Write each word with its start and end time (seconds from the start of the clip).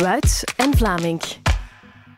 Wuits 0.00 0.44
en 0.58 0.70
Vlaming. 0.76 1.47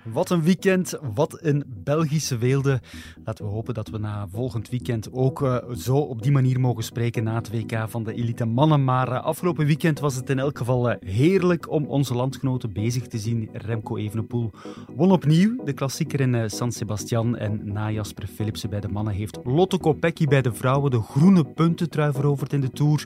Wat 0.04 0.30
een 0.30 0.42
weekend, 0.42 0.98
wat 1.14 1.38
een 1.42 1.64
Belgische 1.66 2.38
weelde. 2.38 2.80
Laten 3.24 3.44
we 3.44 3.50
hopen 3.50 3.74
dat 3.74 3.88
we 3.88 3.98
na 3.98 4.28
volgend 4.28 4.68
weekend 4.68 5.12
ook 5.12 5.42
uh, 5.42 5.56
zo 5.74 5.96
op 5.96 6.22
die 6.22 6.32
manier 6.32 6.60
mogen 6.60 6.84
spreken 6.84 7.24
na 7.24 7.34
het 7.34 7.50
WK 7.50 7.84
van 7.88 8.04
de 8.04 8.14
elite 8.14 8.44
mannen. 8.44 8.84
Maar 8.84 9.08
uh, 9.08 9.24
afgelopen 9.24 9.66
weekend 9.66 10.00
was 10.00 10.14
het 10.14 10.30
in 10.30 10.38
elk 10.38 10.58
geval 10.58 10.90
uh, 10.90 10.96
heerlijk 11.00 11.70
om 11.70 11.86
onze 11.86 12.14
landgenoten 12.14 12.72
bezig 12.72 13.06
te 13.06 13.18
zien. 13.18 13.48
Remco 13.52 13.96
Evenepoel 13.96 14.50
won 14.96 15.12
opnieuw 15.12 15.64
de 15.64 15.72
klassieker 15.72 16.20
in 16.20 16.50
San 16.50 16.72
Sebastian. 16.72 17.36
En 17.36 17.60
na 17.72 17.90
Jasper 17.90 18.26
Philipsen 18.26 18.70
bij 18.70 18.80
de 18.80 18.88
mannen 18.88 19.14
heeft 19.14 19.38
Lotte 19.44 19.78
Kopecky 19.78 20.26
bij 20.26 20.42
de 20.42 20.52
vrouwen 20.52 20.90
de 20.90 21.02
groene 21.02 21.44
puntentrui 21.44 22.12
veroverd 22.12 22.52
in 22.52 22.60
de 22.60 22.70
Tour. 22.70 23.04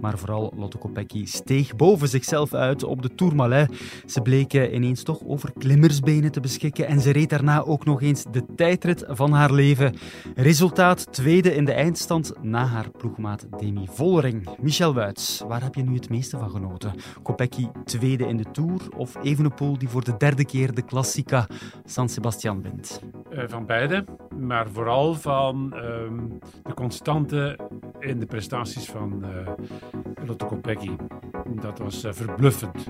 Maar 0.00 0.18
vooral 0.18 0.52
Lotte 0.56 0.78
Kopecky 0.78 1.24
steeg 1.26 1.76
boven 1.76 2.08
zichzelf 2.08 2.54
uit 2.54 2.82
op 2.84 3.02
de 3.02 3.14
Tourmalet. 3.14 3.70
Ze 4.06 4.20
bleken 4.20 4.74
ineens 4.74 5.02
toch 5.02 5.24
over 5.24 5.52
klimmersbenen 5.58 6.26
te 6.30 6.40
beschikken 6.40 6.86
en 6.86 7.00
ze 7.00 7.10
reed 7.10 7.30
daarna 7.30 7.62
ook 7.62 7.84
nog 7.84 8.02
eens 8.02 8.24
de 8.30 8.42
tijdrit 8.56 9.04
van 9.08 9.32
haar 9.32 9.52
leven. 9.52 9.94
Resultaat 10.34 11.12
tweede 11.12 11.54
in 11.54 11.64
de 11.64 11.72
eindstand 11.72 12.32
na 12.42 12.66
haar 12.66 12.90
ploegmaat 12.90 13.46
Demi 13.58 13.86
Vollering. 13.90 14.48
Michel 14.60 14.94
Wuits, 14.94 15.42
waar 15.48 15.62
heb 15.62 15.74
je 15.74 15.82
nu 15.82 15.94
het 15.94 16.10
meeste 16.10 16.38
van 16.38 16.50
genoten? 16.50 16.94
Kopecky 17.22 17.68
tweede 17.84 18.26
in 18.26 18.36
de 18.36 18.50
Tour 18.50 18.80
of 18.96 19.16
Evenepoel 19.22 19.78
die 19.78 19.88
voor 19.88 20.04
de 20.04 20.16
derde 20.18 20.44
keer 20.44 20.74
de 20.74 20.82
Klassica 20.82 21.46
San 21.84 22.08
Sebastian 22.08 22.62
wint? 22.62 23.02
Uh, 23.32 23.42
van 23.46 23.66
beide, 23.66 24.04
maar 24.38 24.68
vooral 24.68 25.14
van 25.14 25.72
uh, 25.74 25.80
de 26.62 26.74
constante 26.74 27.58
in 27.98 28.18
de 28.18 28.26
prestaties 28.26 28.84
van 28.84 29.24
uh, 29.24 29.48
Lotte 30.26 30.44
Kopecky. 30.44 30.90
Dat 31.60 31.78
was 31.78 32.04
uh, 32.04 32.12
verbluffend. 32.12 32.86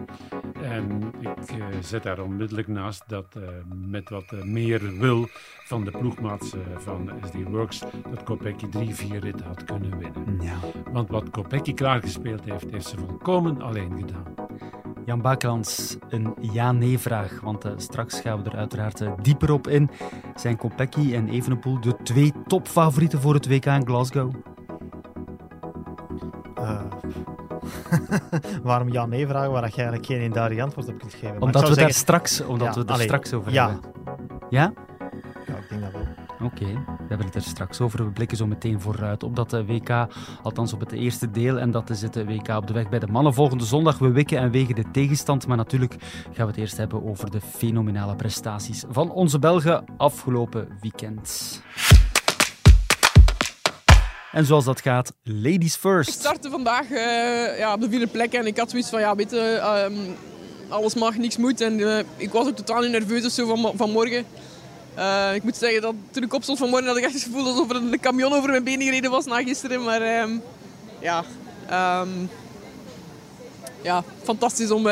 En 0.62 1.12
ik 1.20 1.59
zet 1.80 2.02
daar 2.02 2.20
onmiddellijk 2.20 2.69
naast 2.69 3.09
dat 3.09 3.27
met 3.87 4.09
wat 4.09 4.32
uh, 4.32 4.42
meer 4.42 4.98
wil 4.98 5.28
van 5.64 5.84
de 5.84 5.91
ploegmaats 5.91 6.55
uh, 6.55 6.61
van 6.77 7.11
SD 7.25 7.34
Works, 7.50 7.78
dat 8.11 8.22
Kopecky 8.22 8.69
drie, 8.69 8.94
vier 8.94 9.20
ritten 9.20 9.47
had 9.47 9.64
kunnen 9.64 9.98
winnen. 9.98 10.41
Ja. 10.41 10.56
Want 10.92 11.08
wat 11.08 11.30
Kopecky 11.30 11.75
klaargespeeld 11.75 12.44
heeft, 12.44 12.70
heeft 12.70 12.86
ze 12.86 12.97
volkomen 12.97 13.62
alleen 13.62 13.92
gedaan. 13.97 14.34
Jan 15.05 15.20
Bakelans, 15.20 15.97
een 16.08 16.34
ja-nee-vraag, 16.41 17.41
want 17.41 17.72
straks 17.77 18.20
gaan 18.20 18.42
we 18.42 18.50
er 18.50 18.56
uiteraard 18.56 19.05
dieper 19.22 19.53
op 19.53 19.69
in. 19.69 19.91
Zijn 20.34 20.56
Kopecky 20.56 21.14
en 21.14 21.28
Evenepoel 21.28 21.81
de 21.81 21.97
twee 22.03 22.33
topfavorieten 22.47 23.20
voor 23.20 23.34
het 23.34 23.48
WK 23.48 23.66
in 23.66 23.86
Glasgow? 23.86 24.33
Waarom 28.62 28.92
ja-nee 28.92 29.27
vragen 29.27 29.50
waar 29.50 29.64
je 29.66 29.72
eigenlijk 29.72 30.06
geen 30.06 30.20
eenduidig 30.20 30.62
antwoord 30.62 30.88
op 30.88 30.98
kunt 30.98 31.14
geven? 31.14 31.42
Omdat 31.42 31.61
we 31.61 31.66
zeggen... 31.66 31.83
daar 31.83 31.92
straks, 31.92 32.41
omdat 32.41 32.75
ja, 32.75 32.80
we 32.80 32.86
er 32.86 32.92
allee, 32.92 33.06
straks 33.06 33.33
over 33.33 33.52
ja. 33.52 33.70
hebben. 33.70 33.91
Ja? 34.50 34.72
Ja, 35.47 35.55
ik 35.56 35.69
denk 35.69 35.83
dat 35.83 35.92
wel. 35.92 36.19
Oké, 36.41 36.62
okay. 36.62 36.75
we 36.75 37.05
hebben 37.08 37.27
het 37.27 37.34
er 37.34 37.42
straks 37.42 37.80
over. 37.80 38.05
We 38.05 38.10
blikken 38.10 38.36
zo 38.36 38.47
meteen 38.47 38.80
vooruit 38.80 39.22
op 39.22 39.36
dat 39.36 39.52
WK, 39.52 40.06
althans 40.42 40.72
op 40.72 40.80
het 40.80 40.92
eerste 40.92 41.30
deel. 41.30 41.58
En 41.58 41.70
dat 41.70 41.91
is 41.91 42.02
het 42.02 42.14
WK 42.27 42.48
op 42.48 42.66
de 42.66 42.72
weg 42.72 42.88
bij 42.88 42.98
de 42.98 43.06
mannen. 43.06 43.34
Volgende 43.34 43.64
zondag, 43.64 43.98
we 43.98 44.10
wikken 44.10 44.38
en 44.38 44.50
wegen 44.50 44.75
de 44.75 44.91
tegenstand. 44.92 45.47
Maar 45.47 45.56
natuurlijk 45.56 45.97
gaan 46.25 46.47
we 46.47 46.53
het 46.53 46.56
eerst 46.56 46.77
hebben 46.77 47.05
over 47.05 47.30
de 47.30 47.41
fenomenale 47.41 48.16
prestaties 48.16 48.84
van 48.88 49.10
onze 49.10 49.38
Belgen 49.38 49.84
afgelopen 49.97 50.69
weekend. 50.80 51.62
En 54.39 54.44
zoals 54.44 54.64
dat 54.64 54.81
gaat, 54.81 55.12
ladies 55.22 55.77
first. 55.77 56.08
Ik 56.08 56.14
startte 56.14 56.50
vandaag 56.50 56.91
uh, 56.91 57.58
ja, 57.58 57.75
op 57.75 57.81
de 57.81 57.89
vierde 57.89 58.06
plek 58.06 58.33
en 58.33 58.47
ik 58.47 58.58
had 58.58 58.70
zoiets 58.70 58.89
van, 58.89 59.00
ja, 59.00 59.14
weet 59.14 59.31
je, 59.31 59.86
um, 59.91 60.17
alles 60.69 60.94
mag, 60.94 61.17
niks 61.17 61.36
moet. 61.36 61.61
En 61.61 61.78
uh, 61.78 61.98
ik 62.17 62.31
was 62.31 62.47
ook 62.47 62.56
totaal 62.56 62.81
niet 62.81 62.91
nerveus 62.91 63.34
van, 63.34 63.72
vanmorgen. 63.77 64.25
Uh, 64.98 65.34
ik 65.34 65.42
moet 65.42 65.56
zeggen 65.56 65.83
dat 65.83 65.94
toen 66.11 66.22
ik 66.22 66.34
opstond 66.34 66.59
vanmorgen 66.59 66.89
had 66.89 66.97
ik 66.97 67.05
echt 67.05 67.12
het 67.12 67.22
gevoel 67.22 67.47
alsof 67.47 67.70
er 67.70 67.77
een 67.77 68.00
camion 68.00 68.33
over 68.33 68.50
mijn 68.50 68.65
benen 68.65 68.87
gereden 68.87 69.10
was 69.10 69.25
na 69.25 69.43
gisteren. 69.43 69.82
Maar 69.82 70.22
um, 70.22 70.43
ja, 71.00 71.25
um, 72.00 72.31
ja, 73.82 74.05
fantastisch 74.22 74.70
om, 74.70 74.88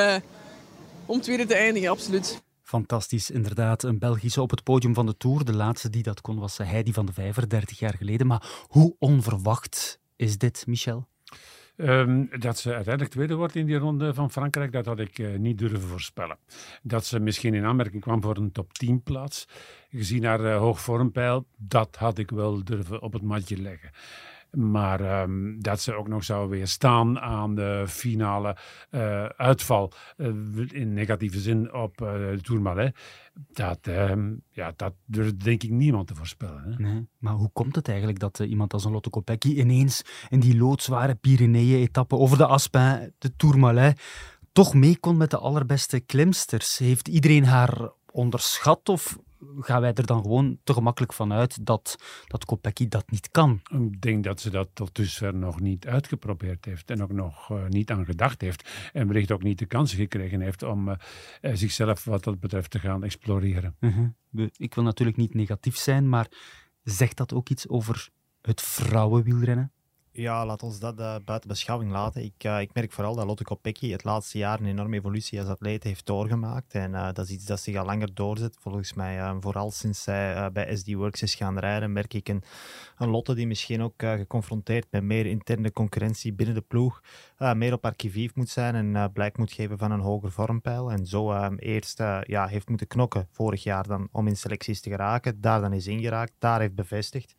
om 1.06 1.20
tweede 1.20 1.46
te 1.46 1.54
eindigen, 1.54 1.90
absoluut. 1.90 2.44
Fantastisch, 2.66 3.30
inderdaad. 3.30 3.82
Een 3.82 3.98
Belgische 3.98 4.42
op 4.42 4.50
het 4.50 4.62
podium 4.62 4.94
van 4.94 5.06
de 5.06 5.16
Tour. 5.16 5.44
De 5.44 5.54
laatste 5.54 5.90
die 5.90 6.02
dat 6.02 6.20
kon 6.20 6.38
was 6.38 6.58
Heidi 6.58 6.92
van 6.92 7.06
de 7.06 7.12
Vijver, 7.12 7.48
30 7.48 7.78
jaar 7.78 7.94
geleden. 7.94 8.26
Maar 8.26 8.64
hoe 8.68 8.96
onverwacht 8.98 10.00
is 10.16 10.38
dit, 10.38 10.66
Michel? 10.66 11.08
Um, 11.76 12.28
dat 12.38 12.58
ze 12.58 12.74
uiteindelijk 12.74 13.14
tweede 13.14 13.34
wordt 13.34 13.54
in 13.54 13.66
die 13.66 13.76
ronde 13.76 14.14
van 14.14 14.30
Frankrijk, 14.30 14.72
dat 14.72 14.86
had 14.86 14.98
ik 14.98 15.18
uh, 15.18 15.38
niet 15.38 15.58
durven 15.58 15.88
voorspellen. 15.88 16.38
Dat 16.82 17.04
ze 17.04 17.20
misschien 17.20 17.54
in 17.54 17.64
aanmerking 17.64 18.02
kwam 18.02 18.22
voor 18.22 18.36
een 18.36 18.52
top 18.52 18.72
10 18.72 19.02
plaats, 19.02 19.48
gezien 19.90 20.24
haar 20.24 20.40
uh, 20.40 20.58
hoogvormpeil, 20.58 21.46
dat 21.56 21.96
had 21.96 22.18
ik 22.18 22.30
wel 22.30 22.64
durven 22.64 23.02
op 23.02 23.12
het 23.12 23.22
matje 23.22 23.56
leggen. 23.62 23.90
Maar 24.50 25.22
um, 25.22 25.62
dat 25.62 25.80
ze 25.80 25.94
ook 25.94 26.08
nog 26.08 26.24
zou 26.24 26.48
weer 26.48 26.66
staan 26.66 27.20
aan 27.20 27.54
de 27.54 27.84
finale 27.88 28.56
uh, 28.90 29.24
uitval 29.24 29.92
uh, 30.16 30.26
in 30.72 30.92
negatieve 30.92 31.40
zin 31.40 31.72
op 31.74 32.00
uh, 32.00 32.12
de 32.12 32.38
Tourmalet. 32.42 32.96
Dat, 33.52 33.78
um, 33.86 34.42
ja, 34.50 34.72
dat 34.76 34.94
durft 35.04 35.44
denk 35.44 35.62
ik 35.62 35.70
niemand 35.70 36.06
te 36.06 36.14
voorspellen. 36.14 36.82
Hè? 36.82 37.00
Maar 37.18 37.34
hoe 37.34 37.50
komt 37.52 37.76
het 37.76 37.88
eigenlijk 37.88 38.18
dat 38.18 38.38
iemand 38.38 38.72
als 38.72 38.84
een 38.84 38.92
Lotte 38.92 39.10
Kopecky 39.10 39.48
ineens 39.48 40.02
in 40.28 40.40
die 40.40 40.56
loodzware 40.56 41.14
Pyreneeën-etappe 41.14 42.16
over 42.16 42.38
de 42.38 42.46
Aspin, 42.46 43.12
de 43.18 43.36
Tourmalet, 43.36 44.00
toch 44.52 44.74
mee 44.74 44.98
kon 44.98 45.16
met 45.16 45.30
de 45.30 45.38
allerbeste 45.38 46.00
klimsters? 46.00 46.78
Heeft 46.78 47.08
iedereen 47.08 47.44
haar 47.44 47.90
onderschat 48.10 48.88
of 48.88 49.18
gaan 49.58 49.80
wij 49.80 49.94
er 49.94 50.06
dan 50.06 50.22
gewoon 50.22 50.58
te 50.64 50.72
gemakkelijk 50.72 51.12
van 51.12 51.32
uit 51.32 51.66
dat, 51.66 51.96
dat 52.26 52.44
Kopecky 52.44 52.88
dat 52.88 53.10
niet 53.10 53.30
kan. 53.30 53.60
Ik 53.68 54.00
denk 54.00 54.24
dat 54.24 54.40
ze 54.40 54.50
dat 54.50 54.68
tot 54.72 54.94
dusver 54.94 55.34
nog 55.34 55.60
niet 55.60 55.86
uitgeprobeerd 55.86 56.64
heeft 56.64 56.90
en 56.90 57.02
ook 57.02 57.12
nog 57.12 57.50
uh, 57.50 57.66
niet 57.68 57.90
aan 57.90 58.04
gedacht 58.04 58.40
heeft. 58.40 58.90
En 58.92 59.06
wellicht 59.06 59.30
ook 59.30 59.42
niet 59.42 59.58
de 59.58 59.66
kans 59.66 59.94
gekregen 59.94 60.40
heeft 60.40 60.62
om 60.62 60.88
uh, 60.88 60.96
zichzelf 61.40 62.04
wat 62.04 62.24
dat 62.24 62.40
betreft 62.40 62.70
te 62.70 62.78
gaan 62.78 63.04
exploreren. 63.04 63.76
Uh 63.80 63.96
-huh. 63.96 64.48
Ik 64.56 64.74
wil 64.74 64.84
natuurlijk 64.84 65.16
niet 65.16 65.34
negatief 65.34 65.76
zijn, 65.76 66.08
maar 66.08 66.28
zegt 66.82 67.16
dat 67.16 67.32
ook 67.34 67.48
iets 67.48 67.68
over 67.68 68.08
het 68.40 68.60
vrouwenwielrennen? 68.60 69.72
Ja, 70.16 70.46
laat 70.46 70.62
ons 70.62 70.78
dat 70.78 71.00
uh, 71.00 71.16
buiten 71.24 71.48
beschouwing 71.48 71.90
laten. 71.90 72.24
Ik, 72.24 72.44
uh, 72.44 72.60
ik 72.60 72.74
merk 72.74 72.92
vooral 72.92 73.14
dat 73.14 73.26
Lotte 73.26 73.44
Kopecky 73.44 73.90
het 73.90 74.04
laatste 74.04 74.38
jaar 74.38 74.60
een 74.60 74.66
enorme 74.66 74.96
evolutie 74.96 75.40
als 75.40 75.48
atleet 75.48 75.82
heeft 75.82 76.06
doorgemaakt. 76.06 76.74
En 76.74 76.92
uh, 76.92 77.08
dat 77.12 77.24
is 77.24 77.30
iets 77.30 77.44
dat 77.44 77.60
zich 77.60 77.76
al 77.76 77.84
langer 77.84 78.14
doorzet. 78.14 78.56
Volgens 78.60 78.92
mij, 78.92 79.34
vooral 79.40 79.70
sinds 79.70 80.02
zij 80.02 80.52
bij 80.52 80.76
SD 80.76 80.92
Works 80.92 81.22
is 81.22 81.34
gaan 81.34 81.58
rijden, 81.58 81.92
merk 81.92 82.14
ik 82.14 82.28
een, 82.28 82.42
een 82.98 83.08
Lotte 83.08 83.34
die 83.34 83.46
misschien 83.46 83.82
ook 83.82 83.94
geconfronteerd 83.96 84.86
met 84.90 85.02
meer 85.02 85.26
interne 85.26 85.72
concurrentie 85.72 86.32
binnen 86.32 86.54
de 86.54 86.60
ploeg, 86.60 87.02
meer 87.54 87.72
op 87.72 87.82
haar 87.82 87.94
moet 88.34 88.48
zijn 88.48 88.74
en 88.74 89.12
blijk 89.12 89.38
moet 89.38 89.52
geven 89.52 89.78
van 89.78 89.90
een 89.90 90.00
hoger 90.00 90.32
vormpeil. 90.32 90.90
En 90.90 91.06
zo 91.06 91.50
eerst 91.56 91.98
ja, 92.22 92.46
heeft 92.46 92.68
moeten 92.68 92.86
knokken 92.86 93.28
vorig 93.30 93.62
jaar 93.62 93.86
dan 93.86 94.08
om 94.12 94.26
in 94.26 94.36
selecties 94.36 94.80
te 94.80 94.90
geraken. 94.90 95.40
Daar 95.40 95.60
dan 95.60 95.72
is 95.72 95.86
ingeraakt, 95.86 96.32
daar 96.38 96.60
heeft 96.60 96.74
bevestigd. 96.74 97.34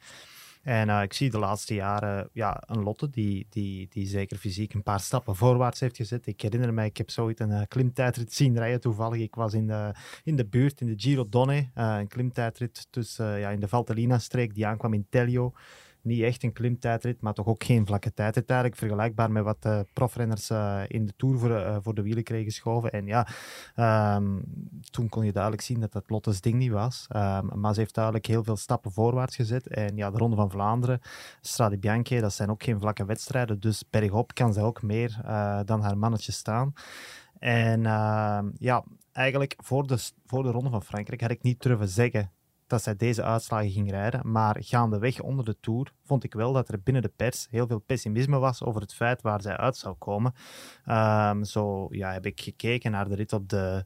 En 0.68 0.90
uh, 0.90 1.02
ik 1.02 1.14
zie 1.14 1.30
de 1.30 1.40
laatste 1.40 1.74
jaren 1.74 2.30
ja, 2.34 2.64
een 2.66 2.84
Lotte 2.84 3.10
die, 3.10 3.48
die, 3.50 3.88
die 3.90 4.08
zeker 4.08 4.38
fysiek 4.38 4.74
een 4.74 4.84
paar 4.84 5.00
stappen 5.00 5.36
voorwaarts 5.36 5.80
heeft 5.80 5.96
gezet. 5.96 6.28
Ik 6.28 6.42
herinner 6.42 6.74
me, 6.74 6.86
ik 6.86 6.98
heb 6.98 7.10
zoiets 7.10 7.42
een 7.42 7.52
uh, 7.52 7.62
klimtijdrit 7.68 8.34
zien 8.34 8.58
rijden 8.58 8.82
toevallig. 8.82 9.22
Ik 9.22 9.36
was 9.36 9.54
in 9.54 9.68
de, 9.68 9.92
in 10.24 10.36
de 10.36 10.46
buurt, 10.46 10.82
in 10.82 10.88
de 10.88 10.94
Giro 10.98 11.30
Donne, 11.30 11.70
uh, 11.76 11.96
een 12.00 12.08
klimtijdrit 12.08 12.88
tussen, 12.90 13.40
ja, 13.40 13.50
in 13.50 13.60
de 13.60 13.68
Valtellina-streek 13.68 14.56
die 14.56 14.68
aankwam 14.68 14.94
in 14.94 15.08
Telio 15.10 15.54
niet 16.08 16.22
echt 16.22 16.44
een 16.44 16.54
klimtijdrit, 16.54 17.22
maar 17.22 17.34
toch 17.34 17.46
ook 17.46 17.64
geen 17.64 17.86
vlakke 17.86 18.14
tijdrit 18.14 18.50
eigenlijk. 18.50 18.80
Vergelijkbaar 18.80 19.32
met 19.32 19.44
wat 19.44 19.66
uh, 19.66 19.80
profrenners 19.94 20.50
uh, 20.50 20.82
in 20.88 21.06
de 21.06 21.14
Tour 21.16 21.38
voor, 21.38 21.50
uh, 21.50 21.78
voor 21.82 21.94
de 21.94 22.02
wielen 22.02 22.24
kregen 22.24 22.46
geschoven. 22.46 22.92
En 22.92 23.06
ja, 23.06 23.28
um, 24.16 24.44
toen 24.92 25.10
kon 25.10 25.26
je 25.26 25.32
duidelijk 25.32 25.64
zien 25.64 25.80
dat 25.80 25.92
dat 25.92 26.10
Lotte's 26.10 26.42
ding 26.42 26.56
niet 26.56 26.72
was. 26.72 27.08
Um, 27.16 27.50
maar 27.60 27.74
ze 27.74 27.80
heeft 27.80 27.96
duidelijk 27.96 28.26
heel 28.26 28.44
veel 28.44 28.56
stappen 28.56 28.92
voorwaarts 28.92 29.36
gezet. 29.36 29.68
En 29.68 29.96
ja, 29.96 30.12
de 30.12 30.18
Ronde 30.18 30.36
van 30.36 30.52
Vlaanderen, 30.52 31.02
Strade 31.42 31.78
Bianche, 31.78 32.22
dat 32.22 32.34
zijn 32.34 32.50
ook 32.50 32.64
geen 32.64 32.80
vlakke 32.80 33.06
wedstrijden. 33.06 33.60
Dus 33.60 33.84
bergop 33.90 34.34
kan 34.34 34.54
ze 34.54 34.62
ook 34.62 34.82
meer 34.82 35.22
dan 35.66 35.82
haar 35.82 35.98
mannetje 35.98 36.32
staan. 36.32 36.74
En 37.40 37.86
ehm, 37.86 38.50
ja, 38.58 38.84
eigenlijk 39.12 39.56
voor 39.58 39.88
de, 39.88 40.12
voor 40.26 40.44
de 40.44 40.52
Ronde 40.52 40.70
van 40.70 40.84
Frankrijk 40.84 41.22
had 41.22 41.32
ik 41.32 41.44
niet 41.44 41.62
durven 41.62 41.90
zeggen 41.90 42.32
dat 42.68 42.84
zij 42.84 42.96
deze 42.96 43.24
uitslagen 43.24 43.72
ging 43.72 43.92
rijden. 43.92 44.32
Maar 44.32 44.56
gaandeweg 44.60 45.22
onder 45.22 45.46
de 45.46 45.60
Tour 45.60 45.92
vond 46.06 46.24
ik 46.24 46.34
wel 46.34 46.54
dat 46.54 46.70
er 46.70 46.82
binnen 46.84 47.02
de 47.02 47.12
pers 47.16 47.48
heel 47.50 47.68
veel 47.68 47.80
pessimisme 47.80 48.38
was 48.38 48.64
over 48.64 48.82
het 48.82 48.94
feit 48.94 49.22
waar 49.22 49.42
zij 49.42 49.58
uit 49.58 49.78
zou 49.78 49.96
komen. 49.96 50.34
Um, 50.86 51.44
zo 51.44 51.88
ja, 51.90 52.12
heb 52.12 52.26
ik 52.26 52.42
gekeken 52.42 52.92
naar 52.92 53.10
de 53.10 53.16
rit 53.16 53.34
op 53.34 53.50
de, 53.50 53.86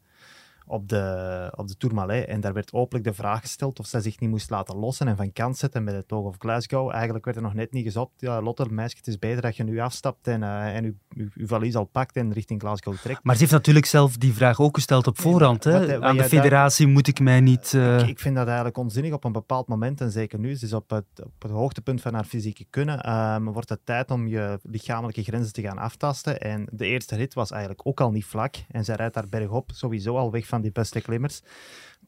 op 0.71 0.89
de, 0.89 1.53
op 1.55 1.67
de 1.67 1.77
Tourmalet. 1.77 2.27
En 2.27 2.41
daar 2.41 2.53
werd 2.53 2.73
openlijk 2.73 3.05
de 3.05 3.13
vraag 3.13 3.41
gesteld 3.41 3.79
of 3.79 3.85
zij 3.85 4.01
zich 4.01 4.19
niet 4.19 4.29
moest 4.29 4.49
laten 4.49 4.75
lossen 4.75 5.07
en 5.07 5.15
van 5.15 5.33
kant 5.33 5.57
zetten 5.57 5.83
met 5.83 5.93
het 5.93 6.07
Toog 6.07 6.25
of 6.25 6.35
Glasgow. 6.37 6.91
Eigenlijk 6.91 7.25
werd 7.25 7.37
er 7.37 7.43
nog 7.43 7.53
net 7.53 7.71
niet 7.71 7.83
gezocht. 7.83 8.11
Ja, 8.17 8.41
Lotte, 8.41 8.65
meisje, 8.69 8.97
het 8.97 9.07
is 9.07 9.19
beter 9.19 9.41
dat 9.41 9.55
je 9.55 9.63
nu 9.63 9.79
afstapt 9.79 10.27
en, 10.27 10.41
uh, 10.41 10.75
en 10.75 10.83
uw, 10.83 10.93
uw, 11.33 11.47
valies 11.47 11.75
al 11.75 11.85
pakt 11.85 12.15
en 12.15 12.33
richting 12.33 12.61
Glasgow 12.61 12.95
trekt. 12.95 13.23
Maar 13.23 13.35
ze 13.35 13.41
heeft 13.41 13.53
natuurlijk 13.53 13.85
zelf 13.85 14.17
die 14.17 14.33
vraag 14.33 14.59
ook 14.59 14.75
gesteld 14.75 15.07
op 15.07 15.19
voorhand. 15.19 15.63
Hè? 15.63 15.79
Wat, 15.79 15.89
wat 15.89 16.01
Aan 16.01 16.17
de 16.17 16.23
federatie 16.23 16.87
moet 16.87 17.07
ik 17.07 17.19
mij 17.19 17.39
niet... 17.39 17.73
Uh... 17.73 17.99
Ik, 17.99 18.07
ik, 18.07 18.19
vind 18.19 18.35
dat 18.35 18.45
eigenlijk 18.45 18.77
onzinnig 18.77 19.13
op 19.13 19.23
een 19.23 19.31
bepaald 19.31 19.67
moment. 19.67 20.01
En 20.01 20.11
zeker 20.11 20.39
nu, 20.39 20.55
ze 20.55 20.65
is 20.65 20.73
op 20.73 20.89
het, 20.89 21.05
op 21.23 21.41
het 21.41 21.51
hoogtepunt 21.51 22.01
van 22.01 22.13
haar 22.13 22.23
fysieke 22.23 22.65
kunnen. 22.69 23.11
Um, 23.11 23.51
wordt 23.51 23.69
het 23.69 23.85
tijd 23.85 24.11
om 24.11 24.27
je 24.27 24.59
lichamelijke 24.63 25.23
grenzen 25.23 25.53
te 25.53 25.61
gaan 25.61 25.77
aftasten. 25.77 26.39
En 26.39 26.67
de 26.71 26.85
eerste 26.85 27.15
rit 27.15 27.33
was 27.33 27.51
eigenlijk 27.51 27.87
ook 27.87 28.01
al 28.01 28.11
niet 28.11 28.25
vlak. 28.25 28.55
En 28.69 28.85
zij 28.85 28.95
rijdt 28.95 29.13
daar 29.13 29.29
bergop 29.29 29.71
sowieso 29.73 30.17
al 30.17 30.31
weg 30.31 30.47
van 30.47 30.60
die 30.61 30.71
beste 30.71 31.01
klimmers. 31.01 31.41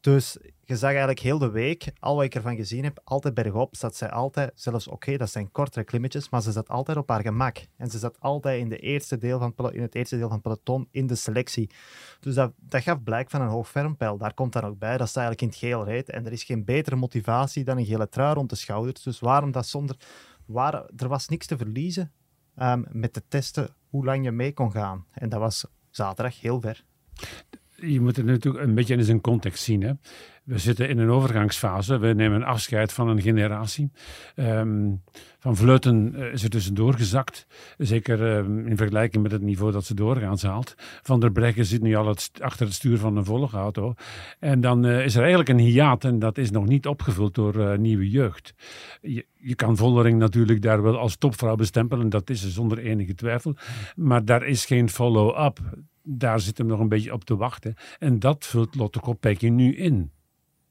Dus 0.00 0.36
je 0.64 0.76
zag 0.76 0.90
eigenlijk 0.90 1.20
heel 1.20 1.38
de 1.38 1.50
week, 1.50 1.92
al 1.98 2.14
wat 2.14 2.24
ik 2.24 2.34
ervan 2.34 2.56
gezien 2.56 2.84
heb, 2.84 3.00
altijd 3.04 3.34
bergop, 3.34 3.76
zat 3.76 3.96
zij 3.96 4.10
altijd, 4.10 4.52
zelfs 4.54 4.88
oké, 4.88 5.16
dat 5.16 5.30
zijn 5.30 5.50
kortere 5.50 5.84
klimmetjes, 5.84 6.28
maar 6.28 6.42
ze 6.42 6.52
zat 6.52 6.68
altijd 6.68 6.98
op 6.98 7.08
haar 7.08 7.20
gemak. 7.20 7.66
En 7.76 7.90
ze 7.90 7.98
zat 7.98 8.20
altijd 8.20 8.60
in, 8.60 8.68
de 8.68 8.78
eerste 8.78 9.18
deel 9.18 9.38
van, 9.38 9.72
in 9.72 9.82
het 9.82 9.94
eerste 9.94 10.16
deel 10.16 10.28
van 10.28 10.36
het 10.36 10.42
peloton 10.42 10.88
in 10.90 11.06
de 11.06 11.14
selectie. 11.14 11.70
Dus 12.20 12.34
dat, 12.34 12.52
dat 12.56 12.82
gaf 12.82 13.02
blijk 13.02 13.30
van 13.30 13.40
een 13.40 13.48
hoog 13.48 13.70
fermpeil. 13.70 14.16
Daar 14.16 14.34
komt 14.34 14.52
dan 14.52 14.64
ook 14.64 14.78
bij 14.78 14.96
dat 14.96 15.10
ze 15.10 15.20
eigenlijk 15.20 15.42
in 15.42 15.48
het 15.48 15.56
geel 15.56 15.84
reed. 15.84 16.10
En 16.10 16.26
er 16.26 16.32
is 16.32 16.44
geen 16.44 16.64
betere 16.64 16.96
motivatie 16.96 17.64
dan 17.64 17.78
een 17.78 17.86
gele 17.86 18.08
trui 18.08 18.34
rond 18.34 18.50
de 18.50 18.56
schouders. 18.56 19.02
Dus 19.02 19.20
waarom 19.20 19.52
dat 19.52 19.66
zonder... 19.66 19.96
Waar, 20.44 20.74
er 20.96 21.08
was 21.08 21.28
niks 21.28 21.46
te 21.46 21.56
verliezen 21.56 22.12
um, 22.56 22.86
met 22.90 23.12
te 23.12 23.22
testen 23.28 23.68
hoe 23.88 24.04
lang 24.04 24.24
je 24.24 24.30
mee 24.30 24.52
kon 24.52 24.70
gaan. 24.70 25.06
En 25.12 25.28
dat 25.28 25.40
was 25.40 25.64
zaterdag 25.90 26.40
heel 26.40 26.60
ver 26.60 26.84
je 27.86 28.00
moet 28.00 28.16
het 28.16 28.26
natuurlijk 28.26 28.64
een 28.64 28.74
beetje 28.74 28.96
in 28.96 29.04
zijn 29.04 29.20
context 29.20 29.62
zien. 29.62 29.82
Hè. 29.82 29.92
We 30.44 30.58
zitten 30.58 30.88
in 30.88 30.98
een 30.98 31.10
overgangsfase. 31.10 31.98
We 31.98 32.12
nemen 32.12 32.42
afscheid 32.42 32.92
van 32.92 33.08
een 33.08 33.20
generatie. 33.20 33.90
Um, 34.36 35.02
van 35.38 35.56
Vleuten 35.56 36.14
uh, 36.16 36.32
is 36.32 36.42
er 36.42 36.50
tussendoor 36.50 36.94
gezakt. 36.94 37.46
Zeker 37.78 38.36
um, 38.36 38.66
in 38.66 38.76
vergelijking 38.76 39.22
met 39.22 39.32
het 39.32 39.42
niveau 39.42 39.72
dat 39.72 39.84
ze 39.84 39.94
doorgaans 39.94 40.42
haalt. 40.42 40.74
Van 41.02 41.20
der 41.20 41.32
Breggen 41.32 41.64
zit 41.64 41.82
nu 41.82 41.94
al 41.94 42.06
het, 42.06 42.30
achter 42.38 42.66
het 42.66 42.74
stuur 42.74 42.98
van 42.98 43.16
een 43.16 43.24
volgauto. 43.24 43.94
En 44.38 44.60
dan 44.60 44.86
uh, 44.86 45.04
is 45.04 45.14
er 45.14 45.20
eigenlijk 45.20 45.50
een 45.50 45.58
hiaat 45.58 46.04
en 46.04 46.18
dat 46.18 46.38
is 46.38 46.50
nog 46.50 46.66
niet 46.66 46.86
opgevuld 46.86 47.34
door 47.34 47.56
uh, 47.56 47.76
nieuwe 47.76 48.10
jeugd. 48.10 48.54
Je, 49.00 49.26
je, 49.32 49.54
kan 49.54 49.76
Vollering 49.76 50.18
natuurlijk 50.18 50.62
daar 50.62 50.82
wel 50.82 50.98
als 50.98 51.16
topvrouw 51.16 51.56
bestempelen. 51.56 52.08
Dat 52.08 52.30
is 52.30 52.44
er 52.44 52.50
zonder 52.50 52.78
enige 52.78 53.14
twijfel. 53.14 53.56
Maar 53.96 54.24
daar 54.24 54.46
is 54.46 54.64
geen 54.64 54.88
follow-up 54.88 55.60
daar 56.04 56.40
zit 56.40 56.58
hem 56.58 56.66
nog 56.66 56.80
een 56.80 56.88
beetje 56.88 57.12
op 57.12 57.24
te 57.24 57.36
wachten. 57.36 57.74
En 57.98 58.18
dat 58.18 58.46
vult 58.46 58.74
Lotte 58.74 59.00
Kopecky 59.00 59.48
nu 59.48 59.76
in. 59.76 60.12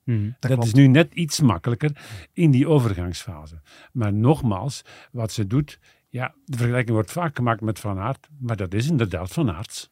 Hmm, 0.04 0.36
dat, 0.40 0.64
is 0.64 0.74
nu 0.74 0.88
net 0.88 1.14
iets 1.14 1.40
makkelijker 1.40 1.92
in 2.34 2.52
die 2.52 2.68
overgangsfase. 2.68 3.62
Maar 3.92 4.14
nogmaals, 4.14 4.82
wat 5.12 5.32
ze 5.32 5.48
doet, 5.48 5.80
ja, 6.10 6.34
de 6.46 6.58
vergelijking 6.58 6.96
wordt 6.96 7.12
vaak 7.12 7.36
gemaakt 7.36 7.62
met 7.62 7.80
Van 7.80 8.00
Aert, 8.00 8.28
maar 8.40 8.56
dat 8.56 8.74
is 8.74 8.90
inderdaad 8.90 9.32
Van 9.32 9.52
Aerts. 9.52 9.92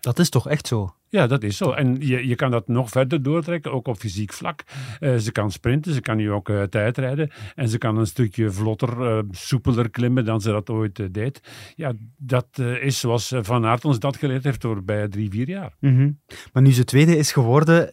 Dat 0.00 0.18
is 0.18 0.28
toch 0.28 0.48
echt 0.48 0.66
zo? 0.66 0.94
Ja, 1.10 1.26
dat 1.26 1.42
is 1.42 1.56
zo. 1.56 1.70
En 1.70 1.96
je, 2.00 2.28
je 2.28 2.34
kan 2.34 2.50
dat 2.50 2.68
nog 2.68 2.88
verder 2.88 3.22
doortrekken, 3.22 3.72
ook 3.72 3.88
op 3.88 3.98
fysiek 3.98 4.32
vlak. 4.32 4.62
Uh, 5.00 5.16
ze 5.16 5.32
kan 5.32 5.50
sprinten, 5.50 5.94
ze 5.94 6.00
kan 6.00 6.16
nu 6.16 6.32
ook 6.32 6.48
uh, 6.48 6.62
tijdrijden. 6.62 7.30
En 7.54 7.68
ze 7.68 7.78
kan 7.78 7.96
een 7.96 8.06
stukje 8.06 8.50
vlotter, 8.50 9.00
uh, 9.00 9.18
soepeler 9.30 9.90
klimmen 9.90 10.24
dan 10.24 10.40
ze 10.40 10.50
dat 10.50 10.70
ooit 10.70 11.14
deed. 11.14 11.40
Ja, 11.76 11.92
dat 12.16 12.58
is 12.80 13.00
zoals 13.00 13.32
Van 13.40 13.66
Aert 13.66 13.84
ons 13.84 13.98
dat 13.98 14.16
geleerd 14.16 14.44
heeft 14.44 14.60
door 14.60 14.84
bij 14.84 15.08
drie, 15.08 15.30
vier 15.30 15.48
jaar. 15.48 15.74
-hmm. 15.80 16.20
Maar 16.52 16.62
nu 16.62 16.72
ze 16.72 16.84
tweede 16.84 17.16
is 17.16 17.32
geworden, 17.32 17.90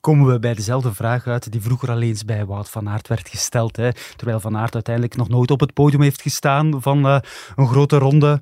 komen 0.00 0.32
we 0.32 0.38
bij 0.38 0.54
dezelfde 0.54 0.94
vraag 0.94 1.26
uit 1.26 1.52
die 1.52 1.60
vroeger 1.60 1.90
al 1.90 2.00
eens 2.00 2.24
bij 2.24 2.46
Wout 2.46 2.70
van 2.70 2.88
Aert 2.88 3.08
werd 3.08 3.28
gesteld. 3.28 3.76
Hè? 3.76 3.90
Terwijl 4.16 4.40
Van 4.40 4.56
Aert 4.56 4.74
uiteindelijk 4.74 5.16
nog 5.16 5.28
nooit 5.28 5.50
op 5.50 5.60
het 5.60 5.72
podium 5.72 6.02
heeft 6.02 6.22
gestaan 6.22 6.82
van 6.82 7.04
een 7.56 7.68
grote 7.68 7.98
ronde. 7.98 8.40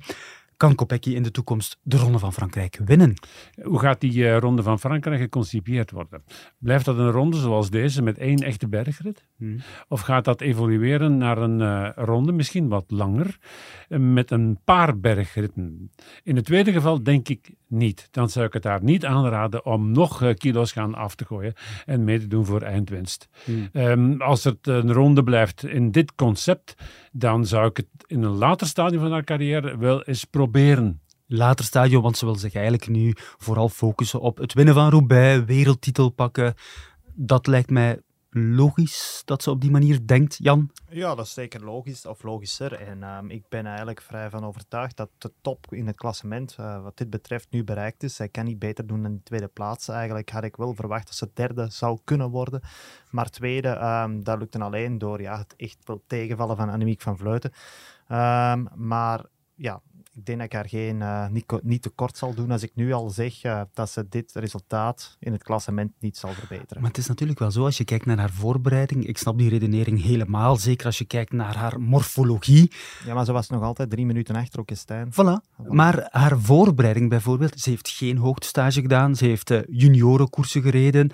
Kan 0.57 0.75
Kopecky 0.75 1.09
in 1.09 1.23
de 1.23 1.31
toekomst 1.31 1.79
de 1.83 1.97
Ronde 1.97 2.19
van 2.19 2.33
Frankrijk 2.33 2.79
winnen? 2.85 3.13
Hoe 3.61 3.79
gaat 3.79 4.01
die 4.01 4.13
uh, 4.13 4.37
Ronde 4.37 4.63
van 4.63 4.79
Frankrijk 4.79 5.21
geconcipieerd 5.21 5.91
worden? 5.91 6.23
Blijft 6.57 6.85
dat 6.85 6.97
een 6.97 7.11
ronde 7.11 7.37
zoals 7.37 7.69
deze 7.69 8.01
met 8.01 8.17
één 8.17 8.39
echte 8.39 8.67
bergrit? 8.67 9.25
Hmm. 9.37 9.57
Of 9.87 10.01
gaat 10.01 10.25
dat 10.25 10.41
evolueren 10.41 11.17
naar 11.17 11.37
een 11.37 11.59
uh, 11.59 11.89
ronde, 11.95 12.31
misschien 12.31 12.67
wat 12.67 12.85
langer, 12.87 13.37
uh, 13.89 13.99
met 13.99 14.31
een 14.31 14.59
paar 14.63 14.99
bergritten? 14.99 15.91
In 16.23 16.35
het 16.35 16.45
tweede 16.45 16.71
geval 16.71 17.03
denk 17.03 17.29
ik 17.29 17.53
niet. 17.67 18.07
Dan 18.11 18.29
zou 18.29 18.45
ik 18.45 18.53
het 18.53 18.63
daar 18.63 18.83
niet 18.83 19.05
aanraden 19.05 19.65
om 19.65 19.91
nog 19.91 20.33
kilo's 20.33 20.71
gaan 20.71 20.95
af 20.95 21.15
te 21.15 21.25
gooien 21.25 21.53
en 21.85 22.03
mee 22.03 22.19
te 22.19 22.27
doen 22.27 22.45
voor 22.45 22.61
eindwinst. 22.61 23.29
Hmm. 23.43 23.69
Um, 23.73 24.21
als 24.21 24.43
het 24.43 24.67
een 24.67 24.93
ronde 24.93 25.23
blijft 25.23 25.65
in 25.65 25.91
dit 25.91 26.15
concept, 26.15 26.75
dan 27.11 27.45
zou 27.45 27.67
ik 27.67 27.77
het 27.77 27.87
in 28.05 28.23
een 28.23 28.37
later 28.37 28.67
stadium 28.67 29.01
van 29.01 29.11
haar 29.11 29.23
carrière 29.23 29.77
wel 29.77 30.03
eens 30.03 30.23
proberen. 30.23 30.99
Later 31.27 31.65
stadium, 31.65 32.01
want 32.01 32.17
ze 32.17 32.25
wil 32.25 32.35
zich 32.35 32.53
eigenlijk 32.53 32.87
nu 32.87 33.13
vooral 33.17 33.69
focussen 33.69 34.21
op 34.21 34.37
het 34.37 34.53
winnen 34.53 34.73
van 34.73 34.89
Roubaix, 34.89 35.45
wereldtitel 35.45 36.09
pakken. 36.09 36.53
Dat 37.13 37.47
lijkt 37.47 37.69
mij 37.69 37.99
logisch 38.37 39.21
dat 39.25 39.43
ze 39.43 39.49
op 39.49 39.61
die 39.61 39.71
manier 39.71 40.07
denkt, 40.07 40.37
Jan? 40.37 40.71
Ja, 40.89 41.15
dat 41.15 41.25
is 41.25 41.33
zeker 41.33 41.63
logisch 41.63 42.05
of 42.05 42.23
logischer. 42.23 42.73
En 42.73 43.03
um, 43.03 43.29
ik 43.29 43.43
ben 43.49 43.65
eigenlijk 43.65 44.01
vrij 44.01 44.29
van 44.29 44.45
overtuigd 44.45 44.97
dat 44.97 45.09
de 45.17 45.31
top 45.41 45.65
in 45.69 45.87
het 45.87 45.95
klassement, 45.95 46.55
uh, 46.59 46.83
wat 46.83 46.97
dit 46.97 47.09
betreft, 47.09 47.47
nu 47.49 47.63
bereikt 47.63 48.03
is. 48.03 48.15
Zij 48.15 48.29
kan 48.29 48.45
niet 48.45 48.59
beter 48.59 48.87
doen 48.87 49.03
dan 49.03 49.13
de 49.13 49.23
tweede 49.23 49.47
plaats. 49.47 49.87
Eigenlijk 49.87 50.29
had 50.29 50.43
ik 50.43 50.55
wel 50.55 50.73
verwacht 50.73 51.05
dat 51.05 51.15
ze 51.15 51.29
derde 51.33 51.67
zou 51.69 51.99
kunnen 52.03 52.29
worden. 52.29 52.61
Maar 53.09 53.29
tweede, 53.29 53.69
um, 53.69 54.23
dat 54.23 54.39
lukte 54.39 54.59
alleen 54.59 54.97
door 54.97 55.21
ja, 55.21 55.37
het 55.37 55.55
echt 55.57 55.77
wel 55.83 56.03
tegenvallen 56.07 56.57
van 56.57 56.69
Annemiek 56.69 57.01
van 57.01 57.17
Vleuten. 57.17 57.51
Um, 58.07 58.67
maar 58.75 59.25
ja, 59.55 59.81
ik 60.15 60.25
denk 60.25 60.37
dat 60.37 60.47
ik 60.47 60.53
haar 60.53 60.69
geen, 60.69 60.99
uh, 60.99 61.27
niet, 61.27 61.45
niet 61.63 61.81
tekort 61.81 62.17
zal 62.17 62.33
doen 62.33 62.51
als 62.51 62.63
ik 62.63 62.71
nu 62.73 62.93
al 62.93 63.09
zeg 63.09 63.43
uh, 63.43 63.61
dat 63.73 63.89
ze 63.89 64.05
dit 64.09 64.31
resultaat 64.33 65.17
in 65.19 65.31
het 65.31 65.43
klassement 65.43 65.91
niet 65.99 66.17
zal 66.17 66.31
verbeteren. 66.31 66.81
Maar 66.81 66.89
het 66.89 66.99
is 66.99 67.07
natuurlijk 67.07 67.39
wel 67.39 67.51
zo, 67.51 67.65
als 67.65 67.77
je 67.77 67.83
kijkt 67.83 68.05
naar 68.05 68.17
haar 68.17 68.31
voorbereiding, 68.31 69.07
ik 69.07 69.17
snap 69.17 69.37
die 69.37 69.49
redenering 69.49 70.01
helemaal, 70.03 70.55
zeker 70.55 70.85
als 70.85 70.97
je 70.97 71.05
kijkt 71.05 71.31
naar 71.31 71.55
haar 71.55 71.79
morfologie. 71.79 72.71
Ja, 73.05 73.13
maar 73.13 73.25
ze 73.25 73.31
was 73.31 73.49
nog 73.49 73.63
altijd 73.63 73.89
drie 73.89 74.05
minuten 74.05 74.35
achter 74.35 74.59
ook 74.59 74.69
Stijn. 74.73 75.11
Voilà. 75.11 75.65
Maar 75.67 76.07
haar 76.11 76.39
voorbereiding 76.39 77.09
bijvoorbeeld, 77.09 77.59
ze 77.59 77.69
heeft 77.69 77.89
geen 77.89 78.17
hoogtestage 78.17 78.81
gedaan, 78.81 79.15
ze 79.15 79.25
heeft 79.25 79.51
uh, 79.51 79.59
juniorenkoersen 79.69 80.61
gereden 80.61 81.11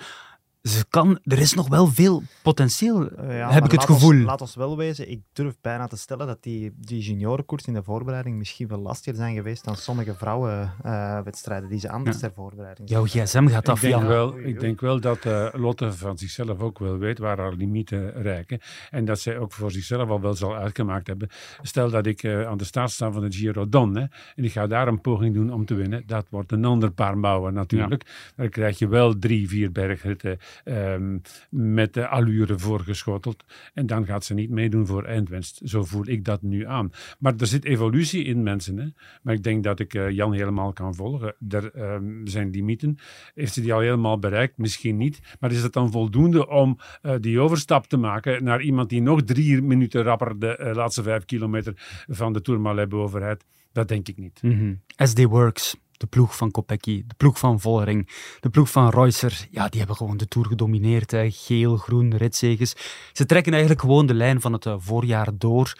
ze 0.62 0.84
kan, 0.88 1.18
er 1.22 1.38
is 1.38 1.54
nog 1.54 1.68
wel 1.68 1.86
veel 1.86 2.22
potentieel, 2.42 3.22
ja, 3.32 3.50
heb 3.50 3.64
ik 3.64 3.70
het 3.70 3.84
gevoel. 3.84 4.10
Ons, 4.10 4.24
laat 4.24 4.40
ons 4.40 4.54
wel 4.54 4.76
wezen, 4.76 5.10
ik 5.10 5.20
durf 5.32 5.54
bijna 5.60 5.86
te 5.86 5.96
stellen 5.96 6.26
dat 6.26 6.42
die, 6.42 6.72
die 6.76 7.00
juniorenkoers 7.00 7.64
in 7.64 7.74
de 7.74 7.82
voorbereiding 7.82 8.36
misschien 8.36 8.68
wel 8.68 8.78
lastiger 8.78 9.14
zijn 9.14 9.34
geweest 9.34 9.64
dan 9.64 9.76
sommige 9.76 10.14
vrouwenwedstrijden 10.14 11.64
uh, 11.64 11.70
die 11.70 11.80
ze 11.80 11.90
anders 11.90 12.20
ja. 12.20 12.26
ter 12.26 12.32
voorbereiding 12.34 12.88
Jouw 12.88 13.04
gsm 13.04 13.46
gaat 13.46 13.68
af, 13.68 13.82
ik 13.82 13.90
denk, 13.90 14.02
wel, 14.02 14.38
ik 14.38 14.60
denk 14.60 14.80
wel 14.80 15.00
dat 15.00 15.24
uh, 15.24 15.48
Lotte 15.52 15.92
van 15.92 16.18
zichzelf 16.18 16.60
ook 16.60 16.78
wel 16.78 16.98
weet 16.98 17.18
waar 17.18 17.38
haar 17.38 17.52
limieten 17.52 18.22
reiken. 18.22 18.60
En 18.90 19.04
dat 19.04 19.20
zij 19.20 19.38
ook 19.38 19.52
voor 19.52 19.70
zichzelf 19.70 20.08
al 20.08 20.20
wel 20.20 20.34
zal 20.34 20.56
uitgemaakt 20.56 21.06
hebben. 21.06 21.28
Stel 21.62 21.90
dat 21.90 22.06
ik 22.06 22.22
uh, 22.22 22.46
aan 22.46 22.56
de 22.56 22.64
start 22.64 22.90
sta 22.90 23.10
van 23.10 23.22
het 23.22 23.34
Giro 23.34 23.68
Don 23.68 23.96
hè, 23.96 24.04
en 24.34 24.44
ik 24.44 24.52
ga 24.52 24.66
daar 24.66 24.88
een 24.88 25.00
poging 25.00 25.34
doen 25.34 25.52
om 25.52 25.64
te 25.64 25.74
winnen. 25.74 26.02
Dat 26.06 26.26
wordt 26.30 26.52
een 26.52 26.64
ander 26.64 26.90
paar 26.90 27.18
mouwen 27.18 27.54
natuurlijk. 27.54 28.02
Ja. 28.06 28.32
Dan 28.36 28.48
krijg 28.48 28.78
je 28.78 28.88
wel 28.88 29.18
drie, 29.18 29.48
vier 29.48 29.72
bergritten 29.72 30.38
um, 30.64 31.20
met 31.50 31.94
de 31.94 32.08
allure 32.08 32.58
voorgeschoteld. 32.58 33.44
En 33.74 33.86
dan 33.86 34.06
gaat 34.06 34.24
ze 34.24 34.34
niet 34.34 34.50
meedoen 34.50 34.86
voor 34.86 35.04
eindwinst. 35.04 35.60
Zo 35.64 35.84
voel 35.84 36.08
ik 36.08 36.24
dat 36.24 36.42
nu 36.42 36.66
aan. 36.66 36.90
Maar 37.18 37.34
er 37.38 37.46
zit 37.46 37.64
evolutie 37.64 38.24
in 38.24 38.42
mensen. 38.42 38.78
Hè? 38.78 38.86
Maar 39.22 39.34
ik 39.34 39.42
denk 39.42 39.64
dat 39.64 39.80
ik 39.80 39.94
uh, 39.94 40.10
Jan 40.10 40.32
helemaal 40.32 40.72
kan 40.72 40.94
volgen. 40.94 41.34
Er 41.48 41.94
um, 41.94 42.26
zijn 42.26 42.50
limieten. 42.50 42.98
Heeft 43.34 43.52
ze 43.52 43.60
die 43.60 43.72
al 43.72 43.80
helemaal 43.80 44.18
bereikt? 44.18 44.58
Misschien 44.58 44.96
niet. 44.96 45.20
Maar 45.40 45.52
is 45.52 45.62
het 45.62 45.72
dan 45.72 45.90
voldoende 45.90 46.48
om 46.48 46.78
uh, 47.02 47.14
die 47.20 47.40
overstap 47.40 47.86
te 47.86 47.96
maken 47.96 48.44
naar 48.44 48.62
iemand 48.62 48.88
die 48.88 49.02
nog 49.02 49.22
drie 49.22 49.62
minuten 49.62 50.02
rapper 50.02 50.38
de 50.38 50.58
uh, 50.60 50.74
laatste 50.74 51.02
vijf 51.02 51.24
kilometer 51.24 51.74
van 52.08 52.32
de 52.32 52.40
Tourmalet 52.40 52.88
bovenrijdt? 52.88 53.44
Dat 53.72 53.88
denk 53.88 54.08
ik 54.08 54.16
niet. 54.16 54.42
Mm 54.42 54.58
-hmm. 54.58 54.80
SD 54.96 55.24
Works 55.24 55.76
de 56.02 56.08
ploeg 56.08 56.36
van 56.36 56.50
Kopecky, 56.50 57.04
de 57.06 57.14
ploeg 57.16 57.38
van 57.38 57.60
Vollering, 57.60 58.08
de 58.40 58.50
ploeg 58.50 58.70
van 58.70 58.88
Reusser. 58.88 59.46
Ja, 59.50 59.68
die 59.68 59.78
hebben 59.78 59.96
gewoon 59.96 60.16
de 60.16 60.28
Tour 60.28 60.48
gedomineerd. 60.48 61.14
Geel, 61.28 61.76
groen, 61.76 62.16
ritzeges. 62.16 62.74
Ze 63.12 63.26
trekken 63.26 63.52
eigenlijk 63.52 63.80
gewoon 63.80 64.06
de 64.06 64.14
lijn 64.14 64.40
van 64.40 64.52
het 64.52 64.66
uh, 64.66 64.74
voorjaar 64.78 65.28
door. 65.38 65.78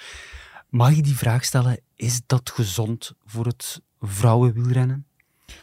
Mag 0.69 0.95
je 0.95 1.02
die 1.02 1.17
vraag 1.17 1.45
stellen, 1.45 1.81
is 1.97 2.23
dat 2.26 2.50
gezond 2.50 3.12
voor 3.25 3.47
het 3.47 3.83
vrouwenwielrennen? 4.00 5.07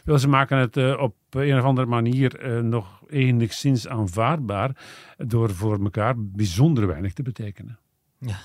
Wel, 0.04 0.18
ze 0.18 0.28
maken 0.28 0.58
het 0.58 0.76
uh, 0.76 1.00
op 1.00 1.14
een 1.30 1.58
of 1.58 1.64
andere 1.64 1.86
manier 1.86 2.56
uh, 2.56 2.62
nog 2.62 3.02
enigszins 3.08 3.88
aanvaardbaar 3.88 4.76
door 5.16 5.54
voor 5.54 5.82
elkaar 5.82 6.14
bijzonder 6.16 6.86
weinig 6.86 7.12
te 7.12 7.22
betekenen. 7.22 7.78
Ja. 8.20 8.38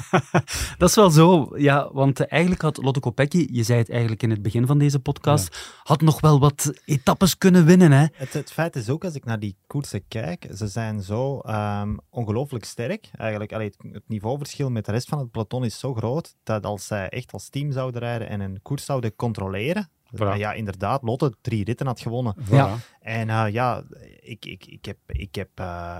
dat 0.78 0.88
is 0.88 0.94
wel 0.94 1.10
zo, 1.10 1.48
ja, 1.56 1.92
want 1.92 2.26
eigenlijk 2.26 2.62
had 2.62 2.76
Lotte 2.76 3.00
Kopecky, 3.00 3.48
je 3.50 3.62
zei 3.62 3.78
het 3.78 3.90
eigenlijk 3.90 4.22
in 4.22 4.30
het 4.30 4.42
begin 4.42 4.66
van 4.66 4.78
deze 4.78 5.00
podcast, 5.00 5.76
had 5.82 6.00
nog 6.00 6.20
wel 6.20 6.40
wat 6.40 6.72
etappes 6.84 7.38
kunnen 7.38 7.64
winnen. 7.64 7.92
Hè? 7.92 8.06
Het, 8.12 8.32
het 8.32 8.52
feit 8.52 8.76
is 8.76 8.88
ook, 8.88 9.04
als 9.04 9.14
ik 9.14 9.24
naar 9.24 9.38
die 9.38 9.56
koersen 9.66 10.08
kijk, 10.08 10.46
ze 10.54 10.66
zijn 10.66 11.02
zo 11.02 11.40
um, 11.46 11.98
ongelooflijk 12.10 12.64
sterk. 12.64 13.10
Eigenlijk, 13.16 13.52
allee, 13.52 13.66
het, 13.66 13.92
het, 13.92 14.02
niveauverschil 14.06 14.70
met 14.70 14.84
de 14.84 14.92
rest 14.92 15.08
van 15.08 15.18
het 15.18 15.30
peloton 15.30 15.64
is 15.64 15.78
zo 15.78 15.94
groot, 15.94 16.34
dat 16.42 16.66
als 16.66 16.86
zij 16.86 17.08
echt 17.08 17.32
als 17.32 17.48
team 17.48 17.72
zouden 17.72 18.00
rijden 18.00 18.28
en 18.28 18.40
een 18.40 18.62
koers 18.62 18.84
zouden 18.84 19.16
controleren, 19.16 19.90
Voilà. 20.16 20.36
Ja, 20.36 20.52
inderdaad, 20.52 21.02
Lotte 21.02 21.34
drie 21.40 21.64
ritten 21.64 21.86
had 21.86 22.00
gewonnen. 22.00 22.34
Voilà. 22.44 22.50
Ja. 22.50 22.76
En 23.00 23.28
uh, 23.28 23.46
ja, 23.50 23.82
ik, 24.20 24.44
ik, 24.44 24.66
ik 24.66 24.84
heb, 24.84 24.96
ik 25.06 25.34
heb 25.34 25.48
uh, 25.60 25.98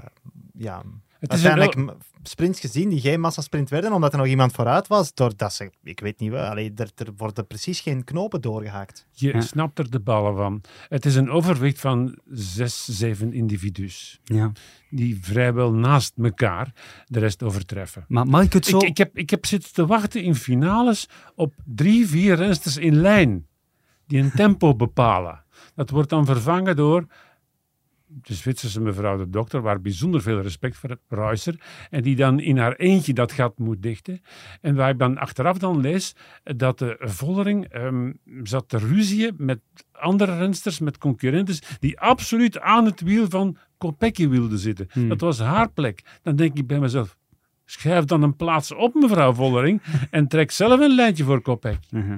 ja, 0.52 0.82
het 1.22 1.32
is 1.32 1.44
uiteindelijk 1.46 1.88
wel... 1.88 1.98
sprints 2.22 2.60
gezien 2.60 2.88
die 2.88 3.00
geen 3.00 3.20
massasprint 3.20 3.70
werden, 3.70 3.92
omdat 3.92 4.12
er 4.12 4.18
nog 4.18 4.26
iemand 4.26 4.52
vooruit 4.52 4.86
was. 4.86 5.14
Doordat 5.14 5.52
ze, 5.52 5.70
ik 5.82 6.00
weet 6.00 6.20
niet 6.20 6.30
wel, 6.30 6.44
allee, 6.44 6.72
er, 6.76 6.90
er 6.96 7.12
worden 7.16 7.46
precies 7.46 7.80
geen 7.80 8.04
knopen 8.04 8.40
doorgehaakt. 8.40 9.06
Je 9.10 9.32
ja. 9.32 9.40
snapt 9.40 9.78
er 9.78 9.90
de 9.90 10.00
ballen 10.00 10.36
van. 10.36 10.60
Het 10.88 11.06
is 11.06 11.14
een 11.14 11.30
overwicht 11.30 11.80
van 11.80 12.18
zes, 12.30 12.84
zeven 12.84 13.32
individu's. 13.32 14.20
Ja. 14.24 14.52
Die 14.90 15.18
vrijwel 15.20 15.72
naast 15.72 16.12
elkaar 16.22 16.72
de 17.06 17.18
rest 17.18 17.42
overtreffen. 17.42 18.04
Maar 18.08 18.26
mag 18.26 18.42
ik 18.42 18.52
het 18.52 18.66
zo... 18.66 18.76
Ik, 18.76 18.82
ik, 18.82 18.96
heb, 18.96 19.16
ik 19.16 19.30
heb 19.30 19.46
zitten 19.46 19.72
te 19.72 19.86
wachten 19.86 20.22
in 20.22 20.34
finales 20.34 21.08
op 21.34 21.54
drie, 21.64 22.08
vier 22.08 22.36
rensters 22.36 22.76
in 22.76 22.94
lijn. 23.00 23.46
Die 24.06 24.20
een 24.22 24.32
tempo 24.32 24.74
bepalen. 24.74 25.44
Dat 25.74 25.90
wordt 25.90 26.10
dan 26.10 26.26
vervangen 26.26 26.76
door 26.76 27.06
de 28.20 28.34
Zwitserse 28.34 28.80
mevrouw 28.80 29.16
de 29.16 29.30
dokter, 29.30 29.62
waar 29.62 29.80
bijzonder 29.80 30.22
veel 30.22 30.40
respect 30.40 30.76
voor 30.76 30.98
Reusser, 31.08 31.60
en 31.90 32.02
die 32.02 32.16
dan 32.16 32.40
in 32.40 32.58
haar 32.58 32.76
eentje 32.76 33.12
dat 33.12 33.32
gat 33.32 33.58
moet 33.58 33.82
dichten. 33.82 34.22
En 34.60 34.74
waar 34.74 34.90
ik 34.90 34.98
dan 34.98 35.18
achteraf 35.18 35.58
dan 35.58 35.80
lees 35.80 36.14
dat 36.42 36.78
de 36.78 36.96
Vollering 37.00 37.74
um, 37.74 38.18
zat 38.42 38.68
te 38.68 38.78
ruzien 38.78 39.34
met 39.36 39.60
andere 39.92 40.36
rensters, 40.36 40.78
met 40.78 40.98
concurrenten, 40.98 41.56
die 41.80 42.00
absoluut 42.00 42.60
aan 42.60 42.84
het 42.84 43.00
wiel 43.00 43.28
van 43.28 43.56
Kopecky 43.78 44.28
wilden 44.28 44.58
zitten. 44.58 44.86
Hmm. 44.90 45.08
Dat 45.08 45.20
was 45.20 45.38
haar 45.38 45.70
plek. 45.70 46.18
Dan 46.22 46.36
denk 46.36 46.58
ik 46.58 46.66
bij 46.66 46.78
mezelf, 46.78 47.16
schrijf 47.64 48.04
dan 48.04 48.22
een 48.22 48.36
plaats 48.36 48.72
op 48.72 48.94
mevrouw 48.94 49.32
Vollering 49.32 49.82
en 50.10 50.28
trek 50.28 50.50
zelf 50.50 50.80
een 50.80 50.94
lijntje 50.94 51.24
voor 51.24 51.40
Kopecky. 51.40 51.96
Uh 51.96 52.04
-huh. 52.04 52.16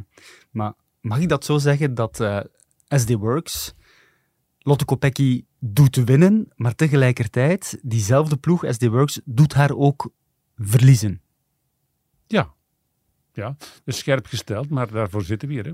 Maar 0.51 0.73
mag 1.01 1.21
ik 1.21 1.29
dat 1.29 1.45
zo 1.45 1.59
zeggen 1.59 1.95
dat 1.95 2.21
uh, 2.21 2.41
SD 2.89 3.13
Works 3.13 3.75
Lotte 4.67 4.85
Kopecky 4.85 5.45
doet 5.67 5.97
winnen, 5.97 6.49
maar 6.57 6.75
tegelijkertijd, 6.75 7.79
diezelfde 7.83 8.37
ploeg, 8.37 8.65
SD 8.69 8.87
Works, 8.87 9.21
doet 9.25 9.55
haar 9.55 9.77
ook 9.77 10.11
verliezen. 10.57 11.21
Ja, 12.27 12.55
ja. 13.33 13.57
Dus 13.85 13.99
scherp 13.99 14.27
gesteld, 14.27 14.69
maar 14.69 14.91
daarvoor 14.91 15.23
zitten 15.23 15.49
we 15.49 15.55
hier. 15.55 15.65
Hè? 15.65 15.73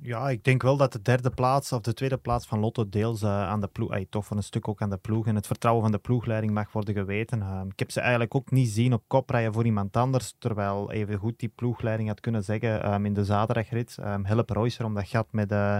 Ja, 0.00 0.28
ik 0.30 0.44
denk 0.44 0.62
wel 0.62 0.76
dat 0.76 0.92
de 0.92 1.02
derde 1.02 1.30
plaats 1.30 1.72
of 1.72 1.80
de 1.80 1.94
tweede 1.94 2.16
plaats 2.16 2.46
van 2.46 2.58
Lotto 2.58 2.88
deels 2.88 3.22
uh, 3.22 3.28
aan 3.28 3.60
de 3.60 3.66
ploeg, 3.66 3.90
ay, 3.90 4.06
toch 4.10 4.26
voor 4.26 4.36
een 4.36 4.42
stuk 4.42 4.68
ook 4.68 4.82
aan 4.82 4.90
de 4.90 4.96
ploeg 4.96 5.26
en 5.26 5.34
het 5.34 5.46
vertrouwen 5.46 5.82
van 5.82 5.92
de 5.92 5.98
ploegleiding 5.98 6.52
mag 6.52 6.72
worden 6.72 6.94
geweten. 6.94 7.38
Uh, 7.38 7.60
ik 7.68 7.78
heb 7.78 7.90
ze 7.90 8.00
eigenlijk 8.00 8.34
ook 8.34 8.50
niet 8.50 8.68
zien 8.68 8.92
op 8.92 9.04
kop 9.06 9.30
rijden 9.30 9.52
voor 9.52 9.64
iemand 9.64 9.96
anders, 9.96 10.34
terwijl 10.38 10.92
even 10.92 11.18
goed 11.18 11.38
die 11.38 11.48
ploegleiding 11.48 12.08
had 12.08 12.20
kunnen 12.20 12.44
zeggen 12.44 12.92
um, 12.92 13.06
in 13.06 13.14
de 13.14 13.24
zaterdagrit, 13.24 13.96
um, 14.00 14.24
help 14.24 14.50
Reusser 14.50 14.84
om 14.84 14.94
dat 14.94 15.08
gat 15.08 15.26
met 15.30 15.52
uh, 15.52 15.78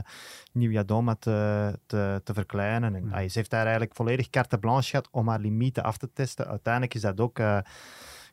Nieuw 0.52 0.84
Doma 0.84 1.14
te, 1.14 1.78
te, 1.86 2.20
te, 2.24 2.34
verkleinen. 2.34 2.94
En, 2.94 3.12
ay, 3.12 3.28
ze 3.28 3.38
heeft 3.38 3.50
daar 3.50 3.62
eigenlijk 3.62 3.94
volledig 3.94 4.30
carte 4.30 4.58
blanche 4.58 4.90
gehad 4.90 5.08
om 5.10 5.28
haar 5.28 5.40
limieten 5.40 5.82
af 5.82 5.96
te 5.96 6.12
testen. 6.12 6.46
Uiteindelijk 6.46 6.94
is 6.94 7.00
dat 7.00 7.20
ook 7.20 7.38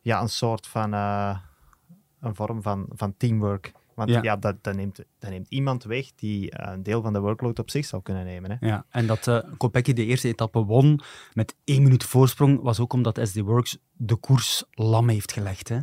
ja, 0.02 0.22
een 0.22 0.30
soort 0.30 0.68
van 0.68 0.94
een 0.94 2.36
vorm 2.36 2.62
van, 2.62 2.86
van 2.90 3.18
teamwork. 3.18 3.72
Want 3.96 4.10
ja, 4.10 4.22
ja 4.22 4.36
dat, 4.36 4.64
dat, 4.64 4.76
neemt, 4.76 5.04
dat 5.20 5.30
neemt 5.30 5.48
iemand 5.50 5.84
weg 5.84 6.12
die 6.16 6.42
uh, 6.42 6.72
een 6.72 6.84
deel 6.84 7.02
van 7.02 7.14
de 7.14 7.20
workload 7.20 7.60
op 7.60 7.70
zich 7.70 7.86
zou 7.86 8.02
kunnen 8.02 8.26
nemen. 8.26 8.52
Hè. 8.52 8.68
Ja, 8.68 8.86
en 8.90 9.08
dat 9.08 9.28
uh, 9.28 9.40
Kopecky 9.58 9.94
de 9.94 10.06
eerste 10.06 10.28
etappe 10.28 10.64
won 10.64 11.02
met 11.34 11.56
één 11.64 11.84
minuut 11.84 12.04
voorsprong, 12.04 12.62
was 12.62 12.80
ook 12.80 12.94
omdat 12.94 13.20
SD 13.24 13.40
Works 13.40 13.78
de 13.92 14.16
koers 14.16 14.64
lam 14.72 15.10
heeft 15.10 15.32
gelegd. 15.32 15.70
Hè? 15.70 15.80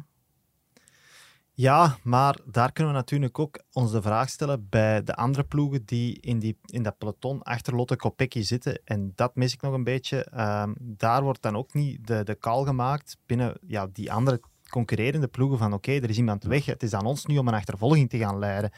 Ja, 1.60 1.96
maar 2.02 2.38
daar 2.44 2.72
kunnen 2.72 2.92
we 2.92 2.98
natuurlijk 2.98 3.38
ook 3.38 3.62
ons 3.72 3.92
de 3.92 4.02
vraag 4.02 4.28
stellen 4.28 4.66
bij 4.68 5.02
de 5.02 5.14
andere 5.14 5.44
ploegen 5.44 5.84
die 5.84 6.20
in, 6.20 6.38
die, 6.38 6.58
in 6.64 6.82
dat 6.82 6.98
peloton 6.98 7.42
achter 7.42 7.74
Lotte 7.74 7.96
Kopecky 7.96 8.42
zitten. 8.42 8.80
En 8.84 9.12
dat 9.14 9.34
mis 9.34 9.52
ik 9.52 9.62
nog 9.62 9.72
een 9.72 9.84
beetje. 9.84 10.26
Um, 10.36 10.74
daar 10.78 11.22
wordt 11.22 11.42
dan 11.42 11.56
ook 11.56 11.74
niet 11.74 12.06
de, 12.06 12.22
de 12.22 12.38
call 12.38 12.64
gemaakt 12.64 13.16
binnen 13.26 13.58
ja, 13.66 13.88
die 13.92 14.12
andere 14.12 14.40
concurrerende 14.70 15.28
ploegen 15.28 15.58
van 15.58 15.72
oké, 15.72 15.92
er 15.92 16.10
is 16.10 16.16
iemand 16.16 16.44
weg, 16.44 16.64
het 16.64 16.82
is 16.82 16.94
aan 16.94 17.06
ons 17.06 17.26
nu 17.26 17.38
om 17.38 17.48
een 17.48 17.54
achtervolging 17.54 18.10
te 18.10 18.18
gaan 18.18 18.38
leiden. 18.38 18.70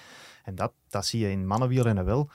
En 0.45 0.55
dat, 0.55 0.73
dat 0.89 1.07
zie 1.07 1.21
je 1.21 1.31
in 1.31 1.47
mannenwielrennen 1.47 2.05
wel. 2.05 2.31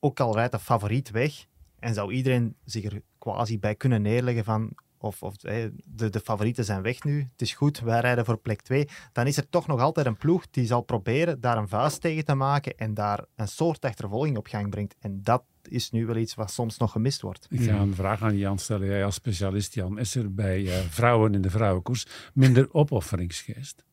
Ook 0.00 0.20
al 0.20 0.34
rijdt 0.34 0.52
de 0.52 0.58
favoriet 0.58 1.10
weg 1.10 1.46
en 1.78 1.94
zou 1.94 2.12
iedereen 2.12 2.56
zich 2.64 2.84
er 2.84 3.02
quasi 3.18 3.58
bij 3.58 3.74
kunnen 3.74 4.02
neerleggen 4.02 4.44
van 4.44 4.72
of, 4.98 5.22
of 5.22 5.36
de, 5.36 5.72
de 6.10 6.20
favorieten 6.20 6.64
zijn 6.64 6.82
weg 6.82 7.02
nu, 7.04 7.28
het 7.32 7.42
is 7.42 7.54
goed, 7.54 7.80
wij 7.80 8.00
rijden 8.00 8.24
voor 8.24 8.38
plek 8.38 8.62
2, 8.62 8.88
dan 9.12 9.26
is 9.26 9.36
er 9.36 9.48
toch 9.48 9.66
nog 9.66 9.80
altijd 9.80 10.06
een 10.06 10.16
ploeg 10.16 10.50
die 10.50 10.66
zal 10.66 10.80
proberen 10.80 11.40
daar 11.40 11.56
een 11.56 11.68
vuist 11.68 12.00
tegen 12.00 12.24
te 12.24 12.34
maken 12.34 12.76
en 12.76 12.94
daar 12.94 13.24
een 13.36 13.48
soort 13.48 13.84
achtervolging 13.84 14.36
op 14.36 14.46
gang 14.46 14.70
brengt. 14.70 14.94
En 15.00 15.22
dat 15.22 15.42
is 15.70 15.90
nu 15.90 16.06
wel 16.06 16.16
iets 16.16 16.34
wat 16.34 16.50
soms 16.50 16.78
nog 16.78 16.92
gemist 16.92 17.20
wordt. 17.20 17.46
Ik 17.50 17.60
ga 17.60 17.78
een 17.78 17.94
vraag 17.94 18.22
aan 18.22 18.36
Jan 18.36 18.58
stellen. 18.58 18.86
Jij 18.86 19.04
als 19.04 19.14
specialist, 19.14 19.74
Jan, 19.74 19.98
is 19.98 20.14
er 20.14 20.34
bij 20.34 20.60
uh, 20.60 20.76
vrouwen 20.76 21.34
in 21.34 21.42
de 21.42 21.50
vrouwenkoers 21.50 22.06
minder 22.34 22.74
opofferingsgeest? 22.74 23.84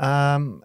Um, 0.00 0.62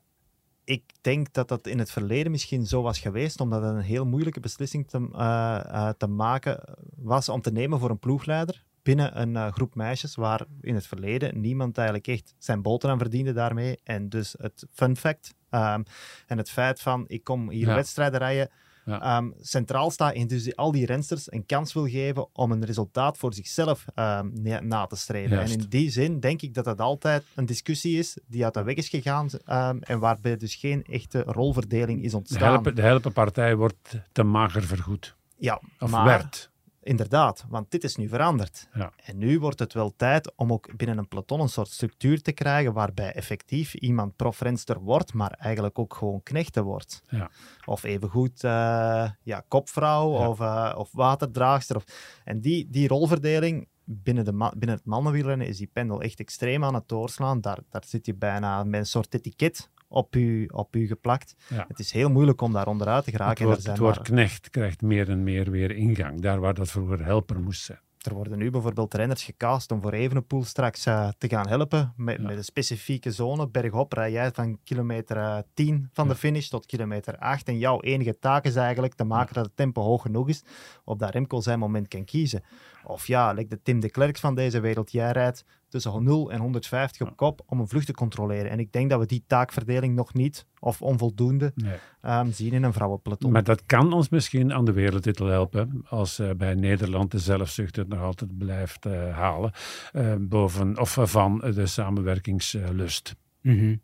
ik 0.64 0.84
denk 1.02 1.34
dat 1.34 1.48
dat 1.48 1.68
in 1.68 1.80
het 1.80 1.92
verleden 1.92 2.32
misschien 2.32 2.66
zo 2.66 2.82
was 2.82 3.00
geweest, 3.00 3.40
omdat 3.40 3.62
het 3.62 3.72
een 3.72 3.82
heel 3.82 4.06
moeilijke 4.06 4.40
beslissing 4.40 4.88
te, 4.88 4.98
uh, 4.98 5.60
uh, 5.66 5.90
te 5.98 6.08
maken 6.08 6.78
was 6.96 7.30
om 7.30 7.42
te 7.42 7.52
nemen 7.52 7.80
voor 7.80 7.90
een 7.90 8.00
ploegleider 8.00 8.64
binnen 8.86 9.22
een 9.22 9.34
uh, 9.34 9.52
groep 9.52 9.76
meisjes 9.76 10.16
waar 10.16 10.46
in 10.62 10.76
het 10.76 10.88
verleden 10.88 11.42
niemand 11.42 11.78
eigenlijk 11.78 12.08
echt 12.08 12.34
zijn 12.38 12.62
boterham 12.62 12.98
verdiende 12.98 13.34
daarmee. 13.34 13.80
En 13.84 14.10
dus 14.10 14.36
het 14.38 14.66
fun 14.72 14.98
fact 14.98 15.34
um, 15.50 15.84
en 16.28 16.38
het 16.38 16.50
feit 16.50 16.82
van 16.82 17.06
ik 17.08 17.24
kom 17.24 17.50
hier 17.50 17.68
ja. 17.68 17.76
wedstrijden 17.76 18.20
rijden, 18.20 18.50
ja. 18.86 19.18
um, 19.18 19.34
centraal 19.40 19.92
staat 19.92 20.14
en 20.14 20.28
dus 20.28 20.56
al 20.56 20.72
die 20.72 20.86
rensters 20.86 21.32
een 21.32 21.46
kans 21.46 21.74
wil 21.74 21.88
geven 21.88 22.28
om 22.34 22.52
een 22.52 22.66
resultaat 22.66 23.18
voor 23.18 23.34
zichzelf 23.34 23.86
um, 23.96 24.32
na 24.68 24.86
te 24.86 24.96
streven. 24.96 25.36
Juist. 25.36 25.54
En 25.54 25.60
in 25.60 25.70
die 25.70 25.90
zin 25.90 26.20
denk 26.20 26.42
ik 26.42 26.54
dat 26.54 26.66
dat 26.66 26.82
altijd 26.82 27.24
een 27.36 27.46
discussie 27.46 27.98
is 27.98 28.18
die 28.28 28.44
uit 28.44 28.54
de 28.54 28.64
weg 28.64 28.76
is 28.76 28.90
gegaan 28.90 29.30
um, 29.50 29.82
en 29.82 30.00
waarbij 30.00 30.38
dus 30.38 30.56
geen 30.56 30.84
echte 30.84 31.22
rolverdeling 31.22 32.04
is 32.04 32.14
ontstaan. 32.14 32.40
De, 32.40 32.46
helpen, 32.46 32.76
de 32.76 32.82
helpenpartij 32.82 33.56
wordt 33.56 34.02
te 34.12 34.24
mager 34.24 34.64
vergoed. 34.64 35.16
Ja, 35.38 35.62
of 35.80 35.92
maar, 35.92 36.06
werd. 36.06 36.52
Inderdaad, 36.86 37.46
want 37.50 37.72
dit 37.72 37.84
is 37.84 37.96
nu 37.96 38.08
veranderd. 38.08 38.68
Ja. 38.74 38.94
En 38.96 39.18
nu 39.18 39.40
wordt 39.40 39.60
het 39.60 39.74
wel 39.74 39.94
tijd 39.96 40.36
om 40.36 40.52
ook 40.52 40.78
binnen 40.78 40.98
een 40.98 41.08
peloton 41.08 41.40
een 41.40 41.50
soort 41.50 41.68
structuur 41.68 42.22
te 42.22 42.32
krijgen 42.32 42.74
waarbij 42.74 43.14
effectief 43.14 43.74
iemand 43.74 44.16
profrenster 44.16 44.80
wordt, 44.80 45.14
maar 45.14 45.32
eigenlijk 45.32 45.80
ook 45.80 45.94
gewoon 45.94 46.24
knechten 46.24 46.64
wordt. 46.64 47.02
Ja. 47.10 47.30
Of 47.66 47.84
evengoed 47.84 48.44
uh, 48.44 49.10
ja, 49.24 49.44
kopvrouw 49.48 50.12
Ja. 50.12 50.30
Of, 50.30 50.40
uh, 50.40 50.74
of 50.78 50.92
waterdraagster. 50.92 51.76
Of... 51.76 51.84
En 52.24 52.42
die, 52.42 52.70
die 52.70 52.88
rolverdeling 52.88 53.68
binnen, 53.84 54.26
de 54.26 54.52
binnen 54.58 54.76
het 54.76 54.86
mannenwielrennen 54.86 55.48
is 55.48 55.58
die 55.58 55.70
pendel 55.74 56.02
echt 56.02 56.20
extreem 56.20 56.64
aan 56.64 56.74
het 56.74 56.88
doorslaan. 56.88 57.42
Daar, 57.42 57.60
daar 57.70 57.84
zit 57.86 58.06
je 58.06 58.16
bijna 58.16 58.64
met 58.64 58.80
een 58.80 58.86
soort 58.86 59.14
etiket 59.14 59.70
op 59.96 60.16
u, 60.16 60.46
op 60.54 60.76
u 60.76 60.88
geplakt. 60.88 61.36
Ja. 61.50 61.66
Het 61.68 61.80
is 61.80 61.92
heel 61.92 62.10
moeilijk 62.10 62.42
om 62.42 62.54
daar 62.54 62.68
onderuit 62.68 63.04
te 63.04 63.10
Het 63.10 63.20
geraken. 63.20 63.46
woord, 63.46 63.64
er, 63.64 63.70
het 63.70 63.78
woord 63.80 63.96
maar- 63.96 64.04
knecht 64.06 64.50
krijgt 64.50 64.82
meer 64.82 65.10
en 65.10 65.24
meer 65.24 65.52
weer 65.52 65.72
ingang. 65.72 66.22
Daar 66.22 66.40
waar 66.40 66.54
dat 66.54 66.72
vroeger 66.72 67.06
helper 67.06 67.40
moest 67.40 67.64
zijn. 67.64 67.80
er 68.02 68.14
worden 68.14 68.38
nu 68.38 68.50
bijvoorbeeld 68.50 68.94
renners 68.94 69.24
gecast 69.24 69.72
om 69.72 69.82
voor 69.82 69.92
Evenepoel 69.92 70.44
straks 70.44 70.86
uh, 70.86 71.10
te 71.18 71.28
gaan 71.30 71.48
helpen 71.48 71.94
met, 71.98 72.18
Ja. 72.18 72.24
met 72.28 72.38
een 72.38 72.44
specifieke 72.44 73.12
zone. 73.12 73.48
Bergop 73.50 73.94
rij 73.94 74.12
jij 74.12 74.32
van 74.32 74.60
kilometer 74.64 75.18
uh, 75.18 75.38
10 75.54 75.90
van 75.94 76.06
Ja. 76.08 76.12
de 76.14 76.18
finish 76.20 76.48
tot 76.48 76.66
kilometer 76.66 77.18
8. 77.18 77.48
En 77.48 77.58
jouw 77.58 77.82
enige 77.82 78.20
taak 78.20 78.44
is 78.46 78.56
eigenlijk 78.56 78.94
te 78.94 79.04
maken 79.04 79.34
dat 79.34 79.46
het 79.46 79.56
tempo 79.56 79.82
hoog 79.82 80.02
genoeg 80.02 80.30
is, 80.30 80.44
op 80.84 81.00
dat 81.00 81.10
Remco 81.10 81.42
zijn 81.42 81.60
moment 81.60 81.88
kan 81.88 82.04
kiezen. 82.06 82.44
Of 82.84 83.08
ja, 83.08 83.32
like 83.34 83.50
de 83.50 83.62
Tim 83.64 83.80
de 83.80 83.90
Klerks 83.90 84.20
van 84.20 84.36
deze 84.36 84.60
wereld, 84.60 84.92
jij 84.92 85.12
rijdt 85.12 85.46
tussen 85.82 86.04
0 86.04 86.32
en 86.32 86.40
150 86.40 87.08
op 87.08 87.18
kop 87.18 87.42
om 87.46 87.60
een 87.60 87.68
vlucht 87.68 87.86
te 87.86 87.94
controleren. 87.94 88.52
En 88.52 88.60
ik 88.60 88.72
denk 88.72 88.90
dat 88.90 89.00
we 89.00 89.06
die 89.06 89.24
taakverdeling 89.28 89.96
nog 89.96 90.14
niet, 90.14 90.46
of 90.60 90.82
onvoldoende, 90.82 91.52
Nee. 91.56 91.78
um, 92.02 92.32
zien 92.32 92.54
in 92.54 92.64
een 92.64 92.74
vrouwenpeloton. 92.74 93.32
Maar 93.32 93.44
dat 93.44 93.66
kan 93.66 93.94
ons 93.94 94.10
misschien 94.10 94.54
aan 94.54 94.66
de 94.66 94.72
wereldtitel 94.72 95.26
helpen. 95.26 95.84
Als 95.90 96.20
uh, 96.20 96.30
bij 96.38 96.54
Nederland 96.54 97.12
de 97.12 97.20
zelfzucht 97.20 97.76
het 97.76 97.88
nog 97.88 98.00
altijd 98.00 98.38
blijft 98.38 98.86
uh, 98.86 99.18
halen. 99.18 99.52
Uh, 99.94 100.14
boven 100.20 100.80
of 100.80 100.98
van 101.02 101.38
de 101.40 101.66
samenwerkingslust. 101.66 103.16
Mm 103.42 103.58
-hmm. 103.58 103.82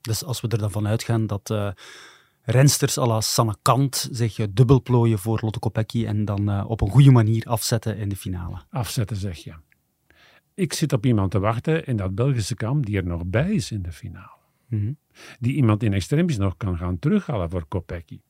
Dus 0.00 0.24
als 0.24 0.40
we 0.40 0.48
er 0.48 0.58
dan 0.58 0.70
van 0.70 0.86
uitgaan 0.86 1.26
dat 1.26 1.50
uh, 1.50 1.70
rensters 2.42 2.98
à 2.98 3.06
la 3.06 3.20
Sanne 3.20 3.56
Kant 3.62 4.08
zich 4.12 4.36
dubbelplooien 4.50 5.18
voor 5.18 5.38
Lotte 5.42 5.58
Kopecky 5.58 6.06
en 6.06 6.24
dan 6.24 6.66
op 6.66 6.80
een 6.80 6.90
goede 6.90 7.10
manier 7.10 7.44
afzetten 7.46 7.96
in 7.96 8.08
de 8.08 8.16
finale. 8.16 8.56
Afzetten 8.70 9.16
zeg 9.16 9.36
je. 9.36 9.54
Ik 10.58 10.72
zit 10.72 10.92
op 10.92 11.06
iemand 11.06 11.30
te 11.30 11.38
wachten 11.38 11.84
in 11.86 11.96
dat 11.96 12.14
Belgische 12.14 12.54
kamp 12.54 12.86
die 12.86 12.96
er 12.96 13.06
nog 13.06 13.26
bij 13.26 13.52
is 13.52 13.70
in 13.70 13.82
de 13.82 13.92
finale. 13.92 14.36
Mhm. 14.66 14.92
Die 15.40 15.54
iemand 15.54 15.82
in 15.82 15.92
extremis 15.92 16.36
nog 16.36 16.56
kan 16.56 16.76
gaan 16.76 16.98
terughalen 16.98 17.50
voor 17.50 17.64
Kopecky. 17.68 18.20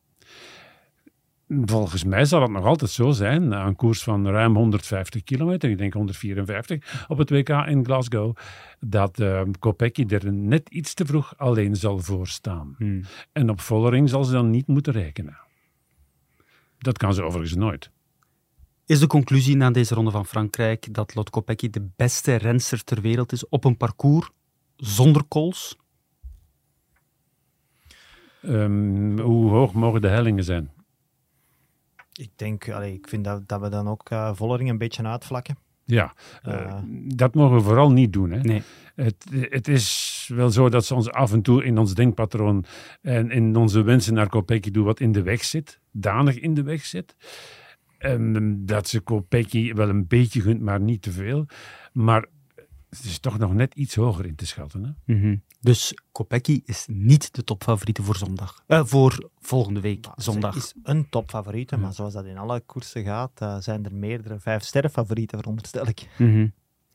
Volgens 1.48 2.04
mij 2.04 2.24
zal 2.24 2.42
het 2.42 2.50
nog 2.50 2.64
altijd 2.64 2.90
zo 2.90 3.10
zijn, 3.10 3.48
na 3.48 3.66
een 3.66 3.76
koers 3.76 4.02
van 4.02 4.26
ruim 4.26 4.56
150 4.56 5.24
kilometer, 5.24 5.70
ik 5.70 5.78
denk 5.78 5.92
154 5.92 7.06
op 7.08 7.18
het 7.18 7.30
WK 7.30 7.48
in 7.48 7.84
Glasgow, 7.84 8.36
dat 8.80 9.20
uh, 9.20 9.42
Kopecky 9.58 10.04
er 10.08 10.32
net 10.32 10.68
iets 10.68 10.94
te 10.94 11.06
vroeg 11.06 11.38
alleen 11.38 11.76
zal 11.76 11.98
voor 11.98 12.26
staan. 12.26 12.74
Hmm. 12.78 13.02
En 13.32 13.50
op 13.50 13.60
Vollering 13.60 14.08
zal 14.08 14.24
ze 14.24 14.32
dan 14.32 14.50
niet 14.50 14.66
moeten 14.66 14.92
rekenen. 14.92 15.38
Dat 16.78 16.98
kan 16.98 17.14
ze 17.14 17.22
overigens 17.22 17.56
nooit. 17.56 17.90
Is 18.88 19.00
de 19.00 19.06
conclusie 19.06 19.56
na 19.56 19.70
deze 19.70 19.94
ronde 19.94 20.10
van 20.10 20.26
Frankrijk 20.26 20.94
dat 20.94 21.14
Lot 21.14 21.30
Kopecky 21.30 21.70
de 21.70 21.88
beste 21.96 22.34
renster 22.34 22.84
ter 22.84 23.00
wereld 23.00 23.32
is 23.32 23.48
op 23.48 23.64
een 23.64 23.76
parcours 23.76 24.30
zonder 24.76 25.24
kools? 25.24 25.76
Um, 28.42 29.18
hoe 29.18 29.50
hoog 29.50 29.72
mogen 29.72 30.00
de 30.00 30.08
hellingen 30.08 30.44
zijn? 30.44 30.70
Ik 32.12 32.30
denk, 32.36 32.70
allee, 32.70 32.94
ik 32.94 33.08
vind 33.08 33.24
dat, 33.24 33.48
dat 33.48 33.60
we 33.60 33.68
dan 33.68 33.88
ook 33.88 34.10
uh, 34.10 34.34
Vollering 34.34 34.70
een 34.70 34.78
beetje 34.78 35.02
uitvlakken. 35.02 35.58
Ja, 35.84 36.14
uh, 36.46 36.78
dat 37.14 37.34
mogen 37.34 37.56
we 37.56 37.62
vooral 37.62 37.92
niet 37.92 38.12
doen. 38.12 38.30
Hè. 38.30 38.40
Nee. 38.40 38.62
Het, 38.94 39.24
het 39.30 39.68
is 39.68 40.30
wel 40.34 40.50
zo 40.50 40.68
dat 40.68 40.84
ze 40.84 40.94
ons 40.94 41.10
af 41.10 41.32
en 41.32 41.42
toe 41.42 41.64
in 41.64 41.78
ons 41.78 41.94
denkpatroon 41.94 42.64
en 43.00 43.30
in 43.30 43.56
onze 43.56 43.82
wensen 43.82 44.14
naar 44.14 44.28
Kopecky 44.28 44.70
doen 44.70 44.84
wat 44.84 45.00
in 45.00 45.12
de 45.12 45.22
weg 45.22 45.44
zit, 45.44 45.80
danig 45.90 46.38
in 46.38 46.54
de 46.54 46.62
weg 46.62 46.84
zit. 46.84 47.16
En 47.98 48.66
dat 48.66 48.88
ze 48.88 49.00
Kopecky 49.00 49.74
wel 49.74 49.88
een 49.88 50.06
beetje 50.06 50.40
gunt, 50.40 50.60
maar 50.60 50.80
niet 50.80 51.02
te 51.02 51.12
veel. 51.12 51.46
Maar 51.92 52.26
het 52.88 53.04
is 53.04 53.18
toch 53.18 53.38
nog 53.38 53.54
net 53.54 53.74
iets 53.74 53.94
hoger 53.94 54.26
in 54.26 54.34
te 54.34 54.46
schatten. 54.46 54.84
Hè? 54.84 55.14
Mm 55.14 55.20
-hmm. 55.20 55.42
Dus 55.60 55.94
Kopecky 56.12 56.60
is 56.64 56.86
niet 56.90 57.34
de 57.34 57.44
topfavoriete 57.44 58.02
voor 58.02 58.16
zondag. 58.16 58.62
Uh, 58.66 58.84
voor 58.84 59.30
volgende 59.38 59.80
week, 59.80 60.04
nou, 60.04 60.14
zondag. 60.16 60.56
is 60.56 60.74
een 60.82 61.08
topfavoriete, 61.08 61.74
ja. 61.74 61.80
maar 61.80 61.92
zoals 61.92 62.12
dat 62.12 62.24
in 62.24 62.38
alle 62.38 62.60
koersen 62.60 63.04
gaat, 63.04 63.40
uh, 63.42 63.56
zijn 63.58 63.84
er 63.84 63.94
meerdere 63.94 64.40
vijf 64.40 64.62
sterren 64.62 64.90
favorieten, 64.90 65.38
veronderstel 65.38 65.88
ik. 65.88 66.08
Mm 66.18 66.32
-hmm. 66.32 66.52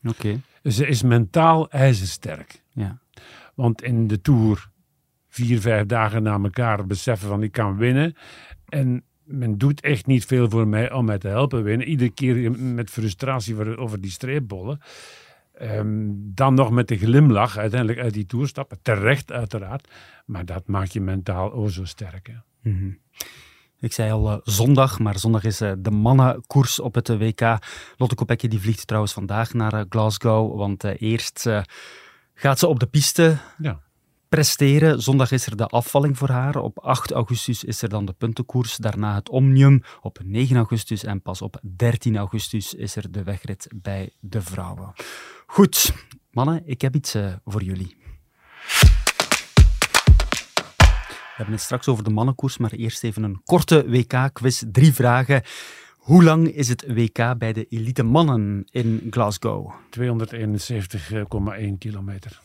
Oké. 0.10 0.28
Okay. 0.28 0.72
Ze 0.72 0.88
is 0.88 1.02
mentaal 1.02 1.70
ijzersterk. 1.70 2.62
Ja. 2.72 3.00
Want 3.56 3.82
in 3.82 4.08
de 4.08 4.22
Tour, 4.22 4.70
vier, 5.28 5.62
vijf 5.62 5.86
dagen 5.86 6.24
na 6.24 6.40
elkaar, 6.40 6.88
beseffen 6.88 7.28
van 7.28 7.44
ik 7.44 7.52
kan 7.52 7.78
winnen. 7.78 8.16
En 8.66 9.04
men 9.24 9.58
doet 9.58 9.82
echt 9.82 10.06
niet 10.06 10.26
veel 10.26 10.50
voor 10.50 10.68
mij 10.68 10.92
om 10.92 11.06
mij 11.06 11.18
te 11.18 11.28
helpen 11.28 11.64
winnen. 11.64 11.88
Iedere 11.88 12.10
keer 12.10 12.52
met 12.60 12.90
frustratie 12.90 13.78
over 13.78 14.02
die 14.02 14.12
streepbollen. 14.12 14.80
Um, 15.62 16.32
dan 16.34 16.54
nog 16.54 16.72
met 16.72 16.88
de 16.88 16.98
glimlach 16.98 17.58
uiteindelijk 17.58 18.00
uit 18.00 18.14
die 18.14 18.26
toer 18.26 18.48
stappen. 18.48 18.78
Terecht 18.82 19.32
uiteraard. 19.32 19.88
Maar 20.26 20.46
dat 20.46 20.68
maakt 20.68 20.94
je 20.94 21.02
mentaal 21.02 21.54
o 21.54 21.68
zo 21.68 21.86
sterk. 21.86 22.28
Hè? 22.28 22.70
Mm 22.70 22.78
-hmm. 22.78 22.98
Ik 23.80 23.94
zei 23.94 24.12
al 24.12 24.32
uh, 24.32 24.38
zondag, 24.44 25.00
maar 25.00 25.20
zondag 25.20 25.44
is 25.44 25.62
uh, 25.62 25.72
de 25.78 25.92
mannenkoers 25.92 26.80
op 26.80 26.96
het 26.96 27.08
WK. 27.08 27.58
Lotte 27.98 28.16
Kopecky 28.16 28.48
die 28.48 28.60
vliegt 28.60 28.88
trouwens 28.88 29.14
vandaag 29.14 29.54
naar 29.54 29.74
uh, 29.74 29.82
Glasgow, 29.90 30.58
want 30.58 30.84
eerst 30.84 31.50
gaat 32.34 32.60
ze 32.60 32.68
op 32.68 32.80
de 32.80 32.86
piste 32.86 33.38
ja. 33.58 33.82
Presteren. 34.34 35.02
Zondag 35.02 35.32
is 35.32 35.46
er 35.46 35.58
de 35.58 35.68
afvalling 35.68 36.18
voor 36.18 36.30
haar. 36.30 36.56
Op 36.56 36.80
8 36.80 37.12
augustus 37.12 37.64
is 37.64 37.82
er 37.82 37.90
dan 37.90 38.06
de 38.06 38.14
puntenkoers. 38.14 38.78
Daarna 38.78 39.16
het 39.16 39.30
Omnium 39.30 39.82
op 40.02 40.20
9 40.24 40.56
augustus. 40.56 41.04
En 41.04 41.22
pas 41.22 41.42
op 41.42 41.60
13 41.76 42.18
augustus 42.18 42.74
is 42.74 42.96
er 42.96 43.12
de 43.12 43.24
wegrit 43.24 43.68
bij 43.76 44.14
de 44.20 44.42
vrouwen. 44.42 44.94
Goed, 45.46 45.94
mannen, 46.32 46.62
ik 46.66 46.82
heb 46.82 46.96
iets 46.96 47.16
uh, 47.16 47.34
voor 47.46 47.64
jullie. 47.64 47.96
We 51.08 51.36
hebben 51.36 51.56
het 51.56 51.64
straks 51.64 51.88
over 51.88 52.04
de 52.04 52.10
mannenkoers, 52.10 52.58
maar 52.58 52.72
eerst 52.72 53.04
even 53.04 53.24
een 53.24 53.42
korte 53.46 53.90
WK-quiz. 53.90 54.64
Drie 54.72 54.94
vragen. 54.94 55.42
Hoe 55.98 56.24
lang 56.24 56.48
is 56.48 56.70
het 56.70 56.86
WK 56.88 57.38
bij 57.38 57.54
de 57.54 57.66
elite 57.70 58.04
mannen 58.04 58.66
in 58.72 59.08
Glasgow? 59.10 59.74
271,1 60.00 61.78
kilometer. 61.78 62.42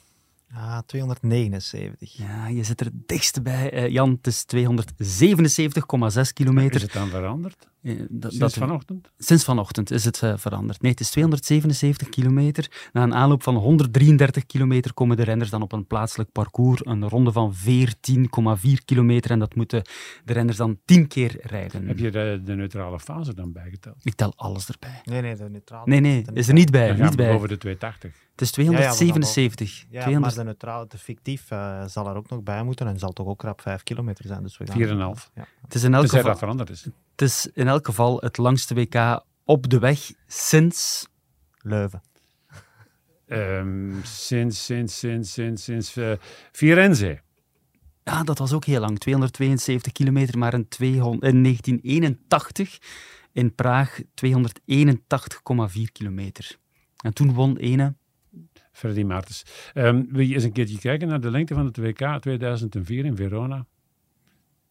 Ah, 0.55 0.79
279. 0.87 2.17
Ja, 2.17 2.47
je 2.47 2.65
zit 2.65 2.81
er 2.81 2.87
het 2.87 3.09
dichtst 3.09 3.43
bij. 3.43 3.75
Uh, 3.75 3.89
Jan, 3.89 4.11
het 4.11 4.27
is 4.27 4.45
277,6 4.57 6.33
kilometer. 6.33 6.77
Is 6.77 6.83
het 6.83 6.93
dan 6.93 7.09
veranderd? 7.09 7.69
Uh, 7.83 8.03
dat, 8.11 8.33
Sinds 8.33 8.55
vanochtend? 8.55 9.11
Sinds 9.19 9.45
vanochtend 9.45 9.91
is 9.91 10.05
het 10.05 10.23
uh, 10.23 10.37
veranderd. 10.37 10.83
Nee, 10.83 10.91
het 10.91 11.01
is 11.01 11.11
277 11.11 12.09
kilometer. 12.09 12.89
Na 12.93 13.03
een 13.03 13.15
aanloop 13.15 13.43
van 13.43 13.57
133 13.57 14.47
kilometer 14.47 14.95
komen 14.95 15.17
de 15.17 15.23
renners 15.23 15.51
dan 15.51 15.63
op 15.63 15.73
een 15.73 15.87
plaatselijk 15.87 16.33
parcours. 16.33 16.87
Een 16.87 17.09
ronde 17.09 17.33
van 17.33 17.55
14,4 17.55 17.61
kilometer. 18.85 19.31
En 19.31 19.39
dat 19.39 19.55
moeten 19.55 19.83
de 20.25 20.33
renners 20.33 20.57
dan 20.57 20.79
10 20.85 21.07
keer 21.07 21.39
rijden. 21.43 21.87
Heb 21.87 21.99
je 21.99 22.11
de, 22.11 22.41
de 22.45 22.55
neutrale 22.55 23.01
fase 23.01 23.35
dan 23.35 23.53
bijgeteld? 23.53 23.97
Ik 24.03 24.15
tel 24.15 24.33
alles 24.37 24.69
erbij. 24.69 25.01
Nee, 25.05 25.21
nee, 25.21 25.37
de 25.37 25.51
neutrale. 25.51 25.83
Nee, 25.85 26.01
nee, 26.01 26.25
is 26.33 26.49
er 26.49 26.55
niet 26.55 26.71
bij. 26.71 26.97
Dan 26.97 27.07
Niet 27.07 27.17
bij. 27.17 27.35
Over 27.35 27.49
de 27.49 27.59
280. 27.59 28.13
Het 28.31 28.41
is 28.41 28.51
277. 28.51 29.81
Ja, 29.81 29.87
ja, 29.91 30.01
200... 30.01 30.21
maar 30.21 30.45
de 30.45 30.51
neutrale, 30.51 30.87
de 30.89 30.99
fictief, 30.99 31.51
uh, 31.51 31.85
zal 31.87 32.09
er 32.09 32.17
ook 32.17 32.29
nog 32.29 32.43
bij 32.43 32.63
moeten 32.63 32.87
en 32.87 32.99
zal 32.99 33.13
toch 33.13 33.27
ook 33.27 33.43
rap 33.43 33.61
5 33.61 33.83
kilometer 33.83 34.25
zijn. 34.27 34.43
Dus 34.43 34.59
we 34.59 34.67
gaan 34.67 35.17
4,5. 35.17 35.33
Ja. 35.35 35.47
Het 35.63 35.75
is 35.75 35.83
in 35.83 35.95
elk 35.95 36.01
Tenzij 36.01 36.19
geval... 36.19 36.33
dat 36.33 36.39
veranderd 36.39 36.71
is. 36.71 36.87
Het 37.19 37.29
is 37.29 37.49
in 37.53 37.69
elk 37.69 37.87
geval 37.87 38.21
het 38.21 38.37
langste 38.37 38.75
WK 38.75 39.25
op 39.45 39.71
de 39.71 39.79
weg 39.79 40.11
sinds... 40.27 41.09
Leuven. 41.59 42.03
Um, 43.27 44.01
sinds, 44.05 44.65
sinds, 44.65 44.99
sinds, 44.99 45.33
sinds, 45.33 45.65
sinds 45.65 45.97
uh, 45.97 46.13
Firenze. 46.53 47.21
Ja, 48.05 48.23
dat 48.23 48.39
was 48.39 48.53
ook 48.53 48.65
heel 48.65 48.81
lang. 48.81 48.99
272 48.99 49.93
kilometer, 49.93 50.39
maar 50.39 50.55
in, 50.55 50.69
200, 50.69 51.33
in 51.33 51.43
1981 51.43 52.79
in 53.33 53.55
Praag 53.55 54.01
281,4 54.01 54.05
kilometer. 55.93 56.57
En 56.97 57.15
toen 57.15 57.33
won 57.33 57.57
ene... 57.57 57.95
Freddy 58.73 59.03
Maartens. 59.03 59.43
Um, 59.75 60.09
wil 60.11 60.25
je 60.25 60.35
eens 60.35 60.45
een 60.45 60.53
keertje 60.53 60.79
kijken 60.79 61.09
naar 61.09 61.21
de 61.21 61.31
lengte 61.31 61.55
van 61.55 61.67
het 61.67 61.77
WK 61.77 62.21
2004 62.21 63.05
in 63.05 63.17
Verona? 63.17 63.67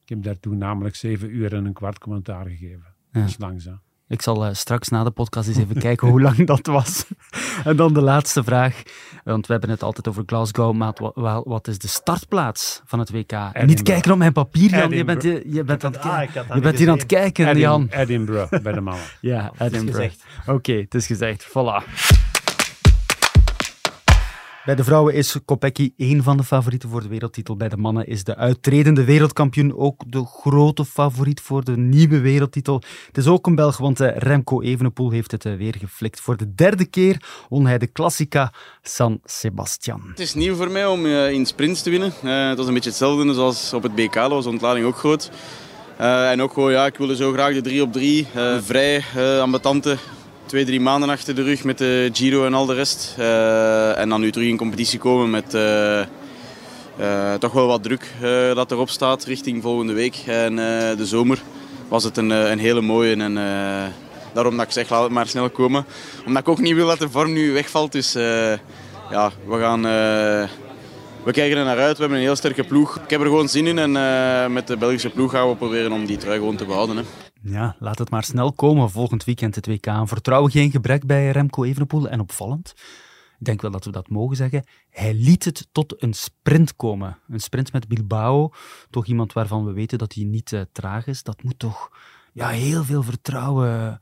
Ik 0.08 0.14
heb 0.16 0.24
daar 0.24 0.40
toen 0.40 0.58
namelijk 0.58 0.96
7 0.96 1.36
uur 1.36 1.54
en 1.54 1.66
een 1.66 1.74
kwart 1.74 2.00
commentaar 2.00 2.46
gegeven. 2.46 2.86
Ja. 3.12 3.20
Dat 3.20 3.30
is 3.30 3.38
langzaam. 3.38 3.82
Ik 4.08 4.22
zal 4.22 4.46
uh, 4.48 4.54
straks 4.54 4.90
na 4.90 5.04
de 5.04 5.12
podcast 5.12 5.48
eens 5.48 5.58
even 5.58 5.78
kijken 5.88 6.08
hoe 6.08 6.22
lang 6.22 6.46
dat 6.46 6.66
was. 6.66 7.06
en 7.64 7.76
dan 7.76 7.94
de 7.94 8.02
laatste 8.02 8.44
vraag. 8.44 8.84
Want 9.24 9.46
we 9.48 9.52
hebben 9.52 9.70
het 9.70 9.84
altijd 9.84 10.08
over 10.08 10.24
Glasgow. 10.26 10.74
Maar 10.76 10.94
wat, 11.14 11.46
wat 11.46 11.68
is 11.68 11.78
de 11.78 11.88
startplaats 11.88 12.82
van 12.86 13.00
het 13.00 13.10
WK? 13.12 13.32
En 13.32 13.68
niet 13.68 13.82
kijken 13.82 14.12
op 14.12 14.18
mijn 14.18 14.32
papier, 14.34 14.70
Jan. 14.70 14.90
Je 14.90 15.04
bent, 15.04 15.24
je, 15.24 15.44
je 15.46 15.64
bent, 15.64 15.84
aan 15.84 15.92
het, 15.92 16.02
Ah, 16.02 16.24
je 16.54 16.60
bent 16.62 16.78
hier 16.78 16.90
aan 16.90 16.98
het 16.98 17.06
kijken, 17.06 17.48
Edin- 17.48 17.62
Jan. 17.62 17.88
Edinburgh 17.90 18.62
bij 18.62 18.74
de 18.74 18.82
mannen. 18.82 19.04
Ja, 19.22 19.52
Edinburgh. 19.58 19.96
gezegd. 20.02 20.24
Oké, 20.48 20.74
het 20.74 20.96
is 20.96 21.06
gezegd. 21.08 21.48
Voilà. 21.50 21.84
Bij 24.68 24.76
de 24.76 24.84
vrouwen 24.84 25.14
is 25.14 25.36
Kopecky 25.46 25.92
één 25.98 26.24
van 26.24 26.38
de 26.38 26.44
favorieten 26.44 26.90
voor 26.90 27.02
de 27.02 27.08
wereldtitel. 27.08 27.56
Bij 27.56 27.70
de 27.70 27.78
mannen 27.78 28.08
is 28.08 28.24
de 28.24 28.36
uitredende 28.36 29.04
wereldkampioen 29.04 29.78
ook 29.78 30.04
de 30.08 30.26
grote 30.26 30.86
favoriet 30.86 31.42
voor 31.42 31.64
de 31.64 31.78
nieuwe 31.78 32.20
wereldtitel. 32.20 32.82
Het 33.08 33.18
is 33.18 33.28
ook 33.28 33.48
een 33.48 33.56
Belg, 33.56 33.78
want 33.78 34.00
eh, 34.00 34.18
Remco 34.18 34.62
Evenepoel 34.62 35.12
heeft 35.12 35.32
het 35.32 35.46
eh, 35.46 35.56
weer 35.56 35.76
geflikt. 35.80 36.20
Voor 36.20 36.38
de 36.38 36.56
derde 36.56 36.86
keer 36.86 37.46
won 37.50 37.66
hij 37.66 37.78
de 37.78 37.92
Classica 37.92 38.54
San 38.82 39.20
Sebastian. 39.24 40.02
Het 40.10 40.20
is 40.20 40.34
nieuw 40.34 40.56
voor 40.56 40.72
mij 40.72 40.86
om 40.86 41.06
eh, 41.06 41.32
in 41.32 41.46
sprints 41.46 41.82
te 41.82 41.90
winnen. 41.90 42.12
Het 42.48 42.58
was 42.58 42.68
een 42.68 42.74
beetje 42.74 42.90
hetzelfde 42.90 43.34
zoals 43.34 43.74
op 43.74 43.84
het 43.84 43.96
BK, 43.96 44.16
was 44.16 44.44
de 44.44 44.50
ontlading 44.50 44.86
ook 44.86 44.98
groot. 44.98 45.32
En 45.98 46.42
ook 46.42 46.54
gewoon, 46.54 46.72
ja, 46.72 46.86
ik 46.86 46.98
wilde 46.98 47.16
zo 47.16 47.32
graag 47.32 47.54
de 47.54 47.62
3 47.62 47.82
op 47.82 47.94
3. 47.94 48.28
vrij 48.62 49.04
ambetante 49.42 49.98
twee, 50.48 50.66
drie 50.66 50.80
maanden 50.80 51.10
achter 51.10 51.36
de 51.36 51.44
rug 51.44 51.64
met 51.64 51.78
de 51.78 52.10
Giro 52.14 52.46
en 52.46 52.54
al 52.54 52.66
de 52.66 52.74
rest. 52.74 53.16
Eh, 53.18 53.98
en 53.98 54.10
dan 54.10 54.22
nu 54.22 54.32
terug 54.32 54.48
in 54.48 54.58
competitie 54.58 55.00
komen 55.00 55.30
met 55.30 55.54
eh, 55.54 56.00
eh, 56.00 56.08
toch 57.40 57.52
wel 57.52 57.68
wat 57.68 57.84
druk 57.84 58.12
dat 58.54 58.72
erop 58.72 58.90
staat 58.90 59.24
richting 59.24 59.62
volgende 59.62 59.94
week. 59.94 60.24
En 60.26 60.56
de 60.96 61.06
zomer 61.06 61.42
was 61.88 62.04
het 62.04 62.18
een, 62.18 62.30
een 62.30 62.60
hele 62.60 62.82
mooie. 62.82 63.16
En 63.16 63.34
daarom 64.34 64.58
dat 64.58 64.66
ik 64.66 64.72
zeg, 64.72 64.90
laat 64.90 65.04
het 65.04 65.12
maar 65.12 65.28
snel 65.28 65.50
komen. 65.50 65.86
Omdat 66.26 66.42
ik 66.42 66.50
ook 66.50 66.60
niet 66.60 66.76
wil 66.76 66.88
dat 66.88 67.00
de 67.00 67.10
vorm 67.10 67.34
nu 67.34 67.52
wegvalt. 67.52 67.92
Dus 67.92 68.14
ja, 69.10 69.32
we 69.48 69.60
gaan... 69.60 69.82
we 71.24 71.32
kijken 71.32 71.58
er 71.58 71.66
naar 71.66 71.80
uit. 71.80 71.96
We 71.96 72.02
hebben 72.02 72.18
een 72.18 72.26
heel 72.26 72.36
sterke 72.36 72.64
ploeg. 72.64 72.96
Ik 72.96 73.10
heb 73.10 73.20
er 73.20 73.28
gewoon 73.28 73.50
zin 73.50 73.68
in. 73.68 73.78
En 73.78 74.54
met 74.54 74.68
de 74.68 74.78
Belgische 74.78 75.10
ploeg 75.10 75.32
gaan 75.32 75.50
we 75.50 75.56
proberen 75.56 75.92
om 75.92 76.06
die 76.06 76.18
trui 76.18 76.38
gewoon 76.38 76.56
te 76.56 76.66
behouden. 76.66 76.98
Hè. 76.98 77.27
Ja, 77.50 77.76
laat 77.80 77.98
het 78.00 78.10
maar 78.10 78.24
snel 78.24 78.54
komen. 78.54 78.90
Volgend 78.90 79.24
weekend 79.24 79.56
het 79.56 79.68
WK. 79.68 80.02
Vertrouwen 80.04 80.52
geen 80.52 80.72
gebrek 80.72 81.06
bij 81.06 81.32
Remco 81.32 81.64
Evenepoel. 81.64 82.10
En 82.10 82.20
opvallend, 82.20 82.74
ik 83.40 83.46
denk 83.46 83.62
wel 83.62 83.72
dat 83.72 83.86
we 83.86 83.92
dat 83.92 84.10
mogen 84.10 84.36
zeggen, 84.36 84.64
hij 84.90 85.14
liet 85.14 85.46
het 85.46 85.68
tot 85.72 86.04
een 86.04 86.14
sprint 86.14 86.76
komen. 86.76 87.18
Een 87.30 87.40
sprint 87.40 87.74
met 87.74 87.88
Bilbao. 87.88 88.52
Toch 88.90 89.06
iemand 89.06 89.34
waarvan 89.34 89.66
we 89.66 89.72
weten 89.72 89.98
dat 89.98 90.14
hij 90.14 90.24
niet 90.24 90.52
uh, 90.52 90.62
traag 90.72 91.08
is. 91.08 91.24
Dat 91.24 91.44
moet 91.44 91.60
toch 91.60 91.92
ja, 92.34 92.48
heel 92.48 92.84
veel 92.84 93.04
vertrouwen 93.04 94.00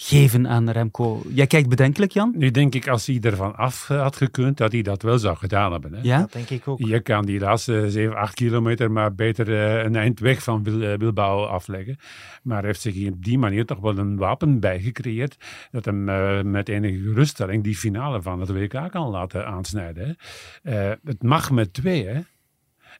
geven 0.00 0.48
aan 0.48 0.70
Remco. 0.70 1.22
Jij 1.28 1.46
kijkt 1.46 1.68
bedenkelijk, 1.68 2.12
Jan? 2.12 2.32
Nu 2.36 2.50
denk 2.50 2.74
ik, 2.74 2.88
als 2.88 3.06
hij 3.06 3.18
ervan 3.20 3.56
af 3.56 3.86
had 3.86 4.16
gekund, 4.16 4.56
dat 4.56 4.72
hij 4.72 4.82
dat 4.82 5.02
wel 5.02 5.18
zou 5.18 5.36
gedaan 5.36 5.72
hebben. 5.72 5.94
Hè? 5.94 6.00
Ja? 6.02 6.18
Dat 6.18 6.32
denk 6.32 6.50
ik 6.50 6.68
ook. 6.68 6.78
Je 6.78 7.00
kan 7.00 7.24
die 7.24 7.40
laatste 7.40 7.90
7, 7.90 8.16
8 8.16 8.34
kilometer 8.34 8.90
maar 8.90 9.14
beter 9.14 9.48
uh, 9.48 9.84
een 9.84 9.96
eind 9.96 10.20
weg 10.20 10.42
van 10.42 10.64
uh, 10.68 10.96
Bilbao 10.96 11.44
afleggen. 11.44 11.96
Maar 12.42 12.58
hij 12.58 12.66
heeft 12.66 12.80
zich 12.80 13.08
op 13.08 13.24
die 13.24 13.38
manier 13.38 13.66
toch 13.66 13.80
wel 13.80 13.98
een 13.98 14.16
wapen 14.16 14.60
bijgecreëerd 14.60 15.36
dat 15.70 15.84
hem 15.84 16.08
uh, 16.08 16.42
met 16.42 16.68
enige 16.68 16.98
geruststelling 16.98 17.64
die 17.64 17.76
finale 17.76 18.22
van 18.22 18.40
het 18.40 18.50
WK 18.50 18.90
kan 18.90 19.08
laten 19.08 19.46
aansnijden. 19.46 20.16
Hè? 20.62 20.94
het 21.04 21.22
mag 21.22 21.50
met 21.50 21.72
twee, 21.72 22.06
hè. 22.06 22.20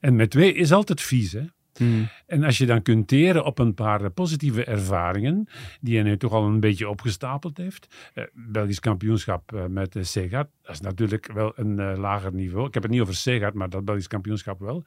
En 0.01 0.17
met 0.17 0.31
twee 0.31 0.55
is 0.55 0.73
altijd 0.73 1.01
vies, 1.01 1.33
hè. 1.33 1.43
Hmm. 1.79 2.09
En 2.27 2.45
als 2.45 2.59
je 2.59 2.67
dan 2.67 2.83
kunt 2.83 3.09
teren 3.09 3.45
op 3.45 3.59
een 3.59 3.75
paar 3.75 4.11
positieve 4.11 4.64
ervaringen, 4.64 5.49
die 5.81 5.95
hij 5.95 6.05
nu 6.05 6.17
toch 6.17 6.33
al 6.33 6.45
een 6.45 6.61
beetje 6.61 6.88
opgestapeld 6.88 7.57
heeft. 7.57 8.12
Uh, 8.14 8.25
Belgisch 8.33 8.81
kampioenschap 8.81 9.53
uh, 9.53 9.64
met 9.67 9.97
uh, 9.97 10.31
dat 10.31 10.49
is 10.62 10.81
natuurlijk 10.81 11.33
wel 11.33 11.53
een 11.57 11.99
lager 11.99 12.35
niveau. 12.35 12.67
Ik 12.67 12.75
heb 12.75 12.83
het 12.83 12.93
niet 12.93 13.01
over 13.01 13.14
Segart, 13.14 13.55
maar 13.55 13.71
dat 13.71 13.85
Belgisch 13.85 14.09
kampioenschap 14.09 14.61
wel. 14.61 14.85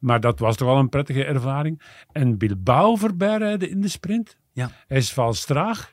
Maar 0.00 0.20
dat 0.20 0.38
was 0.38 0.56
toch 0.56 0.68
al 0.68 0.78
een 0.78 0.88
prettige 0.88 1.24
ervaring. 1.24 1.82
En 2.12 2.38
Bilbao 2.38 2.96
voorbijrijden 2.96 3.70
in 3.70 3.80
de 3.80 3.88
sprint. 3.88 4.36
Ja. 4.52 4.70
Hij 4.86 4.96
is 4.96 5.12
vals 5.12 5.44
traag, 5.44 5.92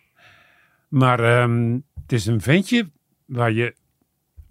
maar 0.88 1.42
um, 1.42 1.86
het 2.02 2.12
is 2.12 2.26
een 2.26 2.42
ventje 2.42 2.92
waar 3.26 3.52
je 3.52 3.76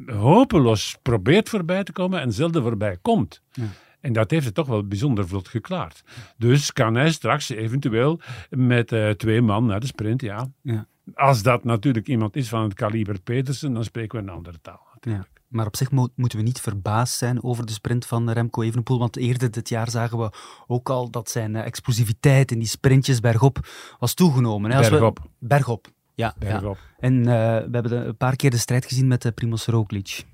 hopeloos 0.06 0.98
probeert 1.02 1.48
voorbij 1.48 1.82
te 1.82 1.92
komen 1.92 2.20
en 2.20 2.32
zelden 2.32 2.62
voorbij 2.62 2.98
komt. 3.02 3.42
Ja. 3.52 3.64
En 4.00 4.12
dat 4.12 4.30
heeft 4.30 4.44
het 4.44 4.54
toch 4.54 4.66
wel 4.66 4.86
bijzonder 4.86 5.28
vlot 5.28 5.48
geklaard. 5.48 6.02
Dus 6.36 6.72
kan 6.72 6.94
hij 6.94 7.12
straks 7.12 7.48
eventueel 7.48 8.20
met 8.50 8.92
uh, 8.92 9.10
twee 9.10 9.42
man 9.42 9.66
naar 9.66 9.80
de 9.80 9.86
sprint, 9.86 10.20
ja. 10.20 10.50
ja. 10.62 10.86
Als 11.14 11.42
dat 11.42 11.64
natuurlijk 11.64 12.08
iemand 12.08 12.36
is 12.36 12.48
van 12.48 12.62
het 12.62 12.74
kaliber 12.74 13.20
Petersen, 13.20 13.72
dan 13.72 13.84
spreken 13.84 14.18
we 14.18 14.24
een 14.24 14.36
andere 14.36 14.60
taal. 14.62 14.86
Natuurlijk. 14.94 15.28
Ja. 15.32 15.40
Maar 15.48 15.66
op 15.66 15.76
zich 15.76 15.90
mo 15.90 16.08
moeten 16.14 16.38
we 16.38 16.44
niet 16.44 16.60
verbaasd 16.60 17.16
zijn 17.16 17.42
over 17.42 17.66
de 17.66 17.72
sprint 17.72 18.06
van 18.06 18.30
Remco 18.30 18.62
Evenepoel, 18.62 18.98
want 18.98 19.16
eerder 19.16 19.50
dit 19.50 19.68
jaar 19.68 19.90
zagen 19.90 20.18
we 20.18 20.30
ook 20.66 20.90
al 20.90 21.10
dat 21.10 21.30
zijn 21.30 21.54
uh, 21.54 21.64
explosiviteit 21.64 22.50
in 22.50 22.58
die 22.58 22.68
sprintjes 22.68 23.20
bergop 23.20 23.68
was 23.98 24.14
toegenomen. 24.14 24.70
Hè? 24.70 24.76
Als 24.76 24.90
bergop. 24.90 25.18
We, 25.18 25.28
bergop. 25.38 25.88
Ja, 26.14 26.34
bergop. 26.38 26.76
Ja. 26.76 27.06
En 27.06 27.18
uh, 27.18 27.24
we 27.24 27.68
hebben 27.72 27.88
de, 27.88 27.96
een 27.96 28.16
paar 28.16 28.36
keer 28.36 28.50
de 28.50 28.56
strijd 28.56 28.86
gezien 28.86 29.06
met 29.06 29.24
uh, 29.24 29.32
Primoz 29.32 29.66
Roglic. 29.66 30.24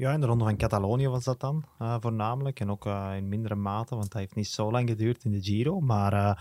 Ja, 0.00 0.12
in 0.12 0.20
de 0.20 0.26
ronde 0.26 0.44
van 0.44 0.56
Catalonië 0.56 1.08
was 1.08 1.24
dat 1.24 1.40
dan 1.40 1.64
uh, 1.82 1.96
voornamelijk. 2.00 2.60
En 2.60 2.70
ook 2.70 2.86
uh, 2.86 3.12
in 3.16 3.28
mindere 3.28 3.54
mate, 3.54 3.94
want 3.94 4.10
dat 4.10 4.20
heeft 4.20 4.34
niet 4.34 4.46
zo 4.46 4.70
lang 4.70 4.88
geduurd 4.88 5.24
in 5.24 5.30
de 5.30 5.42
Giro. 5.42 5.80
Maar 5.80 6.12
uh, 6.12 6.32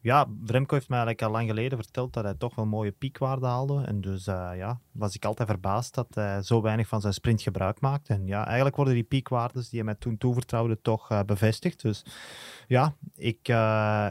ja, 0.00 0.26
Remco 0.44 0.74
heeft 0.74 0.88
mij 0.88 0.98
eigenlijk 0.98 1.22
al 1.22 1.38
lang 1.38 1.48
geleden 1.48 1.78
verteld 1.78 2.12
dat 2.12 2.24
hij 2.24 2.34
toch 2.34 2.54
wel 2.54 2.66
mooie 2.66 2.92
piekwaarden 2.92 3.48
haalde. 3.48 3.84
En 3.84 4.00
dus 4.00 4.24
ja, 4.24 4.80
was 4.92 5.14
ik 5.14 5.24
altijd 5.24 5.48
verbaasd 5.48 5.94
dat 5.94 6.14
hij 6.14 6.42
zo 6.42 6.62
weinig 6.62 6.88
van 6.88 7.00
zijn 7.00 7.12
sprint 7.12 7.42
gebruik 7.42 7.80
maakte. 7.80 8.12
En 8.12 8.26
ja, 8.26 8.44
eigenlijk 8.46 8.76
worden 8.76 8.94
die 8.94 9.02
piekwaarden 9.02 9.62
die 9.62 9.70
hij 9.70 9.84
mij 9.84 9.94
toen 9.94 10.18
toevertrouwde 10.18 10.80
toch 10.80 11.24
bevestigd. 11.24 11.82
Dus 11.82 12.04
ja, 12.66 12.94
ik, 13.14 13.54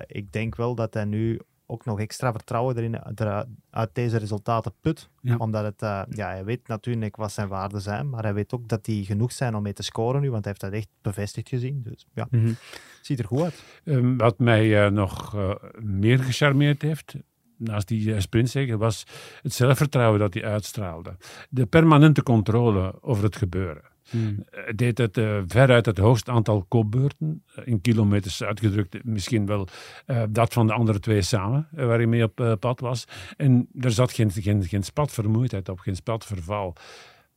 ik 0.08 0.32
denk 0.32 0.56
wel 0.56 0.76
dat 0.76 0.94
hij 0.94 1.06
nu 1.06 1.42
ook 1.74 1.86
nog 1.86 2.00
extra 2.00 2.32
vertrouwen 2.32 2.78
erin 2.78 3.00
er, 3.16 3.46
uit 3.70 3.90
deze 3.94 4.18
resultaten 4.18 4.74
put. 4.82 5.10
Ja. 5.22 5.36
Omdat 5.38 5.64
het, 5.64 5.82
uh, 5.82 6.02
ja, 6.10 6.28
hij 6.28 6.46
weet 6.46 6.68
natuurlijk 6.68 7.16
wat 7.16 7.32
zijn 7.32 7.48
waarden 7.48 7.82
zijn, 7.82 8.10
maar 8.10 8.24
hij 8.24 8.34
weet 8.34 8.54
ook 8.54 8.68
dat 8.68 8.86
die 8.86 9.06
genoeg 9.06 9.32
zijn 9.32 9.56
om 9.56 9.64
mee 9.64 9.74
te 9.74 9.84
scoren 9.84 10.22
nu, 10.22 10.32
want 10.32 10.46
hij 10.46 10.54
heeft 10.54 10.72
dat 10.72 10.82
echt 10.82 10.90
bevestigd 11.02 11.50
gezien. 11.50 11.82
Dus 11.84 12.08
ja, 12.14 12.28
mm 12.30 12.44
-hmm. 12.44 12.56
ziet 13.02 13.20
er 13.20 13.26
goed 13.26 13.42
uit. 13.42 13.64
Um, 13.84 14.18
wat 14.18 14.40
mij 14.40 14.86
uh, 14.86 14.92
nog 14.92 15.36
uh, 15.36 15.56
meer 15.80 16.20
gecharmeerd 16.20 16.82
heeft, 16.82 17.16
naast 17.58 17.88
die 17.88 18.20
sprintzege, 18.20 18.78
was 18.78 19.06
het 19.42 19.54
zelfvertrouwen 19.54 20.20
dat 20.20 20.34
hij 20.34 20.44
uitstraalde. 20.44 21.18
De 21.50 21.66
permanente 21.66 22.24
controle 22.24 22.94
over 23.02 23.24
het 23.24 23.36
gebeuren. 23.36 23.92
Hmm. 24.10 24.46
deed 24.76 24.98
het 24.98 25.18
uh, 25.18 25.42
veruit 25.48 25.86
het 25.86 25.98
hoogste 25.98 26.32
aantal 26.32 26.66
kopbeurten, 26.68 27.44
uh, 27.60 27.68
in 27.68 27.82
kilometers 27.82 28.44
uitgedrukt, 28.44 29.04
misschien 29.04 29.46
wel 29.46 29.68
uh, 30.08 30.24
dat 30.30 30.54
van 30.54 30.68
de 30.68 30.74
andere 30.74 31.00
twee 31.00 31.22
samen, 31.22 31.68
waar 31.72 31.98
hij 31.98 32.06
mee 32.06 32.24
op 32.24 32.58
pad 32.60 32.80
was. 32.80 33.06
En 33.38 33.68
er 33.80 33.92
zat 33.92 34.12
geen, 34.12 34.32
geen, 34.32 34.64
geen 34.64 34.84
spatvermoeidheid 34.84 35.70
op, 35.70 35.80
geen 35.80 35.96
spatverval. 35.96 36.76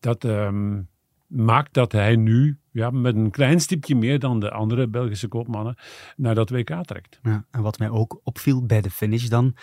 Dat 0.01 0.25
um, 0.25 0.89
maakt 1.27 1.73
dat 1.75 1.93
hij 1.93 2.17
nu 2.17 2.59
ja, 2.71 2.91
met 2.91 3.17
een 3.17 3.31
klein 3.31 3.61
stipje 3.61 3.97
meer 3.97 4.19
dan 4.19 4.41
de 4.41 4.51
andere 4.51 4.89
Belgische 4.89 5.29
koopmannen 5.29 5.77
naar 6.17 6.35
dat 6.35 6.51
WK 6.51 6.85
trekt. 6.85 7.19
Ja, 7.23 7.45
en 7.51 7.63
wat 7.63 7.79
mij 7.79 7.91
ook 7.91 8.21
opviel 8.25 8.67
bij 8.67 8.81
de 8.81 8.91
finish 8.91 9.27
dan, 9.29 9.57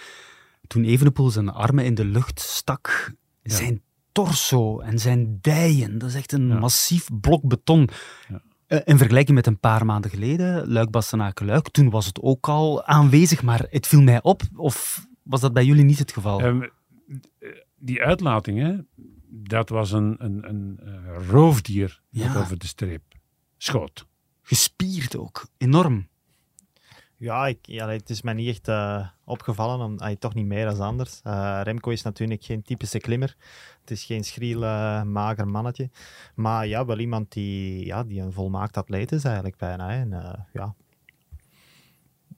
toen 0.68 0.84
Evenepoel 0.84 1.30
zijn 1.30 1.50
armen 1.50 1.86
in 1.86 1.96
de 1.96 2.06
lucht 2.06 2.40
stak, 2.40 3.14
Ja. 3.42 3.56
zijn 3.56 3.82
torso 4.14 4.80
en 4.80 5.00
zijn 5.00 5.38
dijen. 5.42 5.98
Dat 5.98 6.10
is 6.10 6.16
echt 6.16 6.32
een 6.32 6.48
Ja. 6.48 6.60
massief 6.60 7.08
blok 7.22 7.48
beton. 7.48 7.90
Ja. 8.30 8.42
Eh, 8.68 8.80
In 8.86 8.98
vergelijking 8.98 9.36
met 9.38 9.48
een 9.48 9.60
paar 9.60 9.86
maanden 9.86 10.12
geleden, 10.12 10.72
Luik 10.72 10.90
Bastenaken 10.90 11.46
Luik, 11.46 11.70
toen 11.70 11.90
was 11.90 12.06
het 12.06 12.22
ook 12.22 12.48
al 12.50 12.86
aanwezig, 12.86 13.44
maar 13.44 13.66
het 13.70 13.88
viel 13.88 14.02
mij 14.02 14.22
op. 14.24 14.42
Of 14.56 15.08
was 15.24 15.42
dat 15.42 15.54
bij 15.54 15.66
jullie 15.66 15.84
niet 15.84 16.00
het 16.00 16.12
geval? 16.14 16.40
Ehm, 16.42 16.68
die 17.78 18.02
uitlatingen, 18.02 18.88
dat 19.30 19.70
was 19.70 19.92
een, 19.92 20.16
een, 20.18 20.50
een 20.50 20.80
eh, 20.84 21.28
roofdier 21.30 22.02
dat 22.12 22.36
over 22.36 22.58
de 22.58 22.68
streep 22.68 23.04
schoot. 23.58 24.08
Gespierd 24.42 25.18
ook, 25.18 25.48
enorm. 25.58 26.08
Ja, 27.24 27.48
ik, 27.48 27.58
ja, 27.62 27.90
het 27.90 28.10
is 28.10 28.22
mij 28.22 28.34
niet 28.34 28.50
echt 28.50 28.68
eh, 28.68 29.08
opgevallen, 29.24 29.86
om, 29.86 29.98
ah, 29.98 30.16
toch 30.16 30.34
niet 30.34 30.46
meer 30.46 30.66
dan 30.66 30.80
anders. 30.80 31.22
Eh, 31.24 31.60
Remco 31.64 31.90
is 31.90 32.02
natuurlijk 32.02 32.44
geen 32.44 32.64
typische 32.64 33.00
klimmer. 33.00 33.36
Het 33.82 33.92
is 33.92 34.04
geen 34.04 34.24
schriel, 34.24 34.64
eh, 34.64 35.04
mager 35.04 35.48
mannetje. 35.48 35.90
Maar 36.36 36.68
ja, 36.68 36.86
wel 36.86 37.00
iemand 37.00 37.32
die, 37.32 37.86
ja, 37.86 38.04
die 38.04 38.22
een 38.22 38.34
volmaakt 38.34 38.78
atleet 38.78 39.12
is 39.12 39.24
eigenlijk 39.24 39.58
bijna. 39.58 39.90
Hè. 39.90 40.00
En 40.00 40.46
ja, 40.54 40.76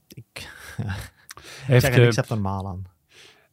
ik 0.08 0.50
Hij 1.65 1.80
zeg 1.80 1.95
er 1.95 2.02
niks 2.02 2.17
abnormaal 2.17 2.67
aan. 2.67 2.84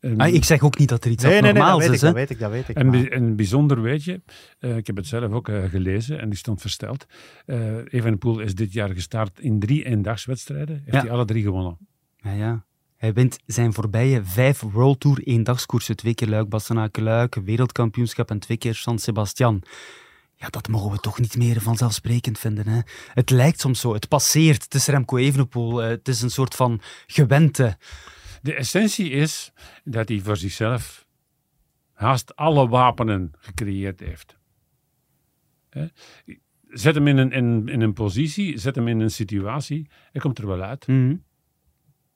Een- 0.03 0.21
Ah, 0.21 0.35
ik 0.35 0.45
zeg 0.45 0.63
ook 0.63 0.79
niet 0.79 0.89
dat 0.89 1.05
er 1.05 1.11
iets 1.11 1.23
Nee, 1.23 1.33
nee, 1.33 1.43
nee, 1.43 1.53
dat 1.53 1.63
abnormaals 1.63 1.91
weet, 1.91 2.03
ik, 2.03 2.03
is. 2.03 2.13
dat 2.13 2.15
weet 2.15 2.31
ik, 2.31 2.39
dat 2.39 2.51
weet 2.51 2.69
ik. 2.69 2.79
Een, 2.79 3.17
een 3.17 3.37
bijzonder 3.37 3.83
weetje, 3.83 4.23
eh, 4.59 4.77
ik 4.77 4.87
heb 4.87 4.97
het 4.97 5.07
zelf 5.07 5.33
ook 5.33 5.49
eh, 5.49 5.65
gelezen 5.65 6.21
en 6.21 6.29
die 6.29 6.39
stond 6.39 6.61
versteld. 6.61 7.07
Eh 7.47 7.77
Evenepoel 7.89 8.41
is 8.41 8.55
dit 8.55 8.73
jaar 8.73 8.89
gestart 8.91 9.41
in 9.41 9.61
drie 9.61 9.85
eendagswedstrijden. 9.85 10.75
Heeft 10.85 10.97
Ja. 10.97 11.01
hij 11.01 11.11
alle 11.11 11.25
drie 11.25 11.43
gewonnen. 11.43 11.77
Ja, 12.17 12.33
ja. 12.33 12.65
Hij 12.97 13.13
wint 13.13 13.39
zijn 13.47 13.73
voorbije 13.73 14.25
vijf 14.25 14.61
World 14.61 15.01
Tour 15.01 15.19
eendagskoersen. 15.23 15.97
Twee 15.97 16.15
keer 16.15 16.29
Luik, 16.29 16.49
Bastenaken 16.49 17.03
Luik, 17.03 17.35
wereldkampioenschap 17.35 18.31
en 18.31 18.39
twee 18.39 18.57
keer 18.57 18.75
San 18.75 18.99
Sebastian. 18.99 19.63
Ja, 20.37 20.49
dat 20.49 20.69
mogen 20.69 20.91
we 20.91 20.99
toch 20.99 21.19
niet 21.21 21.37
meer 21.37 21.61
vanzelfsprekend 21.61 22.39
vinden. 22.39 22.67
Hè? 22.69 22.81
Het 23.15 23.31
lijkt 23.31 23.61
soms 23.61 23.81
zo, 23.81 23.93
het 23.95 24.09
passeert. 24.09 24.63
Het 24.63 24.75
is 24.75 24.87
Remco 24.87 25.17
Evenepoel. 25.17 25.77
Het 25.77 26.09
is 26.09 26.23
een 26.23 26.31
soort 26.31 26.55
van 26.55 26.81
gewente. 27.07 27.77
De 28.43 28.55
essentie 28.55 29.11
is 29.11 29.53
dat 29.85 30.09
hij 30.09 30.21
voor 30.21 30.37
zichzelf 30.37 31.07
haast 31.93 32.37
alle 32.37 32.69
wapenen 32.69 33.33
gecreëerd 33.39 34.01
heeft. 34.01 34.39
Zet 36.69 36.95
hem 36.95 37.07
in 37.07 37.17
een, 37.17 37.33
in, 37.33 37.69
in 37.69 37.81
een 37.81 37.93
positie, 37.93 38.59
zet 38.59 38.75
hem 38.75 38.89
in 38.89 39.01
een 39.01 39.11
situatie, 39.11 39.89
hij 40.13 40.21
komt 40.21 40.39
er 40.39 40.47
wel 40.47 40.63
uit. 40.63 40.87
Mhm. 40.87 41.17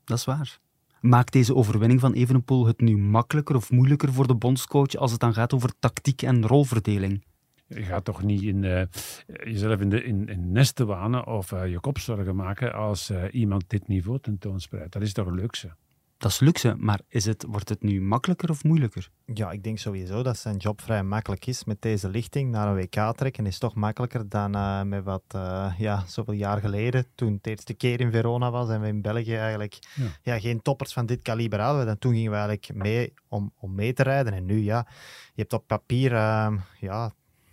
Dat 0.05 0.19
is 0.19 0.25
waar. 0.25 0.59
Maakt 1.01 1.33
deze 1.33 1.55
overwinning 1.55 2.01
van 2.01 2.13
Evenepoel 2.13 2.67
het 2.67 2.81
nu 2.81 2.97
makkelijker 2.97 3.57
of 3.57 3.71
moeilijker 3.71 4.13
voor 4.13 4.27
de 4.27 4.35
bondscoach 4.35 4.95
als 4.95 5.11
het 5.11 5.21
dan 5.21 5.35
gaat 5.35 5.55
over 5.55 5.79
tactiek 5.79 6.23
en 6.23 6.47
rolverdeling? 6.47 7.25
Je 7.67 7.83
gaat 7.83 8.05
toch 8.05 8.23
niet 8.23 8.43
in, 8.43 8.65
eh, 8.65 8.83
jezelf 9.27 9.81
in, 9.81 9.89
de, 9.89 10.05
in, 10.05 10.29
in 10.29 10.53
nesten 10.53 10.87
wanen 10.87 11.27
of 11.27 11.53
eh, 11.53 11.71
je 11.71 11.81
kop 11.81 11.99
zorgen 11.99 12.37
maken 12.37 12.73
als 12.75 13.11
eh, 13.11 13.25
iemand 13.31 13.65
dit 13.67 13.89
niveau 13.89 14.21
tentoonspreidt. 14.21 14.93
Dat 14.93 15.03
is 15.03 15.13
toch 15.13 15.31
luxe. 15.31 15.77
Dat 16.19 16.31
is 16.31 16.41
luxe, 16.41 16.75
maar 16.79 17.01
is 17.09 17.25
het, 17.25 17.45
wordt 17.49 17.69
het 17.69 17.83
nu 17.83 18.01
makkelijker 18.01 18.51
of 18.51 18.65
moeilijker? 18.65 19.11
Ja, 19.25 19.51
ik 19.51 19.63
denk 19.63 19.79
sowieso 19.79 20.23
dat 20.23 20.37
zijn 20.39 20.57
job 20.57 20.81
vrij 20.81 21.03
makkelijk 21.03 21.47
is. 21.47 21.65
Met 21.65 21.83
deze 21.83 22.09
lichting 22.09 22.51
naar 22.51 22.69
een 22.69 22.75
WK 22.75 23.17
trekken 23.17 23.47
is 23.47 23.59
toch 23.59 23.75
makkelijker 23.75 24.29
dan 24.29 24.55
eh, 24.55 24.83
met 24.83 25.05
wat, 25.05 25.23
eh, 25.29 25.73
ja, 25.79 26.05
zoveel 26.07 26.35
jaar 26.35 26.61
geleden. 26.61 27.07
Toen 27.15 27.33
het 27.33 27.45
de 27.45 27.51
eerste 27.51 27.75
keer 27.75 28.01
in 28.01 28.11
Verona 28.11 28.51
was 28.51 28.69
en 28.69 28.81
we 28.81 28.87
in 28.87 29.03
België 29.03 29.35
eigenlijk 29.35 29.79
Ja. 29.95 30.05
ja. 30.23 30.41
geen 30.41 30.63
toppers 30.63 30.93
van 30.93 31.07
dit 31.07 31.23
kaliber 31.23 31.61
hadden. 31.61 31.89
En 31.89 31.99
toen 31.99 32.13
gingen 32.13 32.31
we 32.31 32.37
eigenlijk 32.37 32.75
mee 32.75 33.15
om, 33.29 33.53
om 33.61 33.75
mee 33.75 33.93
te 33.93 34.03
rijden. 34.03 34.33
En 34.33 34.45
nu, 34.45 34.59
ja, 34.59 34.87
je 35.35 35.41
hebt 35.41 35.53
op 35.53 35.67
papier, 35.67 36.13
eh, 36.13 36.53
ja, 36.81 37.13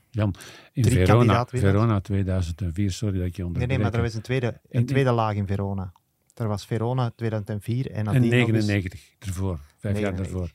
Jan, 0.10 0.36
in 0.73 0.84
Drie 0.84 1.06
Verona. 1.06 1.45
Verona 1.45 1.99
2004, 1.99 2.91
sorry 2.91 3.17
dat 3.17 3.28
ik 3.28 3.36
je 3.36 3.45
onderbreek. 3.45 3.69
nee, 3.69 3.80
maar 3.86 3.93
er 3.93 4.02
was 4.02 4.13
een 4.13 4.21
tweede, 4.21 4.60
een 4.69 4.86
tweede 4.86 5.12
laag 5.12 5.36
in 5.36 5.47
Verona. 5.47 5.93
Er 6.34 6.48
was 6.48 6.65
Verona 6.65 7.10
2004 7.15 7.91
en 7.91 7.96
En 7.96 8.04
nadien 8.06 8.22
nog 8.22 8.32
eens- 8.32 8.65
99 8.65 9.15
ervoor, 9.19 9.60
vijf 9.78 10.00
jaar 10.00 10.12
99. 10.13 10.26
ervoor. 10.26 10.52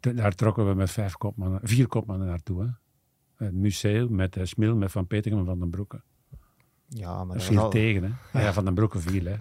T- 0.00 0.16
Daar 0.16 0.32
trokken 0.34 0.68
we 0.68 0.74
met 0.74 0.90
vijf 0.90 1.14
kopmannen, 1.16 1.60
vier 1.62 1.86
kopmannen 1.86 2.26
naartoe. 2.26 2.62
Hè. 2.62 2.68
Het 3.44 3.54
museum 3.54 4.14
met 4.14 4.36
uh, 4.36 4.44
Smil, 4.44 4.76
met 4.76 4.90
Van 4.90 5.06
Petegem 5.06 5.38
en 5.38 5.44
Van 5.44 5.58
den 5.58 5.70
Broeke. 5.70 6.02
Ja, 6.88 7.24
maar 7.24 7.36
Dat 7.36 7.46
viel 7.46 7.58
al- 7.58 7.70
tegen, 7.70 8.18
hè? 8.32 8.40
Ja, 8.42 8.52
Van 8.52 8.64
den 8.64 8.74
Broeke 8.74 8.98
viel, 9.00 9.24
hè? 9.24 9.36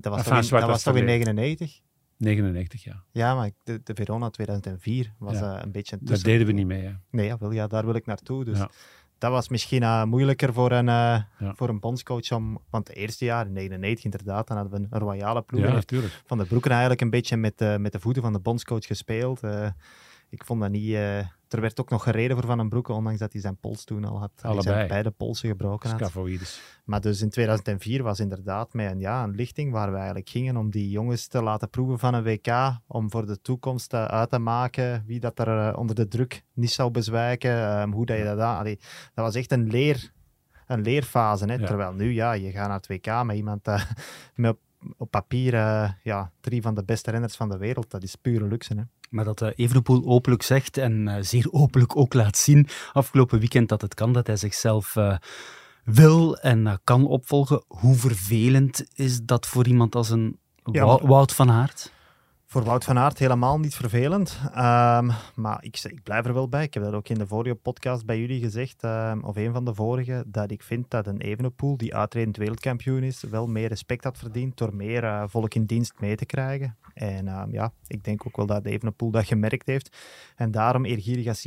dat 0.00 0.12
was, 0.12 0.26
Enfin, 0.26 0.40
toch 0.40 0.50
in, 0.52 0.60
dat 0.60 0.68
was 0.68 0.82
toch 0.82 0.94
in 0.96 0.98
verleden. 0.98 1.34
99? 1.34 1.80
99 2.16 2.84
jaar. 2.84 3.02
Ja, 3.10 3.34
maar 3.34 3.50
de, 3.64 3.80
de 3.84 3.94
Verona 3.94 4.30
2004 4.30 5.12
was 5.18 5.38
Ja. 5.38 5.56
eh, 5.56 5.62
een 5.64 5.72
beetje 5.72 5.92
een 5.92 5.98
Daar 6.04 6.08
tussen- 6.14 6.28
deden 6.28 6.46
we 6.46 6.52
niet 6.52 6.66
mee. 6.66 6.82
Hè. 6.84 6.92
Nee, 7.10 7.26
ja, 7.26 7.38
wel, 7.38 7.50
ja, 7.52 7.66
daar 7.66 7.84
wil 7.84 7.94
ik 7.94 8.06
naartoe. 8.06 8.44
Dus 8.44 8.58
Ja. 8.58 8.70
Dat 9.22 9.30
was 9.30 9.48
misschien 9.48 9.82
eh, 9.82 10.04
moeilijker 10.04 10.52
voor 10.52 10.72
een, 10.72 10.86
Ja. 10.86 11.26
voor 11.38 11.68
een 11.68 11.80
bondscoach 11.80 12.32
om... 12.32 12.58
Want 12.70 12.88
het 12.88 12.96
eerste 12.96 13.24
jaar, 13.24 13.46
in 13.46 13.52
99 13.52 14.04
inderdaad, 14.04 14.48
dan 14.48 14.56
hadden 14.56 14.80
we 14.80 14.86
een 14.90 15.00
royale 15.00 15.42
ploeg. 15.42 15.60
Ja, 15.64 15.72
natuurlijk. 15.72 16.22
Van 16.26 16.38
de 16.38 16.44
Broeken 16.44 16.70
eigenlijk 16.70 17.00
een 17.00 17.10
beetje 17.10 17.36
met, 17.36 17.58
de 17.58 17.76
met 17.80 17.92
de 17.92 18.00
voeten 18.00 18.22
van 18.22 18.32
de 18.32 18.38
bondscoach 18.38 18.86
gespeeld. 18.86 19.40
Ik 20.28 20.44
vond 20.44 20.60
dat 20.60 20.70
niet... 20.70 20.96
er 21.52 21.60
werd 21.60 21.80
ook 21.80 21.90
nog 21.90 22.02
gereden 22.02 22.36
voor 22.36 22.46
Van 22.46 22.56
den 22.56 22.68
Broeke, 22.68 22.92
ondanks 22.92 23.18
dat 23.18 23.32
hij 23.32 23.40
zijn 23.40 23.56
pols 23.56 23.84
toen 23.84 24.04
al 24.04 24.18
had. 24.18 24.30
Hij 24.40 24.50
Allebei. 24.50 24.76
zijn 24.76 24.88
beide 24.88 25.10
polsen 25.10 25.48
gebroken 25.48 25.90
had. 25.90 25.98
Maar 26.84 27.00
dus 27.00 27.22
in 27.22 27.30
2004 27.30 28.02
was 28.02 28.20
inderdaad 28.20 28.72
met 28.72 28.90
een, 28.90 28.98
ja, 28.98 29.22
een 29.22 29.34
lichting 29.34 29.72
waar 29.72 29.90
we 29.90 29.96
eigenlijk 29.96 30.28
gingen 30.28 30.56
om 30.56 30.70
die 30.70 30.90
jongens 30.90 31.26
te 31.26 31.42
laten 31.42 31.70
proeven 31.70 31.98
van 31.98 32.14
een 32.14 32.22
WK, 32.22 32.78
om 32.86 33.10
voor 33.10 33.26
de 33.26 33.40
toekomst 33.40 33.92
eh, 33.92 34.04
uit 34.04 34.30
te 34.30 34.38
maken 34.38 35.04
wie 35.06 35.20
dat 35.20 35.38
er 35.38 35.68
eh, 35.68 35.78
onder 35.78 35.96
de 35.96 36.08
druk 36.08 36.44
niet 36.52 36.70
zou 36.70 36.90
bezwijken, 36.90 37.50
ehm, 37.50 37.90
hoe 37.90 38.06
dat 38.06 38.16
je 38.16 38.24
dat 38.24 38.38
aan... 38.38 38.58
Allee, 38.58 38.78
dat 39.14 39.24
was 39.24 39.34
echt 39.34 39.52
een, 39.52 39.70
leer, 39.70 40.12
een 40.66 40.82
leerfase. 40.82 41.44
Hè? 41.44 41.54
Ja. 41.54 41.66
Terwijl 41.66 41.92
nu, 41.92 42.12
ja, 42.12 42.32
je 42.32 42.50
gaat 42.50 42.68
naar 42.68 42.76
het 42.76 42.86
WK 42.86 43.24
met 43.24 43.36
iemand 43.36 43.66
eh, 43.66 43.84
met 44.34 44.50
op, 44.50 44.58
op 44.96 45.10
papier 45.10 45.54
ja, 46.02 46.32
drie 46.40 46.62
van 46.62 46.74
de 46.74 46.84
beste 46.84 47.10
renners 47.10 47.36
van 47.36 47.48
de 47.48 47.58
wereld. 47.58 47.90
Dat 47.90 48.02
is 48.02 48.16
pure 48.16 48.46
luxe. 48.46 48.74
Hè? 48.74 48.82
Maar 49.12 49.24
dat 49.24 49.42
eh, 49.42 49.48
Evenepoel 49.54 50.04
openlijk 50.04 50.42
zegt 50.42 50.76
en 50.76 51.08
eh, 51.08 51.22
zeer 51.22 51.48
openlijk 51.50 51.96
ook 51.96 52.14
laat 52.14 52.36
zien 52.36 52.68
afgelopen 52.92 53.38
weekend 53.38 53.68
dat 53.68 53.80
het 53.80 53.94
kan, 53.94 54.12
dat 54.12 54.26
hij 54.26 54.36
zichzelf 54.36 54.96
eh, 54.96 55.16
wil 55.84 56.36
en 56.36 56.80
kan 56.84 57.06
opvolgen. 57.06 57.64
Hoe 57.66 57.94
vervelend 57.94 58.84
is 58.94 59.22
dat 59.22 59.46
voor 59.46 59.66
iemand 59.66 59.94
als 59.94 60.10
een 60.10 60.38
Ja, 60.64 60.98
Wout 61.02 61.32
van 61.32 61.50
Aert? 61.50 61.91
Voor 62.52 62.64
Wout 62.64 62.84
van 62.84 62.98
Aert 62.98 63.18
helemaal 63.18 63.58
niet 63.58 63.74
vervelend. 63.74 64.40
Ehm, 64.54 65.10
maar 65.34 65.64
ik, 65.64 65.80
ik 65.84 66.02
blijf 66.02 66.26
er 66.26 66.34
wel 66.34 66.48
bij. 66.48 66.64
Ik 66.64 66.74
heb 66.74 66.82
dat 66.82 66.92
ook 66.92 67.08
in 67.08 67.18
de 67.18 67.26
vorige 67.26 67.54
podcast 67.54 68.06
bij 68.06 68.18
jullie 68.20 68.40
gezegd, 68.40 68.82
ehm, 68.82 69.20
of 69.20 69.36
een 69.36 69.52
van 69.52 69.64
de 69.64 69.74
vorige, 69.74 70.24
dat 70.26 70.50
ik 70.50 70.62
vind 70.62 70.90
dat 70.90 71.06
een 71.06 71.20
Evenepoel, 71.20 71.76
die 71.76 71.94
uitredend 71.94 72.36
wereldkampioen 72.36 73.02
is, 73.02 73.22
wel 73.22 73.46
meer 73.46 73.68
respect 73.68 74.04
had 74.04 74.18
verdiend 74.18 74.56
door 74.56 74.74
meer 74.74 75.04
eh, 75.04 75.24
volk 75.26 75.54
in 75.54 75.64
dienst 75.64 75.92
mee 76.00 76.16
te 76.16 76.26
krijgen. 76.26 76.76
En 76.94 77.28
ehm, 77.28 77.50
ja, 77.50 77.72
ik 77.86 78.04
denk 78.04 78.26
ook 78.26 78.36
wel 78.36 78.46
dat 78.46 78.64
Evenepoel 78.64 79.10
dat 79.10 79.26
gemerkt 79.26 79.66
heeft. 79.66 79.96
En 80.36 80.50
daarom, 80.50 80.84
eergierig 80.84 81.26
als 81.26 81.42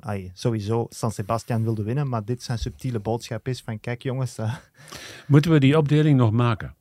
hij 0.00 0.30
sowieso 0.32 0.86
San 0.88 1.12
Sebastian 1.12 1.62
wilde 1.62 1.82
winnen, 1.82 2.08
maar 2.08 2.24
dit 2.24 2.42
zijn 2.42 2.58
subtiele 2.58 3.00
boodschap 3.00 3.48
is 3.48 3.62
van, 3.62 3.80
kijk 3.80 4.02
jongens, 4.02 4.38
eh, 4.38 4.54
Moeten 5.26 5.50
we 5.50 5.60
die 5.60 5.78
opdeling 5.78 6.18
nog 6.18 6.30
maken? 6.30 6.76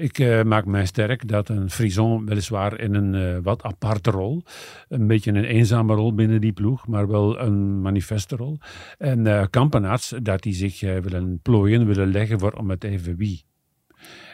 Ik 0.00 0.18
eh, 0.18 0.42
maak 0.42 0.64
mij 0.64 0.86
sterk 0.86 1.28
dat 1.28 1.48
een 1.48 1.70
Frison 1.70 2.26
weliswaar 2.26 2.80
in 2.80 2.94
een 2.94 3.14
eh, 3.14 3.42
wat 3.42 3.62
aparte 3.62 4.10
rol, 4.10 4.42
een 4.88 5.06
beetje 5.06 5.32
een 5.32 5.44
eenzame 5.44 5.94
rol 5.94 6.14
binnen 6.14 6.40
die 6.40 6.52
ploeg, 6.52 6.86
maar 6.86 7.08
wel 7.08 7.40
een 7.40 7.80
manifeste 7.80 8.36
rol. 8.36 8.58
En 8.98 9.50
Kampenaerts, 9.50 10.14
dat 10.22 10.42
die 10.42 10.54
zich 10.54 10.80
willen 10.80 11.40
plooien, 11.42 11.86
willen 11.86 12.10
leggen 12.10 12.38
voor 12.38 12.52
om 12.52 12.70
het 12.70 12.84
even 12.84 13.16
wie. 13.16 13.49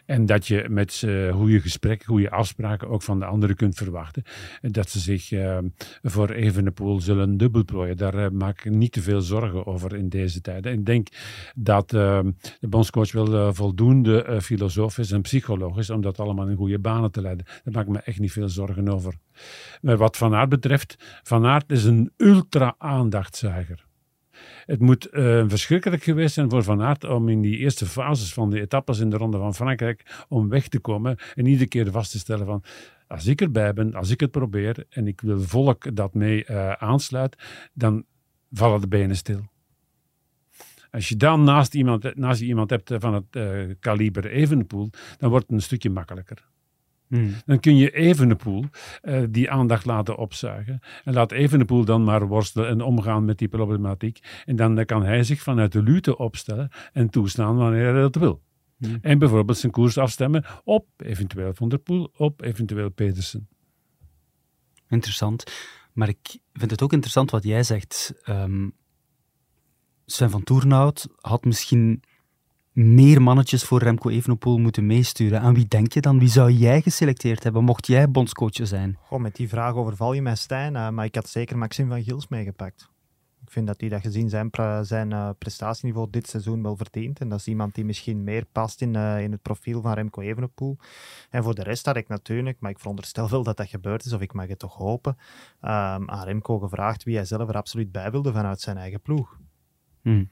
En 0.06 0.26
dat 0.26 0.46
je 0.46 0.66
met 0.68 1.02
eh, 1.06 1.34
goede 1.34 1.60
gesprekken, 1.60 2.06
goede 2.06 2.30
afspraken 2.30 2.88
ook 2.88 3.02
van 3.02 3.18
de 3.18 3.24
anderen 3.24 3.56
kunt 3.56 3.74
verwachten. 3.74 4.22
En 4.60 4.72
Dat 4.72 4.90
ze 4.90 4.98
zich 4.98 5.32
eh, 5.32 5.58
voor 6.02 6.30
Evenepoel 6.30 7.00
zullen 7.00 7.36
dubbelplooien. 7.36 7.96
Daar 7.96 8.14
eh, 8.14 8.30
maak 8.30 8.64
ik 8.64 8.72
niet 8.72 8.92
te 8.92 9.02
veel 9.02 9.20
zorgen 9.20 9.66
over 9.66 9.94
in 9.94 10.08
deze 10.08 10.40
tijden. 10.40 10.72
Ik 10.72 10.86
denk 10.86 11.08
dat 11.54 11.92
eh, 11.92 12.20
de 12.60 12.68
bondscoach 12.68 13.12
wel 13.12 13.54
voldoende 13.54 14.22
eh, 14.22 14.40
filosofisch 14.40 15.10
en 15.10 15.22
psychologisch 15.22 15.90
om 15.90 16.00
dat 16.00 16.20
allemaal 16.20 16.48
in 16.48 16.56
goede 16.56 16.78
banen 16.78 17.10
te 17.10 17.20
leiden. 17.20 17.46
Daar 17.46 17.74
maak 17.74 17.86
ik 17.86 17.92
me 17.92 17.98
echt 17.98 18.18
niet 18.18 18.32
veel 18.32 18.48
zorgen 18.48 18.88
over. 18.88 19.14
Maar 19.80 19.96
wat 19.96 20.16
Van 20.16 20.34
Aert 20.34 20.48
betreft, 20.48 21.20
Van 21.22 21.46
Aert 21.46 21.70
is 21.70 21.84
een 21.84 22.12
ultra-aandachtzuiger. 22.16 23.84
Het 24.64 24.80
moet 24.80 25.06
eh, 25.06 25.44
verschrikkelijk 25.46 26.02
geweest 26.02 26.34
zijn 26.34 26.50
voor 26.50 26.62
Van 26.62 26.82
Aert 26.82 27.04
om 27.04 27.28
in 27.28 27.40
die 27.40 27.56
eerste 27.56 27.86
fases 27.86 28.32
van 28.32 28.50
de 28.50 28.60
etappes 28.60 28.98
in 28.98 29.10
de 29.10 29.16
Ronde 29.16 29.38
van 29.38 29.54
Frankrijk 29.54 30.24
om 30.28 30.48
weg 30.48 30.68
te 30.68 30.78
komen 30.78 31.16
en 31.34 31.46
iedere 31.46 31.68
keer 31.68 31.90
vast 31.90 32.10
te 32.10 32.18
stellen 32.18 32.46
van 32.46 32.64
als 33.06 33.26
ik 33.26 33.40
erbij 33.40 33.72
ben, 33.72 33.94
als 33.94 34.10
ik 34.10 34.20
het 34.20 34.30
probeer 34.30 34.86
en 34.88 35.06
ik 35.06 35.20
wil 35.20 35.40
volk 35.40 35.96
dat 35.96 36.14
mee 36.14 36.44
eh, 36.44 36.72
aansluit, 36.72 37.36
dan 37.72 38.04
vallen 38.50 38.80
de 38.80 38.88
benen 38.88 39.16
stil. 39.16 39.40
Als 40.90 41.08
je 41.08 41.16
dan 41.16 41.44
naast, 41.44 41.74
iemand, 41.74 42.16
naast 42.16 42.40
je 42.40 42.46
iemand 42.46 42.70
hebt 42.70 42.92
van 42.98 43.14
het 43.14 43.36
eh, 43.36 43.74
kaliber 43.80 44.26
Evenepoel, 44.26 44.90
dan 45.18 45.30
wordt 45.30 45.46
het 45.46 45.54
een 45.54 45.62
stukje 45.62 45.90
makkelijker. 45.90 46.44
Hmm. 47.08 47.34
Dan 47.46 47.60
kun 47.60 47.76
je 47.76 47.90
Evenepoel 47.90 48.64
eh, 49.02 49.22
die 49.30 49.50
aandacht 49.50 49.84
laten 49.84 50.16
opzuigen. 50.16 50.80
En 51.04 51.12
laat 51.12 51.32
Evenepoel 51.32 51.84
dan 51.84 52.04
maar 52.04 52.26
worstelen 52.26 52.68
en 52.68 52.80
omgaan 52.80 53.24
met 53.24 53.38
die 53.38 53.48
problematiek. 53.48 54.18
En 54.44 54.56
dan 54.56 54.84
kan 54.84 55.02
hij 55.02 55.22
zich 55.22 55.40
vanuit 55.40 55.72
de 55.72 55.82
lute 55.82 56.18
opstellen 56.18 56.70
en 56.92 57.10
toestaan 57.10 57.56
wanneer 57.56 57.92
hij 57.92 58.00
dat 58.00 58.16
wil. 58.16 58.42
Hmm. 58.78 58.98
En 59.00 59.18
bijvoorbeeld 59.18 59.58
zijn 59.58 59.72
koers 59.72 59.98
afstemmen 59.98 60.44
op 60.64 60.86
eventueel 60.96 61.54
Van 61.54 61.68
der 61.68 61.78
Poel, 61.78 62.12
op 62.16 62.42
eventueel 62.42 62.90
Pedersen. 62.90 63.48
Interessant. 64.88 65.52
Maar 65.92 66.08
ik 66.08 66.38
vind 66.52 66.70
het 66.70 66.82
ook 66.82 66.92
interessant 66.92 67.30
wat 67.30 67.44
jij 67.44 67.62
zegt. 67.62 68.14
Ehm, 68.22 68.68
Sven 70.06 70.30
van 70.30 70.42
Toernout 70.42 71.08
had 71.20 71.44
misschien 71.44 72.02
meer 72.76 73.22
mannetjes 73.22 73.64
voor 73.64 73.82
Remco 73.82 74.08
Evenepoel 74.08 74.58
moeten 74.58 74.86
meesturen. 74.86 75.40
Aan 75.40 75.54
wie 75.54 75.68
denk 75.68 75.92
je 75.92 76.00
dan? 76.00 76.18
Wie 76.18 76.28
zou 76.28 76.50
jij 76.50 76.82
geselecteerd 76.82 77.42
hebben, 77.42 77.64
mocht 77.64 77.86
jij 77.86 78.10
bondscoach 78.10 78.58
zijn? 78.62 78.98
Goh, 79.00 79.20
met 79.20 79.36
die 79.36 79.48
vraag 79.48 79.74
overval 79.74 80.12
je 80.12 80.22
mij, 80.22 80.34
Stijn. 80.34 80.76
eh, 80.76 80.88
maar 80.88 81.04
ik 81.04 81.14
had 81.14 81.28
zeker 81.28 81.58
Maxime 81.58 81.88
van 81.88 82.02
Gils 82.02 82.28
meegepakt. 82.28 82.90
Ik 83.42 83.50
vind 83.52 83.66
dat 83.66 83.80
hij 83.80 83.88
dat 83.88 84.00
gezien 84.00 84.28
zijn, 84.28 84.50
zijn 84.82 85.12
eh, 85.12 85.30
prestatieniveau 85.38 86.10
dit 86.10 86.28
seizoen 86.28 86.62
wel 86.62 86.76
verdient. 86.76 87.20
En 87.20 87.28
dat 87.28 87.38
is 87.38 87.46
iemand 87.46 87.74
die 87.74 87.84
misschien 87.84 88.24
meer 88.24 88.44
past 88.52 88.80
in, 88.80 88.96
eh, 88.96 89.22
in 89.22 89.32
het 89.32 89.42
profiel 89.42 89.80
van 89.82 89.92
Remco 89.92 90.20
Evenepoel. 90.20 90.76
En 91.30 91.42
voor 91.42 91.54
de 91.54 91.62
rest 91.62 91.86
had 91.86 91.96
ik 91.96 92.08
natuurlijk, 92.08 92.60
maar 92.60 92.70
ik 92.70 92.78
veronderstel 92.78 93.28
wel 93.30 93.42
dat 93.42 93.56
dat 93.56 93.68
gebeurd 93.68 94.04
is, 94.04 94.12
of 94.12 94.20
ik 94.20 94.32
mag 94.32 94.48
het 94.48 94.58
toch 94.58 94.74
hopen, 94.74 95.16
ehm, 95.60 96.10
aan 96.10 96.24
Remco 96.24 96.58
gevraagd 96.58 97.04
wie 97.04 97.16
hij 97.16 97.24
zelf 97.24 97.48
er 97.48 97.56
absoluut 97.56 97.92
bij 97.92 98.10
wilde 98.10 98.32
vanuit 98.32 98.60
zijn 98.60 98.76
eigen 98.76 99.00
ploeg. 99.00 99.38
Hmm. 100.02 100.30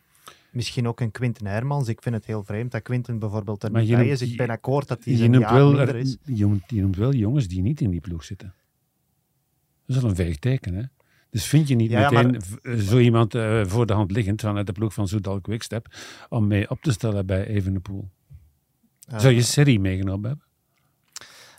Misschien 0.54 0.88
ook 0.88 1.00
een 1.00 1.10
Quinten 1.10 1.46
Hermans. 1.46 1.88
Ik 1.88 2.02
vind 2.02 2.14
het 2.14 2.26
heel 2.26 2.44
vreemd 2.44 2.70
dat 2.72 2.82
Quinten 2.82 3.18
bijvoorbeeld 3.18 3.62
er 3.62 3.72
Maar 3.72 3.82
niet 3.82 3.90
bij 3.94 4.08
is. 4.08 4.22
Ik 4.22 4.36
ben 4.36 4.50
akkoord 4.50 4.88
dat 4.88 5.04
hij 5.04 5.20
een 5.20 5.38
jaar 5.38 5.54
wel, 5.54 5.72
minder 5.72 5.96
is. 5.96 6.16
je, 6.24 6.46
noemt, 6.46 6.62
je 6.66 6.80
noemt 6.80 6.96
wel 6.96 7.12
jongens 7.12 7.48
die 7.48 7.62
niet 7.62 7.80
in 7.80 7.90
die 7.90 8.00
ploeg 8.00 8.24
zitten. 8.24 8.54
Dat 9.86 9.96
is 9.96 10.02
wel 10.02 10.10
een 10.10 10.16
veeg 10.16 10.38
teken, 10.38 10.74
hè? 10.74 10.82
Dus 11.30 11.46
vind 11.46 11.68
je 11.68 11.74
niet 11.74 11.90
Ja, 11.90 12.10
meteen 12.10 12.30
maar- 12.30 12.74
eh, 12.74 12.80
zo 12.80 12.98
iemand 12.98 13.34
eh, 13.34 13.64
voor 13.64 13.86
de 13.86 13.92
hand 13.92 14.10
liggend 14.10 14.40
vanuit 14.40 14.66
de 14.66 14.72
ploeg 14.72 14.94
van 14.94 15.08
Soudal 15.08 15.40
Quickstep 15.40 15.86
om 16.28 16.46
mee 16.46 16.70
op 16.70 16.82
te 16.82 16.92
stellen 16.92 17.26
bij 17.26 17.46
Evenepoel? 17.46 18.08
Eh, 19.08 19.18
Zou 19.18 19.34
je 19.34 19.42
serie 19.42 19.80
meegenomen 19.80 20.28
hebben? 20.28 20.46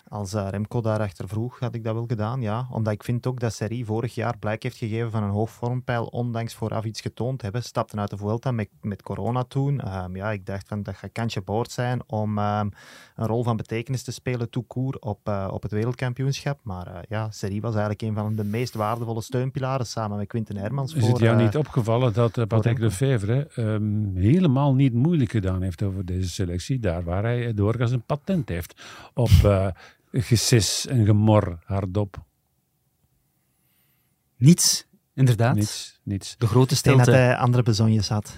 Als 0.09 0.33
eh, 0.33 0.47
Remco 0.49 0.81
daarachter 0.81 1.27
vroeg, 1.27 1.59
had 1.59 1.75
ik 1.75 1.83
dat 1.83 1.93
wel 1.93 2.05
gedaan, 2.07 2.41
ja. 2.41 2.67
Omdat 2.71 2.93
ik 2.93 3.03
vind 3.03 3.27
ook 3.27 3.39
dat 3.39 3.53
Serie 3.53 3.85
vorig 3.85 4.15
jaar 4.15 4.37
blijk 4.37 4.63
heeft 4.63 4.77
gegeven 4.77 5.11
van 5.11 5.23
een 5.23 5.29
hoog 5.29 5.49
vormpeil, 5.49 6.05
ondanks 6.05 6.53
vooraf 6.53 6.83
iets 6.83 7.01
getoond 7.01 7.41
hebben. 7.41 7.63
Stapten 7.63 7.99
uit 7.99 8.09
de 8.09 8.17
Vuelta 8.17 8.51
met, 8.51 8.69
met 8.81 9.01
corona 9.01 9.43
toen. 9.43 9.79
Ehm, 9.79 10.15
ja, 10.15 10.31
ik 10.31 10.45
dacht 10.45 10.67
van, 10.67 10.83
dat 10.83 10.95
gaat 10.95 11.11
kantje 11.11 11.41
boord 11.41 11.71
zijn 11.71 12.01
om 12.07 12.37
ehm, 12.37 12.69
een 13.15 13.27
rol 13.27 13.43
van 13.43 13.57
betekenis 13.57 14.03
te 14.03 14.11
spelen, 14.11 14.49
court, 14.67 14.99
op, 14.99 15.19
eh, 15.23 15.47
op 15.51 15.61
het 15.61 15.71
wereldkampioenschap. 15.71 16.59
Maar 16.63 16.87
eh, 16.87 16.99
ja, 17.09 17.31
Serie 17.31 17.61
was 17.61 17.75
eigenlijk 17.75 18.01
een 18.01 18.13
van 18.13 18.35
de 18.35 18.43
meest 18.43 18.73
waardevolle 18.73 19.21
steunpilaren, 19.21 19.85
samen 19.85 20.17
met 20.17 20.27
Quinten 20.27 20.57
Hermans. 20.57 20.93
Is 20.93 20.99
voor, 21.01 21.09
het 21.09 21.19
jou 21.19 21.37
niet 21.37 21.57
opgevallen 21.57 22.13
dat 22.13 22.47
Patrick. 22.47 22.79
Lefevre 22.79 23.47
ehm, 23.55 24.15
helemaal 24.15 24.73
niet 24.73 24.93
moeilijk 24.93 25.31
gedaan 25.31 25.61
heeft 25.61 25.83
over 25.83 26.05
deze 26.05 26.29
selectie? 26.29 26.79
Daar 26.79 27.03
waar 27.03 27.23
hij 27.23 27.53
doorgaans 27.53 27.91
een 27.91 28.01
patent 28.01 28.49
heeft 28.49 28.83
op 29.13 29.29
gesis 30.21 30.87
en 30.87 31.05
gemor 31.05 31.59
hardop. 31.65 32.23
Niets, 34.37 34.87
inderdaad. 35.13 35.55
Niets, 35.55 35.99
niets. 36.03 36.37
De 36.37 36.47
grote 36.47 36.75
ik 36.75 36.83
denk 36.83 36.97
dat 36.97 37.07
hij 37.07 37.35
andere 37.35 37.63
bezonjes 37.63 38.09
had. 38.09 38.35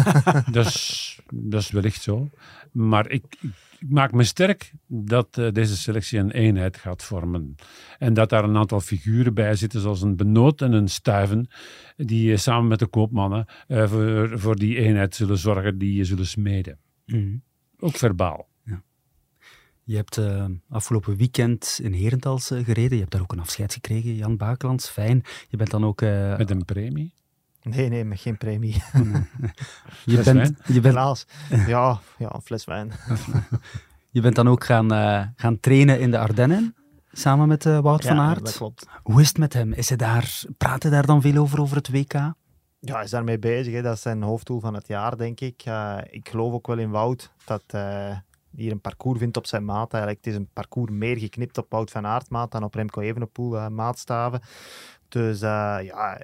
dat, 0.50 0.66
is, 0.66 1.20
dat 1.32 1.60
is 1.60 1.70
wellicht 1.70 2.02
zo. 2.02 2.28
Maar 2.72 3.10
ik, 3.10 3.24
ik, 3.40 3.50
ik 3.78 3.90
maak 3.90 4.12
me 4.12 4.24
sterk 4.24 4.72
dat 4.86 5.38
eh, 5.38 5.52
deze 5.52 5.76
selectie 5.76 6.18
een 6.18 6.30
eenheid 6.30 6.76
gaat 6.76 7.04
vormen. 7.04 7.54
En 7.98 8.14
dat 8.14 8.28
daar 8.28 8.44
een 8.44 8.56
aantal 8.56 8.80
figuren 8.80 9.34
bij 9.34 9.54
zitten, 9.54 9.80
zoals 9.80 10.02
een 10.02 10.16
Benoot 10.16 10.62
en 10.62 10.72
een 10.72 10.88
Stuiven, 10.88 11.48
die 11.96 12.32
eh, 12.32 12.38
samen 12.38 12.68
met 12.68 12.78
de 12.78 12.86
koopmannen 12.86 13.46
eh, 13.66 13.88
voor, 13.88 14.38
voor 14.38 14.56
die 14.56 14.76
eenheid 14.76 15.14
zullen 15.14 15.38
zorgen, 15.38 15.78
die 15.78 15.94
je 15.94 16.04
zullen 16.04 16.26
smeden. 16.26 16.78
Mhm. 17.06 17.36
Ook 17.78 17.96
verbaal. 17.96 18.47
Je 19.88 19.96
hebt 19.96 20.16
eh, 20.16 20.44
afgelopen 20.70 21.16
weekend 21.16 21.78
in 21.82 21.92
Herentals 21.92 22.50
eh, 22.50 22.64
gereden. 22.64 22.92
Je 22.92 22.98
hebt 22.98 23.10
daar 23.12 23.20
ook 23.20 23.32
een 23.32 23.40
afscheid 23.40 23.72
gekregen, 23.72 24.14
Jan 24.14 24.36
Bakelands. 24.36 24.88
Fijn. 24.88 25.22
Je 25.48 25.56
bent 25.56 25.70
dan 25.70 25.84
ook... 25.84 26.02
eh, 26.02 26.36
Met 26.36 26.50
een 26.50 26.64
premie. 26.64 27.14
Nee, 27.62 27.88
nee, 27.88 28.04
met 28.04 28.20
geen 28.20 28.36
premie. 28.38 28.72
je, 28.82 28.82
fles 29.94 30.24
bent, 30.24 30.36
wijn? 30.36 30.58
je, 30.66 30.80
bent, 30.80 30.94
Helaas. 30.94 31.26
Ja, 31.66 32.00
ja, 32.18 32.34
een 32.34 32.40
fles 32.42 32.64
wijn. 32.64 32.92
je 34.16 34.20
bent 34.20 34.34
dan 34.34 34.48
ook 34.48 34.64
gaan, 34.64 34.90
gaan 35.36 35.60
trainen 35.60 36.00
in 36.00 36.10
de 36.10 36.18
Ardennen. 36.18 36.74
samen 37.12 37.48
met 37.48 37.64
uh, 37.64 37.78
Wout 37.78 38.02
ja, 38.02 38.08
van 38.08 38.18
Aert. 38.18 38.44
dat 38.44 38.56
klopt. 38.56 38.86
Hoe 39.02 39.20
is 39.20 39.28
het 39.28 39.38
met 39.38 39.52
hem? 39.52 39.72
Is 39.72 39.88
hij 39.88 39.96
daar, 39.98 40.42
praat 40.58 40.82
hij 40.82 40.92
daar 40.92 41.06
dan 41.06 41.20
veel 41.22 41.36
over, 41.42 41.60
over 41.60 41.76
het 41.76 41.88
WK? 41.90 42.12
Ja, 42.12 42.34
hij 42.94 43.04
is 43.04 43.10
daarmee 43.10 43.38
bezig. 43.38 43.72
Hè. 43.74 43.82
Dat 43.82 43.94
is 43.94 44.02
zijn 44.02 44.22
hoofddoel 44.22 44.60
van 44.60 44.74
het 44.74 44.86
jaar, 44.88 45.16
denk 45.16 45.40
ik. 45.40 45.64
Uh, 45.68 45.98
ik 46.10 46.28
geloof 46.28 46.52
ook 46.52 46.66
wel 46.66 46.78
in 46.78 46.90
Wout 46.90 47.32
dat 47.44 47.62
hier 48.58 48.72
een 48.72 48.80
parcours 48.80 49.18
vindt 49.18 49.36
op 49.36 49.46
zijn 49.46 49.64
maat. 49.64 49.92
Eigenlijk, 49.92 50.24
het 50.24 50.34
is 50.34 50.38
een 50.40 50.48
parcours 50.52 50.90
meer 50.90 51.18
geknipt 51.18 51.58
op 51.58 51.70
Wout 51.70 51.90
van 51.90 52.06
Aert 52.06 52.30
maat 52.30 52.50
dan 52.50 52.64
op 52.64 52.74
Remco 52.74 53.00
Evenepoel 53.00 53.54
uh, 53.54 53.68
maatstaven. 53.68 54.40
Dus 55.08 55.40
ja, 55.40 56.18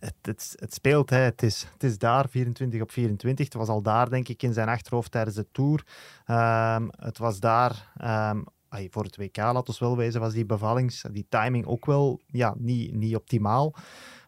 het, 0.00 0.14
het, 0.22 0.56
het, 0.58 0.74
speelt. 0.74 1.10
Het, 1.10 1.42
is, 1.42 1.66
is 1.78 1.98
daar, 1.98 2.28
24 2.28 2.80
op 2.80 2.90
24. 2.90 3.44
Het 3.44 3.54
was 3.54 3.68
al 3.68 3.82
daar, 3.82 4.10
denk 4.10 4.28
ik, 4.28 4.42
in 4.42 4.52
zijn 4.52 4.68
achterhoofd 4.68 5.10
tijdens 5.10 5.36
de 5.36 5.46
Tour. 5.52 5.84
Um, 6.26 6.90
het 6.96 7.18
was 7.18 7.40
daar... 7.40 7.92
Um, 8.04 8.44
voor 8.90 9.04
het 9.04 9.16
WK, 9.16 9.36
laat 9.36 9.68
ons 9.68 9.78
wel 9.78 9.96
wezen, 9.96 10.20
was 10.20 10.32
die 10.32 10.44
bevallings, 10.44 11.04
die 11.12 11.26
timing 11.28 11.66
ook 11.66 11.86
wel 11.86 12.20
ja, 12.26 12.54
niet, 12.58 12.94
niet 12.94 13.16
optimaal. 13.16 13.74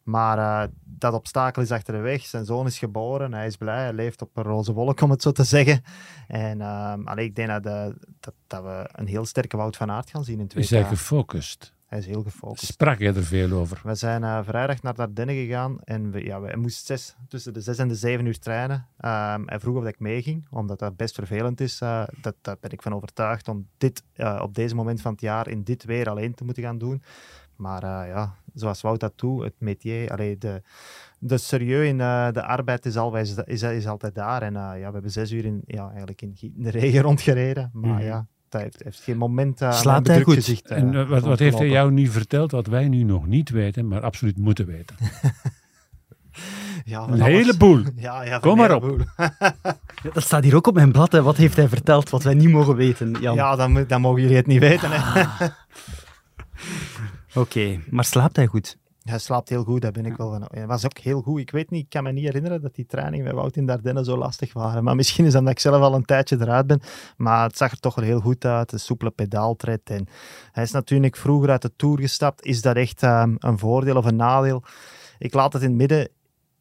Maar 0.03 0.39
uh, 0.39 0.73
dat 0.85 1.15
obstakel 1.15 1.63
is 1.63 1.71
achter 1.71 1.95
de 1.95 2.01
weg. 2.01 2.27
Zijn 2.27 2.45
zoon 2.45 2.67
is 2.67 2.79
geboren. 2.79 3.33
Hij 3.33 3.47
is 3.47 3.57
blij. 3.57 3.83
Hij 3.83 3.93
leeft 3.93 4.23
op 4.23 4.37
een 4.37 4.43
roze 4.43 4.73
wolk, 4.73 5.01
om 5.01 5.11
het 5.11 5.23
zo 5.23 5.33
te 5.33 5.45
zeggen. 5.45 5.83
En 6.29 6.59
uh, 6.59 6.95
allee, 7.05 7.25
ik 7.25 7.37
denk 7.37 7.49
dat, 7.49 7.63
de, 7.63 7.97
dat, 8.21 8.35
dat, 8.47 8.63
we 8.63 8.89
een 8.93 9.07
heel 9.07 9.25
sterke 9.25 9.57
Wout 9.57 9.77
van 9.77 9.91
Aert 9.91 10.11
gaan 10.11 10.25
zien 10.25 10.41
in 10.41 10.47
WK. 10.47 10.55
Is 10.55 10.71
hij 10.71 10.85
gefocust? 10.85 11.75
Hij 11.93 12.01
is 12.01 12.07
heel 12.07 12.23
gefocust. 12.23 12.65
Sprak 12.65 12.99
je 12.99 13.13
er 13.13 13.25
veel 13.25 13.51
over? 13.51 13.81
We 13.85 13.95
zijn 13.95 14.23
uh, 14.23 14.39
vrijdag 14.45 14.83
naar 14.83 14.95
Dardenne 14.95 15.35
gegaan 15.35 15.81
en 15.85 16.11
we, 16.11 16.25
ja, 16.25 16.41
we 16.41 16.57
moesten 16.57 16.87
zes, 16.87 17.17
tussen 17.29 17.53
de 17.53 17.61
zes 17.61 17.79
en 17.79 17.89
de 17.89 17.95
zeven 17.95 18.27
uur 18.27 18.39
trainen. 18.39 18.77
Um, 18.77 19.49
hij 19.49 19.61
vroeg 19.61 19.77
of 19.77 19.85
ik 19.85 19.99
meeging, 19.99 20.47
omdat 20.51 20.79
dat 20.79 20.97
best 20.97 21.15
vervelend 21.15 21.61
is. 21.61 21.81
Uh, 21.81 22.03
dat, 22.21 22.35
daar 22.41 22.57
ben 22.61 22.71
ik 22.71 22.83
van 22.83 22.95
overtuigd 22.95 23.49
om 23.49 23.69
dit 23.79 24.03
uh, 24.17 24.41
op 24.43 24.55
deze 24.55 24.75
moment 24.75 25.01
van 25.01 25.13
het 25.13 25.21
jaar 25.21 25.49
in 25.49 25.63
dit 25.63 25.85
weer 25.85 26.11
alleen 26.11 26.35
te 26.35 26.45
moeten 26.45 26.63
gaan 26.63 26.79
doen. 26.79 27.03
Maar 27.57 27.83
ja, 28.07 28.35
zoals 28.55 28.81
Wout 28.81 29.01
dat 29.01 29.13
doet, 29.17 29.43
het 29.43 29.55
métier, 29.59 30.11
allee, 30.11 30.39
de, 30.39 30.63
de 31.19 31.39
serieus 31.39 31.89
in 31.89 31.99
de 31.99 32.43
arbeid 32.43 32.87
is, 32.87 32.97
is, 33.45 33.63
is 33.63 33.87
altijd 33.87 34.15
daar. 34.15 34.43
En 34.43 34.53
ja, 34.53 34.87
we 34.87 34.93
hebben 34.93 35.11
zes 35.11 35.33
uur 35.33 35.45
in, 35.45 35.63
ja, 35.67 35.89
eigenlijk 35.89 36.23
in, 36.23 36.37
in 36.41 36.63
de 36.63 36.71
regen 36.71 37.03
rondgereden. 37.09 37.71
Maar 37.73 37.91
mm 37.91 37.97
-hmm. 37.97 38.07
ja, 38.07 38.27
hij 38.55 38.63
heeft, 38.63 38.83
heeft, 38.85 39.01
geen 39.01 39.17
moment 39.17 39.63
uh, 39.63 39.73
Slaapt 39.73 40.07
hij 40.07 40.23
goed? 40.23 40.35
Gezicht, 40.35 40.71
uh, 40.71 40.77
en 40.77 41.09
wat, 41.09 41.23
wat 41.23 41.39
heeft 41.39 41.59
hij 41.59 41.69
jou 41.69 41.93
nu 41.93 42.07
verteld 42.07 42.51
wat 42.51 42.67
wij 42.67 42.89
nu 42.89 43.03
nog 43.03 43.27
niet 43.27 43.51
weten, 43.51 43.89
maar 43.89 44.01
absoluut 44.01 44.39
moeten 44.39 44.67
weten? 44.67 44.97
ja, 46.85 47.07
een 47.09 47.21
heleboel. 47.21 47.83
Ja, 47.97 48.23
ja, 48.23 48.39
Kom 48.39 48.57
maar 48.57 48.75
op. 48.75 49.05
ja, 49.17 50.11
dat 50.13 50.23
staat 50.23 50.45
hier 50.45 50.57
ook 50.57 50.67
op 50.67 50.75
mijn 50.75 50.93
blad. 50.93 51.13
Hè. 51.13 51.23
Wat 51.23 51.37
heeft 51.37 51.57
hij 51.57 51.69
verteld 51.69 52.11
wat 52.11 52.23
wij 52.23 52.35
niet 52.35 52.49
mogen 52.49 52.77
weten, 52.77 53.17
Jan? 53.21 53.35
Ja, 53.35 53.57
dan, 53.57 53.85
dan 53.87 54.01
mogen 54.01 54.21
jullie 54.21 54.37
het 54.37 54.47
niet 54.47 54.61
weten. 54.61 54.91
Ah. 54.91 55.41
Oké, 57.35 57.41
okay, 57.41 57.81
maar 57.91 58.05
slaapt 58.05 58.37
hij 58.37 58.47
goed? 58.47 58.77
Hij 59.03 59.19
slaapt 59.19 59.49
heel 59.49 59.65
goed, 59.65 59.83
daar 59.83 59.93
ben 59.93 60.07
ik 60.07 60.17
wel 60.17 60.31
van. 60.31 60.49
Hij 60.51 60.67
was 60.67 60.85
ook 60.85 60.99
heel 60.99 61.23
goed. 61.23 61.41
Ik 61.41 61.51
weet 61.51 61.71
niet, 61.71 61.83
ik 61.83 61.89
kan 61.89 62.03
me 62.03 62.13
niet 62.13 62.25
herinneren 62.25 62.63
dat 62.63 62.75
die 62.75 62.87
trainingen 62.87 63.25
met 63.27 63.35
Wout 63.35 63.57
in 63.57 63.67
Dardenne 63.67 64.05
zo 64.05 64.17
lastig 64.17 64.53
waren. 64.53 64.85
Maar 64.85 64.97
misschien 64.97 65.25
is 65.25 65.31
dat 65.31 65.41
omdat 65.41 65.57
ik 65.57 65.63
zelf 65.63 65.83
al 65.83 65.95
een 65.95 66.05
tijdje 66.05 66.37
eruit 66.41 66.67
ben. 66.67 66.81
Maar 67.17 67.43
het 67.43 67.57
zag 67.57 67.71
er 67.71 67.81
toch 67.81 67.95
wel 67.95 68.05
heel 68.05 68.21
goed 68.21 68.45
uit. 68.45 68.73
Een 68.73 68.81
soepele 68.81 69.11
pedaaltred. 69.11 69.81
En 69.85 70.07
hij 70.53 70.63
is 70.63 70.71
natuurlijk 70.71 71.17
vroeger 71.17 71.51
uit 71.51 71.63
de 71.63 71.73
Tour 71.77 71.99
gestapt. 72.01 72.45
Is 72.45 72.63
dat 72.63 72.77
echt 72.77 73.03
um, 73.03 73.37
een 73.39 73.59
voordeel 73.59 73.97
of 73.97 74.05
een 74.05 74.17
nadeel? 74.17 74.63
Ik 75.19 75.35
laat 75.35 75.53
het 75.53 75.63
in 75.63 75.69
het 75.69 75.79
midden. 75.79 76.09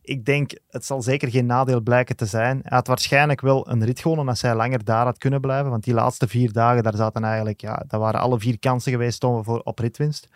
Ik 0.04 0.26
denk, 0.26 0.52
het 0.70 0.86
zal 0.86 1.02
zeker 1.02 1.30
geen 1.30 1.46
nadeel 1.46 1.82
blijken 1.82 2.16
te 2.16 2.26
zijn. 2.26 2.60
Hij 2.64 2.78
had 2.78 2.88
waarschijnlijk 2.88 3.42
wel 3.42 3.70
een 3.70 3.86
rit 3.86 4.00
gewonnen 4.00 4.28
als 4.28 4.42
hij 4.42 4.56
langer 4.56 4.84
daar 4.84 5.06
had 5.06 5.18
kunnen 5.18 5.42
blijven. 5.42 5.70
Want 5.70 5.84
die 5.84 5.94
laatste 5.94 6.28
vier 6.28 6.52
dagen, 6.52 6.84
daar 6.84 6.96
zaten 6.96 7.24
eigenlijk, 7.24 7.62
ja, 7.62 7.84
dat 7.88 8.00
waren 8.00 8.20
alle 8.20 8.40
vier 8.40 8.60
kansen 8.60 8.92
geweest 8.92 9.24
om 9.24 9.44
voor, 9.44 9.62
op 9.64 9.80
ritwinst. 9.80 10.28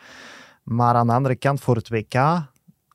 Maar 0.64 0.96
aan 0.96 1.08
de 1.08 1.14
andere 1.14 1.36
kant, 1.36 1.60
voor 1.62 1.76
het 1.76 1.90
WK 1.90 2.14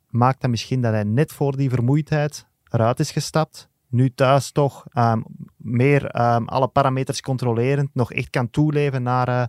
maakt 0.08 0.40
dat 0.40 0.50
misschien 0.50 0.80
dat 0.80 0.92
hij 0.92 1.04
net 1.04 1.32
voor 1.32 1.56
die 1.56 1.70
vermoeidheid 1.70 2.46
eruit 2.68 3.00
is 3.00 3.10
gestapt. 3.10 3.69
Nu 3.90 4.10
thuis 4.14 4.50
toch 4.50 4.86
um, 4.94 5.24
meer 5.56 6.02
um, 6.20 6.48
alle 6.48 6.68
parameters 6.68 7.20
controlerend, 7.20 7.94
nog 7.94 8.12
echt 8.12 8.30
kan 8.30 8.50
toeleven 8.50 9.02
naar, 9.02 9.28
uh, 9.28 9.44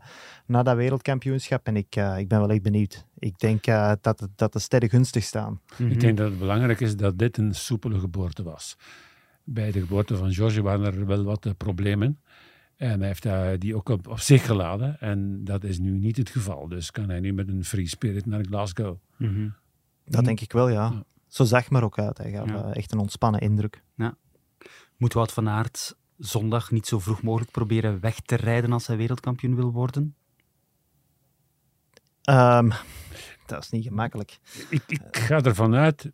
naar 0.45 0.63
dat 0.63 0.75
wereldkampioenschap. 0.75 1.67
En 1.67 1.75
ik, 1.75 1.95
uh, 1.95 2.17
ik 2.17 2.27
ben 2.27 2.39
wel 2.39 2.49
echt 2.49 2.62
benieuwd. 2.62 3.06
Ik 3.19 3.39
denk 3.39 3.67
uh, 3.67 3.91
dat, 4.01 4.27
dat 4.36 4.54
de 4.54 4.60
sterren 4.60 4.89
gunstig 4.89 5.23
staan. 5.23 5.51
Mm 5.51 5.60
-hmm. 5.75 5.91
Ik 5.91 5.99
denk 5.99 6.17
dat 6.17 6.30
het 6.30 6.39
belangrijk 6.39 6.80
is 6.80 6.95
dat 6.95 7.17
dit 7.17 7.38
een 7.38 7.56
soepele 7.56 7.99
geboorte 7.99 8.43
was. 8.43 8.77
Bij 9.43 9.71
de 9.71 9.80
geboorte 9.80 10.17
van 10.17 10.34
George 10.34 10.62
waren 10.62 10.86
er 10.86 11.06
wel 11.06 11.23
wat 11.23 11.58
problemen. 11.58 12.19
En 12.75 12.99
hij 12.99 13.08
heeft 13.08 13.62
die 13.62 13.75
ook 13.75 13.89
op, 13.89 14.08
op, 14.08 14.19
zich 14.19 14.45
geladen. 14.45 14.99
En 14.99 15.43
dat 15.43 15.63
is 15.63 15.80
nu 15.80 15.97
niet 15.97 16.17
het 16.17 16.30
geval. 16.30 16.67
Dus 16.67 16.91
kan 16.91 17.10
hij 17.10 17.19
nu 17.19 17.34
met 17.34 17.49
een 17.49 17.65
free 17.65 17.88
spirit 17.88 18.25
naar 18.25 18.45
Glasgow. 18.45 18.97
Mm 19.17 19.34
-hmm. 19.34 19.54
Dat 20.06 20.25
denk 20.25 20.39
ik 20.39 20.51
wel, 20.51 20.69
ja. 20.69 20.91
ja. 20.93 21.04
Zo 21.27 21.43
zag 21.43 21.69
maar 21.69 21.84
ook 21.84 21.99
uit. 21.99 22.17
Hij 22.17 22.32
gaf 22.32 22.49
ja. 22.49 22.73
echt 22.73 22.91
een 22.91 22.99
ontspannen 22.99 23.41
indruk. 23.41 23.84
Ja. 23.95 24.17
Moet 25.02 25.14
Wout 25.14 25.32
van 25.32 25.50
Aert 25.50 25.96
zondag 26.18 26.72
niet 26.72 26.88
zo 26.88 27.00
vroeg 27.00 27.22
mogelijk 27.22 27.52
proberen 27.52 28.00
weg 28.00 28.20
te 28.20 28.36
rijden 28.36 28.72
als 28.72 28.88
hij 28.88 28.98
wereldkampioen 28.98 29.56
wil 29.56 29.72
worden? 29.72 30.16
Um, 32.30 32.72
dat 33.46 33.64
is 33.64 33.70
niet 33.70 33.84
gemakkelijk. 33.84 34.40
Ik, 34.70 34.84
ik 34.88 35.02
ga 35.12 35.42
ervan 35.42 35.76
uit 35.76 36.12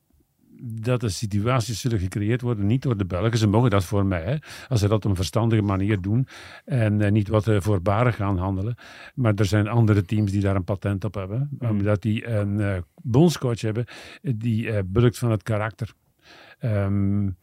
dat 0.62 1.02
de 1.02 1.10
situaties 1.10 1.82
zullen 1.82 2.00
gecreëerd 2.00 2.42
worden, 2.42 2.68
niet 2.68 2.82
door 2.82 2.98
de 2.98 3.06
Belgen. 3.06 3.38
Ze 3.38 3.48
mogen 3.48 3.70
dat 3.70 3.84
voor 3.84 4.06
mij, 4.06 4.24
hè, 4.24 4.38
als 4.68 4.80
ze 4.80 4.88
dat 4.88 5.06
op 5.06 5.10
een 5.10 5.16
verstandige 5.16 5.62
manier 5.62 6.02
doen 6.02 6.28
en 6.66 7.00
uh, 7.00 7.12
niet 7.12 7.28
wat 7.28 7.48
uh, 7.48 7.62
voorbarig 7.62 8.16
gaan 8.16 8.38
handelen. 8.38 8.76
Maar 9.16 9.34
er 9.34 9.46
zijn 9.46 9.68
andere 9.68 10.02
teams 10.02 10.32
die 10.32 10.42
daar 10.42 10.56
een 10.56 10.64
patent 10.64 11.04
op 11.04 11.14
hebben, 11.14 11.50
mm. 11.60 11.70
omdat 11.70 12.02
die 12.02 12.28
een 12.28 12.60
uh, 12.60 12.78
bondscoach 13.02 13.62
hebben 13.62 13.86
die 14.22 14.84
bulkt 14.84 15.18
van 15.18 15.32
het 15.32 15.44
karakter. 15.44 15.94
Um, 16.60 17.38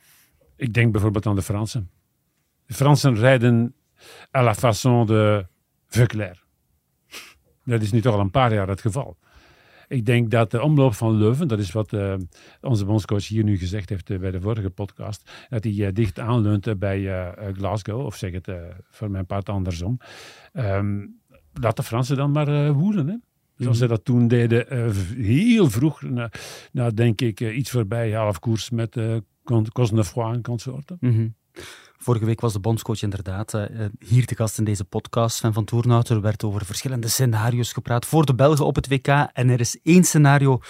ik 0.56 0.74
denk 0.74 0.92
bijvoorbeeld 0.92 1.26
aan 1.26 1.34
de 1.34 1.42
Fransen. 1.42 1.90
De 2.66 2.74
Fransen 2.74 3.14
rijden 3.14 3.74
à 4.36 4.42
la 4.42 4.54
façon 4.54 5.06
de 5.06 5.46
Veuclair. 5.86 6.42
Dat 7.64 7.82
is 7.82 7.92
nu 7.92 8.00
toch 8.00 8.14
al 8.14 8.20
een 8.20 8.30
paar 8.30 8.54
jaar 8.54 8.68
het 8.68 8.80
geval. 8.80 9.16
Ik 9.88 10.04
denk 10.04 10.30
dat 10.30 10.50
de 10.50 10.62
omloop 10.62 10.94
van 10.94 11.16
Leuven, 11.16 11.48
dat 11.48 11.58
is 11.58 11.72
wat 11.72 11.92
uh, 11.92 12.14
onze 12.60 12.84
bondscoach 12.84 13.28
hier 13.28 13.44
nu 13.44 13.58
gezegd 13.58 13.88
heeft 13.88 14.10
uh, 14.10 14.18
bij 14.18 14.30
de 14.30 14.40
vorige 14.40 14.70
podcast, 14.70 15.30
dat 15.48 15.64
hij 15.64 15.72
uh, 15.72 15.88
dicht 15.92 16.18
aanleunt 16.18 16.78
bij 16.78 17.32
Glasgow, 17.52 18.04
of 18.04 18.16
zeg 18.16 18.32
het 18.32 18.48
voor 18.90 19.10
mijn 19.10 19.26
part 19.26 19.48
andersom. 19.48 19.98
Um, 20.52 21.20
laat 21.52 21.76
de 21.76 21.82
Fransen 21.82 22.16
dan 22.16 22.30
maar 22.30 22.72
woelen, 22.72 23.08
hè. 23.08 23.16
Zoals 23.56 23.78
ze 23.78 23.86
dat 23.86 24.04
toen 24.04 24.28
deden, 24.28 24.92
heel 25.16 25.70
vroeg, 25.70 26.02
na, 26.02 26.30
na 26.72 26.90
denk 26.90 27.20
ik 27.20 27.40
iets 27.40 27.70
voorbij 27.70 28.12
half 28.12 28.38
koers 28.38 28.70
met 28.70 28.96
uh, 28.96 29.16
Cosnefroid 29.72 30.34
en 30.34 30.42
consorten. 30.42 30.96
Mm 31.00 31.12
-hmm. 31.14 31.34
Vorige 31.96 32.24
week 32.24 32.40
was 32.40 32.52
de 32.52 32.60
bondscoach 32.60 33.02
inderdaad 33.02 33.54
uh, 33.54 33.84
hier 33.98 34.26
te 34.26 34.36
gast 34.36 34.58
in 34.58 34.64
deze 34.64 34.84
podcast. 34.84 35.36
Sven 35.36 35.52
van 35.52 35.64
Toornhout, 35.64 36.08
er 36.08 36.20
werd 36.20 36.44
over 36.44 36.64
verschillende 36.64 37.08
scenario's 37.08 37.72
gepraat 37.72 38.06
voor 38.06 38.26
de 38.26 38.34
Belgen 38.34 38.66
op 38.66 38.74
het 38.74 38.88
WK. 38.88 39.06
En 39.32 39.48
er 39.48 39.60
is 39.60 39.80
één 39.82 40.04
scenario 40.04 40.60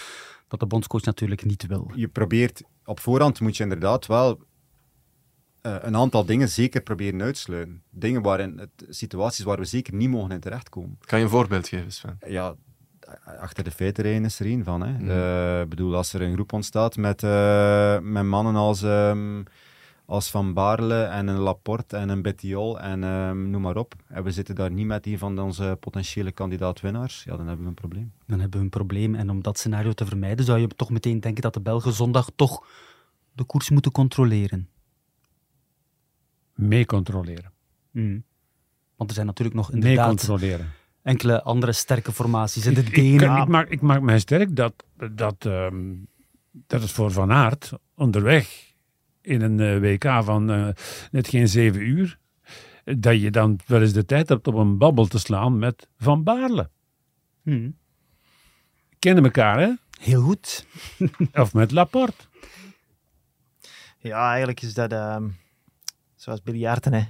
dat 0.49 0.61
de 0.61 0.67
bondscoach 0.67 1.05
natuurlijk 1.05 1.45
niet 1.45 1.67
wil. 1.67 1.91
Je 1.95 2.09
probeert, 2.09 2.63
op 2.85 3.01
voorhand 3.01 3.41
moet 3.41 3.57
je 3.57 3.63
inderdaad 3.63 4.07
wel 4.07 4.41
uh, 5.67 5.77
een 5.81 5.97
aantal 5.97 6.25
dingen 6.25 6.49
zeker 6.49 6.83
proberen 6.83 7.23
uitsluiten. 7.23 7.83
Dingen 7.91 8.23
waarin, 8.23 8.59
het, 8.59 8.87
situaties 8.89 9.45
waar 9.45 9.59
we 9.59 9.65
zeker 9.65 9.95
niet 9.95 10.11
mogen 10.11 10.31
in 10.31 10.41
terechtkomen. 10.41 10.99
Kan 11.01 11.19
je 11.19 11.25
een 11.25 11.31
voorbeeld 11.31 11.69
geven, 11.69 11.93
Sven? 11.93 12.19
Ja, 12.27 12.55
achter 13.41 13.65
de 13.65 13.71
feiten 13.71 14.25
is 14.25 14.41
er 14.41 14.47
één 14.47 14.65
van. 14.65 14.87
Ik 14.87 15.01
mm. 15.01 15.09
uh, 15.09 15.63
bedoel, 15.69 15.97
als 15.97 16.13
er 16.13 16.23
een 16.23 16.33
groep 16.33 16.53
ontstaat 16.53 16.97
met, 16.97 17.23
uh, 17.23 17.99
met 17.99 18.25
mannen 18.25 18.55
als, 18.55 18.83
um, 18.83 19.45
als 20.05 20.31
Van 20.31 20.55
Baarle 20.55 21.03
en 21.03 21.27
een 21.27 21.39
Laporte 21.39 21.97
en 21.97 22.09
een 22.09 22.23
Bettiol 22.23 22.81
en 22.81 23.03
um, 23.03 23.51
noem 23.51 23.63
maar 23.63 23.77
op. 23.77 23.95
En 24.09 24.23
we 24.23 24.31
zitten 24.31 24.55
daar 24.55 24.71
niet 24.71 24.87
met 24.87 25.07
een 25.07 25.19
van 25.19 25.39
onze 25.39 25.77
potentiële 25.81 26.33
kandidaat-winnaars. 26.33 27.25
Ja, 27.25 27.37
dan 27.37 27.47
hebben 27.47 27.65
we 27.65 27.69
een 27.69 27.75
probleem. 27.75 28.13
Dan 28.27 28.41
hebben 28.41 28.59
we 28.59 28.65
een 28.65 28.71
probleem. 28.71 29.15
En 29.15 29.31
om 29.31 29.43
dat 29.43 29.59
scenario 29.59 29.93
te 29.93 30.07
vermijden, 30.07 30.45
zou 30.45 30.59
je 30.59 30.69
toch 30.69 30.91
meteen 30.91 31.21
denken 31.21 31.43
dat 31.43 31.55
de 31.55 31.61
Belgen 31.61 31.93
zondag 31.93 32.29
toch 32.37 32.67
de 33.33 33.45
koers 33.45 33.71
moeten 33.71 33.93
controleren. 33.93 34.69
Mee 36.55 36.87
controleren. 36.87 37.53
Mm. 37.91 38.25
Want 38.97 39.09
er 39.11 39.15
zijn 39.15 39.27
natuurlijk 39.27 39.57
nog 39.57 39.73
inderdaad... 39.73 40.07
Mee 40.07 40.17
controleren 40.17 40.73
enkele 41.05 41.43
andere 41.43 41.73
sterke 41.73 42.13
formaties. 42.13 42.67
In 42.67 42.75
de 42.75 42.81
ik, 42.81 42.97
ik, 42.97 43.19
DNA. 43.19 43.43
ik, 43.43 43.49
maak, 43.49 43.69
ik 43.69 43.81
maak 43.81 44.01
mij 44.01 44.19
sterk 44.19 44.57
dat, 44.57 44.85
dat, 45.13 45.45
um, 45.45 46.07
dat 46.53 46.81
het 46.81 46.91
voor 46.91 47.11
Van 47.13 47.33
Aert 47.33 47.73
onderweg 47.95 48.73
in 49.21 49.41
een 49.41 49.59
uh, 49.59 49.79
WK 49.79 50.25
van 50.25 50.51
uh, 50.51 50.69
net 51.11 51.29
geen 51.29 51.49
zeven 51.49 51.81
uur, 51.81 52.19
dat 52.85 53.21
je 53.21 53.31
dan 53.31 53.59
wel 53.67 53.81
eens 53.81 53.93
de 53.93 54.05
tijd 54.05 54.29
hebt 54.29 54.47
om 54.47 54.57
een 54.57 54.79
babbel 54.79 55.07
te 55.07 55.19
slaan 55.19 55.59
met 55.59 55.89
Van 55.99 56.23
Baarle. 56.23 56.71
Hmm. 57.43 57.77
Kennen 58.99 59.25
elkaar, 59.25 59.61
hè? 59.61 59.73
Heel 60.01 60.23
goed. 60.23 60.67
of 61.33 61.55
met 61.55 61.71
Laporte. 61.71 62.25
Ja, 63.99 64.29
eigenlijk 64.29 64.63
is 64.63 64.75
dat 64.75 64.93
um, 64.93 65.37
zoals 66.15 66.43
biljarten, 66.43 66.93
hè. 66.93 67.03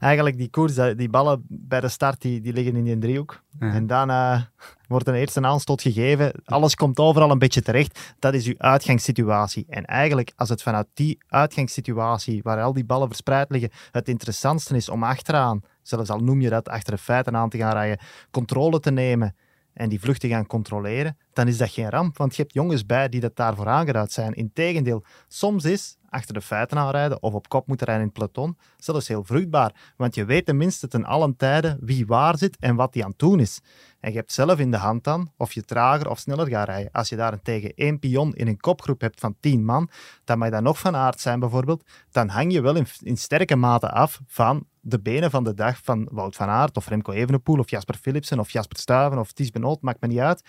Eigenlijk 0.00 0.38
die 0.38 0.50
koers, 0.50 0.74
die 0.96 1.08
ballen 1.08 1.44
bij 1.48 1.80
de 1.80 1.88
start, 1.88 2.20
die, 2.20 2.40
die 2.40 2.52
liggen 2.52 2.76
in 2.76 2.84
die 2.84 2.98
driehoek. 2.98 3.42
En 3.58 3.86
dan 3.86 4.10
uh, 4.10 4.40
wordt 4.88 5.08
een 5.08 5.14
eerste 5.14 5.40
aanstoot 5.40 5.82
gegeven. 5.82 6.32
Alles 6.44 6.74
komt 6.74 6.98
overal 6.98 7.30
een 7.30 7.38
beetje 7.38 7.62
terecht. 7.62 8.14
Dat 8.18 8.34
is 8.34 8.46
uw 8.46 8.54
uitgangssituatie. 8.58 9.66
En 9.68 9.84
eigenlijk, 9.84 10.32
als 10.36 10.48
het 10.48 10.62
vanuit 10.62 10.86
die 10.94 11.18
uitgangssituatie, 11.28 12.42
waar 12.42 12.62
al 12.62 12.72
die 12.72 12.84
ballen 12.84 13.08
verspreid 13.08 13.50
liggen, 13.50 13.70
het 13.90 14.08
interessantste 14.08 14.76
is 14.76 14.88
om 14.88 15.04
achteraan, 15.04 15.60
zelfs 15.82 16.10
al 16.10 16.18
noem 16.18 16.40
je 16.40 16.48
dat, 16.48 16.68
achter 16.68 16.92
de 16.92 17.00
feiten 17.00 17.36
aan 17.36 17.48
te 17.48 17.58
gaan 17.58 17.72
rijden, 17.72 17.98
controle 18.30 18.80
te 18.80 18.90
nemen 18.90 19.34
en 19.72 19.88
die 19.88 20.00
vluchten 20.00 20.28
gaan 20.28 20.46
controleren, 20.46 21.16
dan 21.34 21.48
is 21.48 21.58
dat 21.58 21.70
geen 21.70 21.90
ramp, 21.90 22.16
want 22.16 22.36
je 22.36 22.42
hebt 22.42 22.54
jongens 22.54 22.86
bij 22.86 23.08
die 23.08 23.20
dat 23.20 23.36
daarvoor 23.36 23.68
aangeraad 23.68 24.12
zijn. 24.12 24.34
Integendeel, 24.34 25.04
soms 25.28 25.64
is 25.64 25.96
achter 26.14 26.34
de 26.34 26.40
feiten 26.40 26.78
aanrijden 26.78 27.22
of 27.22 27.34
op 27.34 27.48
kop 27.48 27.66
moeten 27.66 27.86
rijden 27.86 28.04
in 28.04 28.10
het 28.14 28.18
peloton 28.18 28.58
zelfs 28.76 29.08
heel 29.08 29.24
vruchtbaar, 29.24 29.92
want 29.96 30.14
je 30.14 30.24
weet 30.24 30.46
tenminste 30.46 30.88
ten 30.88 31.04
allen 31.04 31.36
tijden 31.36 31.78
wie 31.80 32.06
waar 32.06 32.38
zit 32.38 32.56
en 32.60 32.76
wat 32.76 32.92
die 32.92 33.04
aan 33.04 33.10
het 33.10 33.18
doen 33.18 33.40
is. 33.40 33.60
En 34.00 34.10
je 34.10 34.16
hebt 34.16 34.32
zelf 34.32 34.58
in 34.58 34.70
de 34.70 34.76
hand 34.76 35.04
dan 35.04 35.30
of 35.36 35.52
je 35.52 35.64
trager 35.64 36.10
of 36.10 36.18
sneller 36.18 36.48
gaat 36.48 36.66
rijden. 36.68 36.92
Als 36.92 37.08
je 37.08 37.16
daarentegen 37.16 37.72
één 37.74 37.98
pion 37.98 38.34
in 38.34 38.48
een 38.48 38.60
kopgroep 38.60 39.00
hebt 39.00 39.20
van 39.20 39.36
tien 39.40 39.64
man, 39.64 39.90
dan 40.24 40.38
mag 40.38 40.50
dat 40.50 40.62
nog 40.62 40.78
van 40.78 40.96
aard 40.96 41.20
zijn 41.20 41.40
bijvoorbeeld, 41.40 41.84
dan 42.10 42.28
hang 42.28 42.52
je 42.52 42.60
wel 42.60 42.76
in, 42.76 42.86
in 43.00 43.16
sterke 43.16 43.56
mate 43.56 43.90
af 43.90 44.20
van 44.26 44.66
de 44.80 45.00
benen 45.00 45.30
van 45.30 45.44
de 45.44 45.54
dag 45.54 45.80
van 45.82 46.08
Wout 46.10 46.36
van 46.36 46.48
Aert 46.48 46.76
of 46.76 46.88
Remco 46.88 47.12
Evenepoel 47.12 47.58
of 47.58 47.70
Jasper 47.70 47.94
Philipsen 47.94 48.38
of 48.38 48.50
Jasper 48.50 48.78
Stuyven 48.78 49.18
of 49.18 49.32
Ties 49.32 49.50
Benoot, 49.50 49.82
maakt 49.82 50.00
me 50.00 50.08
niet 50.08 50.18
uit. 50.18 50.42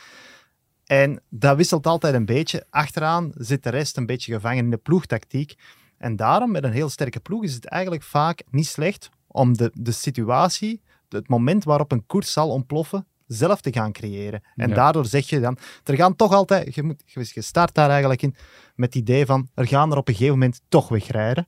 En 0.86 1.22
dat 1.30 1.58
wisselt 1.58 1.88
altijd 1.88 2.14
een 2.14 2.26
beetje. 2.26 2.66
Achteraan 2.70 3.32
zit 3.36 3.64
de 3.64 3.70
rest 3.70 3.98
een 3.98 4.06
beetje 4.06 4.34
gevangen 4.34 4.64
in 4.64 4.70
de 4.70 4.78
ploegtactiek. 4.78 5.56
En 5.98 6.16
daarom, 6.16 6.52
met 6.52 6.64
een 6.64 6.72
heel 6.72 6.90
sterke 6.90 7.20
ploeg, 7.20 7.44
is 7.44 7.54
het 7.54 7.66
eigenlijk 7.66 8.04
vaak 8.04 8.44
niet 8.50 8.68
slecht 8.68 9.10
om 9.28 9.58
de, 9.58 9.72
de 9.74 9.92
situatie, 9.92 10.82
het 11.10 11.28
moment 11.30 11.64
waarop 11.64 11.92
een 11.92 12.06
koers 12.06 12.32
zal 12.32 12.50
ontploffen, 12.50 13.08
zelf 13.28 13.62
te 13.62 13.74
gaan 13.74 13.92
creëren. 13.92 14.44
En 14.56 14.74
daardoor 14.74 15.06
zeg 15.06 15.30
je 15.30 15.40
dan, 15.40 15.58
er 15.84 15.96
gaan 15.96 16.16
toch 16.16 16.34
altijd, 16.34 16.76
je, 16.76 16.84
moet, 16.84 17.04
je 17.06 17.42
start 17.42 17.74
daar 17.74 17.90
eigenlijk 17.90 18.22
in 18.22 18.36
met 18.76 18.94
het 18.94 19.04
idee 19.04 19.26
van, 19.26 19.50
er 19.54 19.68
gaan 19.68 19.92
er 19.92 19.98
op 19.98 20.08
een 20.08 20.14
gegeven 20.14 20.38
moment 20.40 20.62
toch 20.70 20.88
wegrijden. 20.88 21.48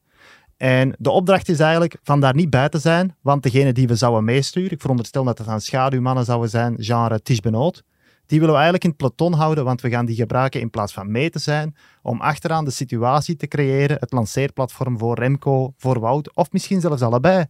En 0.58 0.96
de 1.00 1.10
opdracht 1.10 1.50
is 1.50 1.60
eigenlijk 1.60 1.98
van 2.04 2.20
daar 2.20 2.36
niet 2.36 2.50
bij 2.50 2.70
te 2.70 2.80
zijn, 2.80 3.16
want 3.22 3.44
degene 3.44 3.74
die 3.74 3.88
we 3.88 3.96
zouden 3.96 4.24
meesturen, 4.24 4.72
ik 4.72 4.82
veronderstel 4.82 5.24
dat 5.24 5.38
het 5.38 5.48
aan 5.48 5.62
schaduwmannen 5.62 6.26
zouden 6.26 6.50
zijn, 6.50 6.76
genre 6.78 7.22
Ties 7.22 7.40
Benoot, 7.40 7.84
die 8.28 8.40
willen 8.40 8.56
we 8.56 8.62
eigenlijk 8.62 8.84
in 8.84 8.90
het 8.90 8.98
peloton 8.98 9.34
houden, 9.34 9.64
want 9.64 9.82
we 9.82 9.90
gaan 9.90 10.06
die 10.06 10.16
gebruiken 10.16 10.62
in 10.62 10.70
plaats 10.70 10.94
van 10.94 11.12
mee 11.12 11.30
te 11.30 11.40
zijn, 11.40 11.76
om 12.02 12.22
achteraan 12.22 12.66
de 12.66 12.72
situatie 12.72 13.36
te 13.36 13.48
creëren, 13.48 13.98
het 14.00 14.12
lanceerplatform 14.12 14.98
voor 14.98 15.16
Remco, 15.16 15.74
voor 15.78 16.00
Wout, 16.00 16.36
of 16.36 16.52
misschien 16.52 16.82
zelfs 16.82 17.02
allebei. 17.02 17.46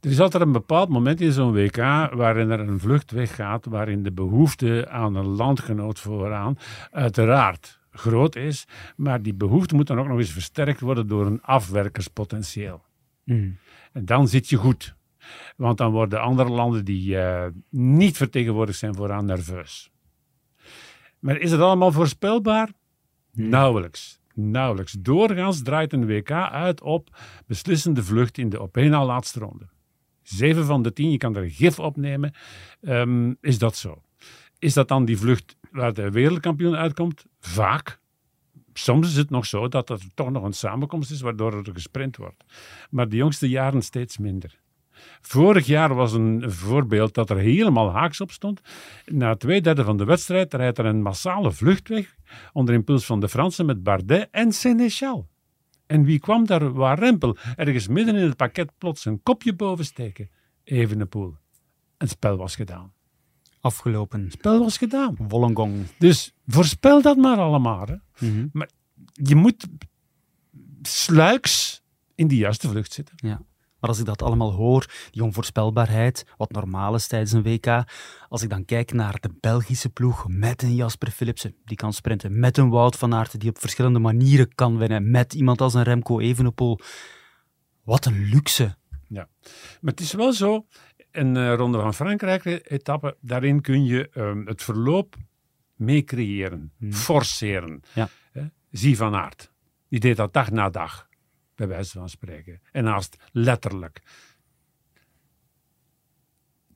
Er 0.00 0.10
is 0.10 0.20
altijd 0.20 0.42
een 0.42 0.52
bepaald 0.52 0.88
moment 0.88 1.20
in 1.20 1.32
zo'n 1.32 1.52
WK 1.52 1.76
waarin 2.12 2.50
er 2.50 2.60
een 2.60 2.80
vlucht 2.80 3.10
weggaat, 3.10 3.66
waarin 3.66 4.02
de 4.02 4.12
behoefte 4.12 4.88
aan 4.88 5.14
een 5.14 5.26
landgenoot 5.26 5.98
vooraan 5.98 6.58
uiteraard 6.90 7.78
groot 7.90 8.36
is, 8.36 8.66
maar 8.96 9.22
die 9.22 9.34
behoefte 9.34 9.74
moet 9.74 9.86
dan 9.86 9.98
ook 9.98 10.08
nog 10.08 10.18
eens 10.18 10.32
versterkt 10.32 10.80
worden 10.80 11.06
door 11.06 11.26
een 11.26 11.42
afwerkerspotentieel. 11.42 12.82
Mm. 13.24 13.56
En 13.92 14.04
dan 14.04 14.28
zit 14.28 14.48
je 14.48 14.56
goed. 14.56 14.96
Want 15.56 15.78
dan 15.78 15.92
worden 15.92 16.20
andere 16.20 16.48
landen 16.48 16.84
die 16.84 17.16
uh, 17.16 17.44
niet 17.70 18.16
vertegenwoordigd 18.16 18.78
zijn 18.78 18.94
vooraan 18.94 19.24
nerveus. 19.24 19.90
Maar 21.18 21.38
is 21.38 21.50
het 21.50 21.60
allemaal 21.60 21.92
voorspelbaar? 21.92 22.70
Hmm. 23.32 23.48
Nauwelijks. 23.48 24.20
Nauwelijks. 24.34 24.92
Doorgaans 24.92 25.62
draait 25.62 25.92
een 25.92 26.06
WK 26.06 26.30
uit 26.30 26.80
op 26.80 27.16
beslissende 27.46 28.02
vlucht 28.02 28.38
in 28.38 28.48
de 28.48 28.60
op 28.60 28.76
één 28.76 28.90
na 28.90 29.04
laatste 29.04 29.38
ronde. 29.38 29.68
Zeven 30.22 30.64
van 30.64 30.82
de 30.82 30.92
tien, 30.92 31.10
je 31.10 31.16
kan 31.16 31.36
er 31.36 31.50
gif 31.50 31.78
opnemen. 31.78 32.34
Um, 32.80 33.36
is 33.40 33.58
dat 33.58 33.76
zo? 33.76 34.02
Is 34.58 34.74
dat 34.74 34.88
dan 34.88 35.04
die 35.04 35.18
vlucht 35.18 35.56
waar 35.70 35.94
de 35.94 36.10
wereldkampioen 36.10 36.76
uitkomt? 36.76 37.24
Vaak. 37.40 38.00
Soms 38.72 39.08
is 39.08 39.16
het 39.16 39.30
nog 39.30 39.46
zo 39.46 39.68
dat 39.68 39.90
er 39.90 40.00
toch 40.14 40.30
nog 40.30 40.42
een 40.42 40.52
samenkomst 40.52 41.10
is 41.10 41.20
waardoor 41.20 41.52
er 41.52 41.72
gesprint 41.72 42.16
wordt. 42.16 42.44
Maar 42.90 43.08
de 43.08 43.16
jongste 43.16 43.48
jaren 43.48 43.82
steeds 43.82 44.18
minder. 44.18 44.60
Vorig 45.20 45.66
jaar 45.66 45.94
was 45.94 46.12
een 46.12 46.50
voorbeeld 46.50 47.14
dat 47.14 47.30
er 47.30 47.36
helemaal 47.36 47.92
haaks 47.92 48.20
op 48.20 48.30
stond. 48.30 48.60
Na 49.06 49.36
twee 49.36 49.60
derde 49.60 49.84
van 49.84 49.96
de 49.96 50.04
wedstrijd 50.04 50.54
rijdt 50.54 50.78
er 50.78 50.84
een 50.84 51.02
massale 51.02 51.52
vlucht 51.52 51.88
weg 51.88 52.16
onder 52.52 52.74
impuls 52.74 53.06
van 53.06 53.20
de 53.20 53.28
Fransen 53.28 53.66
met 53.66 53.82
Bardet 53.82 54.28
en 54.30 54.52
Sénéchal. 54.52 55.26
En 55.86 56.04
wie 56.04 56.18
kwam 56.18 56.46
daar 56.46 56.72
waar 56.72 56.98
Rempel 56.98 57.36
ergens 57.56 57.88
midden 57.88 58.16
in 58.16 58.26
het 58.26 58.36
pakket 58.36 58.72
plots 58.78 59.04
een 59.04 59.22
kopje 59.22 59.54
boven 59.54 59.84
steken? 59.84 60.30
Evenepoel. 60.64 61.36
Het 61.98 62.10
spel 62.10 62.36
was 62.36 62.56
gedaan. 62.56 62.92
Afgelopen. 63.60 64.22
Het 64.22 64.32
spel 64.32 64.58
was 64.58 64.78
gedaan. 64.78 65.16
Wollongong. 65.18 65.86
Dus 65.98 66.34
voorspel 66.46 67.02
dat 67.02 67.16
maar 67.16 67.38
allemaal. 67.38 67.86
Hè. 67.86 68.26
Mhm. 68.26 68.46
Maar 68.52 68.70
je 69.12 69.34
moet 69.34 69.66
sluiks 70.82 71.82
in 72.14 72.28
die 72.28 72.38
juiste 72.38 72.68
vlucht 72.68 72.92
zitten. 72.92 73.14
Ja. 73.16 73.42
Maar 73.80 73.90
als 73.90 73.98
ik 73.98 74.04
dat 74.04 74.22
allemaal 74.22 74.52
hoor, 74.52 74.86
die 75.10 75.22
onvoorspelbaarheid, 75.22 76.26
wat 76.36 76.50
normaal 76.50 76.94
is 76.94 77.06
tijdens 77.06 77.32
een 77.32 77.42
WK, 77.42 77.84
als 78.28 78.42
ik 78.42 78.50
dan 78.50 78.64
kijk 78.64 78.92
naar 78.92 79.20
de 79.20 79.30
Belgische 79.40 79.88
ploeg 79.88 80.28
met 80.28 80.62
een 80.62 80.74
Jasper 80.74 81.10
Philipsen, 81.10 81.54
die 81.64 81.76
kan 81.76 81.92
sprinten, 81.92 82.38
met 82.38 82.56
een 82.56 82.70
Wout 82.70 82.96
van 82.96 83.14
Aert, 83.14 83.40
die 83.40 83.50
op 83.50 83.58
verschillende 83.58 83.98
manieren 83.98 84.54
kan 84.54 84.78
winnen, 84.78 85.10
met 85.10 85.34
iemand 85.34 85.60
als 85.60 85.74
een 85.74 85.82
Remco 85.82 86.18
Evenepoel. 86.18 86.78
Wat 87.84 88.06
een 88.06 88.24
luxe. 88.24 88.76
Ja, 89.08 89.28
maar 89.80 89.92
het 89.92 90.00
is 90.00 90.12
wel 90.12 90.32
zo, 90.32 90.66
een 91.10 91.34
uh, 91.34 91.54
Ronde 91.54 91.80
van 91.80 91.94
Frankrijk-etappe, 91.94 93.16
daarin 93.20 93.60
kun 93.60 93.84
je 93.84 94.10
uh, 94.14 94.32
het 94.44 94.62
verloop 94.62 95.16
mee 95.74 96.04
creëren, 96.04 96.72
hmm. 96.78 96.92
forceren. 96.92 97.82
Ja. 97.94 98.08
Zie 98.70 98.96
van 98.96 99.14
Aert, 99.14 99.52
die 99.88 100.00
deed 100.00 100.16
dat 100.16 100.32
dag 100.32 100.50
na 100.50 100.70
dag 100.70 101.07
bij 101.58 101.68
wijze 101.68 101.98
van 101.98 102.08
spreken. 102.08 102.60
En 102.72 102.84
naast 102.84 103.16
letterlijk. 103.32 104.02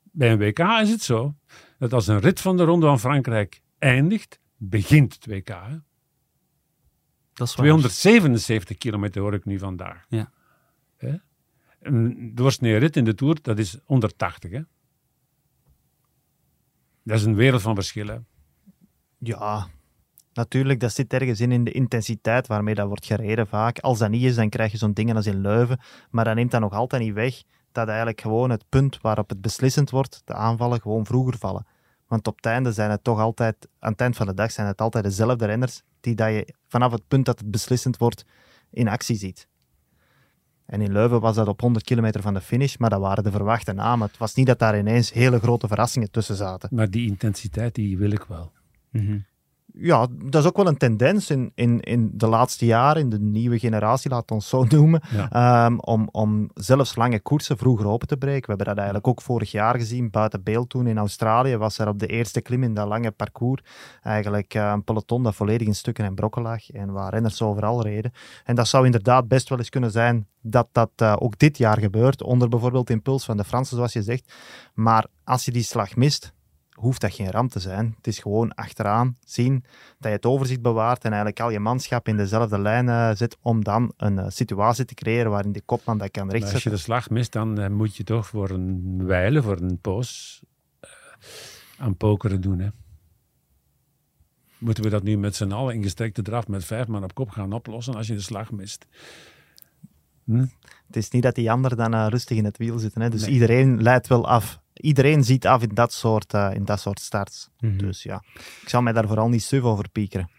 Bij 0.02 0.32
een 0.32 0.38
WK 0.38 0.58
is 0.58 0.90
het 0.90 1.02
zo 1.02 1.36
dat 1.78 1.92
als 1.92 2.06
een 2.06 2.20
rit 2.20 2.40
van 2.40 2.56
de 2.56 2.64
Ronde 2.64 2.86
van 2.86 3.00
Frankrijk 3.00 3.62
eindigt, 3.78 4.40
begint 4.56 5.14
het 5.14 5.26
WK. 5.26 5.48
Dat 7.32 7.48
is 7.48 7.54
277 7.54 8.78
kilometer 8.78 9.22
hoor 9.22 9.34
ik 9.34 9.44
nu 9.44 9.58
vandaag. 9.58 10.06
Ja. 10.08 10.32
Een 11.80 12.34
doorsnee 12.34 12.76
rit 12.76 12.96
in 12.96 13.04
de 13.04 13.14
Tour, 13.14 13.42
dat 13.42 13.58
is 13.58 13.78
180. 13.84 14.50
Hè? 14.50 14.62
Dat 17.02 17.18
is 17.18 17.24
een 17.24 17.34
wereld 17.34 17.62
van 17.62 17.74
verschillen. 17.74 18.26
Ja, 19.18 19.68
Natuurlijk, 20.34 20.80
dat 20.80 20.92
zit 20.92 21.12
ergens 21.12 21.40
in, 21.40 21.52
in 21.52 21.64
de 21.64 21.72
intensiteit 21.72 22.46
waarmee 22.46 22.74
dat 22.74 22.86
wordt 22.86 23.06
gereden 23.06 23.46
vaak. 23.46 23.78
Als 23.78 23.98
dat 23.98 24.10
niet 24.10 24.22
is, 24.22 24.34
dan 24.34 24.48
krijg 24.48 24.72
je 24.72 24.78
zo'n 24.78 24.92
dingen 24.92 25.16
als 25.16 25.26
in 25.26 25.40
Leuven. 25.40 25.80
Maar 26.10 26.24
dat 26.24 26.34
neemt 26.34 26.50
dan 26.50 26.60
nog 26.60 26.72
altijd 26.72 27.02
niet 27.02 27.14
weg 27.14 27.42
dat 27.72 27.88
eigenlijk 27.88 28.20
gewoon 28.20 28.50
het 28.50 28.64
punt 28.68 29.00
waarop 29.00 29.28
het 29.28 29.40
beslissend 29.40 29.90
wordt, 29.90 30.22
de 30.24 30.34
aanvallen 30.34 30.80
gewoon 30.80 31.06
vroeger 31.06 31.38
vallen. 31.38 31.66
Want 32.06 32.26
op 32.26 32.36
het 32.36 32.46
einde 32.46 32.72
zijn 32.72 32.90
het 32.90 33.04
toch 33.04 33.18
altijd, 33.18 33.68
aan 33.78 33.92
het 33.92 34.00
eind 34.00 34.16
van 34.16 34.26
de 34.26 34.34
dag 34.34 34.50
zijn 34.50 34.66
het 34.66 34.80
altijd 34.80 35.04
dezelfde 35.04 35.46
renners 35.46 35.82
die 36.00 36.14
dat 36.14 36.28
je 36.28 36.54
vanaf 36.68 36.92
het 36.92 37.08
punt 37.08 37.26
dat 37.26 37.38
het 37.38 37.50
beslissend 37.50 37.96
wordt 37.96 38.24
in 38.70 38.88
actie 38.88 39.16
ziet. 39.16 39.48
En 40.66 40.80
in 40.80 40.92
Leuven 40.92 41.20
was 41.20 41.36
dat 41.36 41.48
op 41.48 41.60
100 41.60 41.84
kilometer 41.84 42.22
van 42.22 42.34
de 42.34 42.40
finish, 42.40 42.76
maar 42.76 42.90
dat 42.90 43.00
waren 43.00 43.24
de 43.24 43.30
verwachte 43.30 43.72
namen. 43.72 44.06
Het 44.06 44.18
was 44.18 44.34
niet 44.34 44.46
dat 44.46 44.58
daar 44.58 44.78
ineens 44.78 45.12
hele 45.12 45.38
grote 45.38 45.68
verrassingen 45.68 46.10
tussen 46.10 46.36
zaten. 46.36 46.68
Maar 46.72 46.90
die 46.90 47.08
intensiteit, 47.08 47.74
die 47.74 47.98
wil 47.98 48.10
ik 48.10 48.24
wel. 48.24 48.52
Mm 48.90 49.24
ja, 49.74 50.06
dat 50.24 50.42
is 50.42 50.48
ook 50.48 50.56
wel 50.56 50.66
een 50.66 50.76
tendens 50.76 51.30
in, 51.30 51.52
in, 51.54 51.80
in 51.80 52.10
de 52.14 52.26
laatste 52.26 52.66
jaren, 52.66 53.02
in 53.02 53.10
de 53.10 53.18
nieuwe 53.18 53.58
generatie, 53.58 54.10
laat 54.10 54.30
ons 54.30 54.48
zo 54.48 54.64
noemen, 54.68 55.00
ehm, 55.30 55.78
om, 55.78 56.08
om 56.10 56.50
zelfs 56.54 56.96
lange 56.96 57.20
koersen 57.20 57.58
vroeger 57.58 57.86
open 57.86 58.08
te 58.08 58.16
breken. 58.16 58.40
We 58.40 58.48
hebben 58.48 58.66
dat 58.66 58.76
eigenlijk 58.76 59.06
ook 59.06 59.22
vorig 59.22 59.50
jaar 59.50 59.78
gezien, 59.78 60.10
buiten 60.10 60.42
beeld 60.42 60.68
toen 60.68 60.86
in 60.86 60.98
Australië, 60.98 61.56
was 61.56 61.78
er 61.78 61.88
op 61.88 61.98
de 61.98 62.06
eerste 62.06 62.40
klim 62.40 62.62
in 62.62 62.74
dat 62.74 62.88
lange 62.88 63.10
parcours 63.10 63.62
eigenlijk 64.02 64.54
uh, 64.54 64.70
een 64.74 64.84
peloton 64.84 65.22
dat 65.22 65.34
volledig 65.34 65.66
in 65.66 65.74
stukken 65.74 66.04
en 66.04 66.14
brokken 66.14 66.42
lag 66.42 66.70
en 66.70 66.92
waar 66.92 67.12
renners 67.12 67.42
overal 67.42 67.82
reden. 67.82 68.12
En 68.44 68.54
dat 68.54 68.68
zou 68.68 68.84
inderdaad 68.84 69.28
best 69.28 69.48
wel 69.48 69.58
eens 69.58 69.68
kunnen 69.68 69.90
zijn 69.90 70.26
dat 70.40 70.68
dat 70.72 70.90
uh, 71.02 71.16
ook 71.18 71.38
dit 71.38 71.58
jaar 71.58 71.78
gebeurt, 71.78 72.22
onder 72.22 72.48
bijvoorbeeld 72.48 72.90
impuls 72.90 73.24
van 73.24 73.36
de 73.36 73.44
Fransen, 73.44 73.76
zoals 73.76 73.92
je 73.92 74.02
zegt. 74.02 74.32
Maar 74.74 75.06
als 75.24 75.44
je 75.44 75.50
die 75.50 75.62
slag 75.62 75.96
mist, 75.96 76.32
hoeft 76.82 77.00
dat 77.00 77.14
geen 77.14 77.30
ramp 77.30 77.50
te 77.50 77.60
zijn. 77.60 77.94
Het 77.96 78.06
is 78.06 78.18
gewoon 78.18 78.54
achteraan 78.54 79.16
zien 79.24 79.64
dat 79.98 80.10
je 80.10 80.16
het 80.16 80.26
overzicht 80.26 80.62
bewaart 80.62 81.04
en 81.04 81.10
eigenlijk 81.10 81.40
al 81.40 81.50
je 81.50 81.60
manschap 81.60 82.08
in 82.08 82.16
dezelfde 82.16 82.58
lijn 82.58 82.86
uh, 82.86 83.10
zet 83.14 83.36
om 83.42 83.64
dan 83.64 83.92
een 83.96 84.16
uh, 84.16 84.24
situatie 84.28 84.84
te 84.84 84.94
creëren 84.94 85.30
waarin 85.30 85.52
de 85.52 85.60
kopman 85.60 85.98
dat 85.98 86.10
kan 86.10 86.30
rechtzetten. 86.30 86.54
Als 86.54 86.62
je 86.62 86.70
de 86.70 86.76
slag 86.76 87.10
mist, 87.10 87.32
dan 87.32 87.60
uh, 87.60 87.68
moet 87.68 87.96
je 87.96 88.04
toch 88.04 88.26
voor 88.26 88.50
een 88.50 89.06
wijle, 89.06 89.42
voor 89.42 89.60
een 89.60 89.78
poos 89.80 90.40
aan 91.78 91.96
pokeren 91.96 92.40
doen. 92.40 92.58
Hè? 92.58 92.68
Moeten 94.58 94.84
we 94.84 94.90
dat 94.90 95.02
nu 95.02 95.18
met 95.18 95.36
z'n 95.36 95.52
allen 95.52 95.74
in 95.74 95.82
gestrekte 95.82 96.22
draf 96.22 96.48
met 96.48 96.64
vijf 96.64 96.86
man 96.86 97.04
op 97.04 97.14
kop 97.14 97.30
gaan 97.30 97.52
oplossen 97.52 97.94
als 97.94 98.06
je 98.06 98.14
de 98.14 98.20
slag 98.20 98.50
mist? 98.50 98.86
Hm? 100.24 100.46
Het 100.86 100.96
is 100.96 101.10
niet 101.10 101.22
dat 101.22 101.34
die 101.34 101.50
anderen 101.50 101.78
dan 101.78 101.94
eh, 101.94 102.06
rustig 102.08 102.36
in 102.36 102.44
het 102.44 102.58
wiel 102.58 102.78
zitten. 102.78 103.00
Hè. 103.00 103.10
Dus 103.10 103.26
iedereen 103.26 103.82
leidt 103.82 104.06
wel 104.06 104.28
af. 104.28 104.61
Iedereen 104.82 105.24
ziet 105.24 105.46
af 105.46 105.62
in 105.62 105.74
dat 105.74 105.92
soort, 105.92 106.34
uh, 106.34 106.50
in 106.54 106.64
dat 106.64 106.80
soort 106.80 107.00
starts. 107.00 107.48
Mhm. 107.58 107.76
Dus 107.76 108.02
ja, 108.02 108.22
ik 108.62 108.68
zal 108.68 108.82
mij 108.82 108.92
daar 108.92 109.06
vooral 109.06 109.28
niet 109.28 109.42
suf 109.42 109.62
over 109.62 109.88
piekeren. 109.88 110.30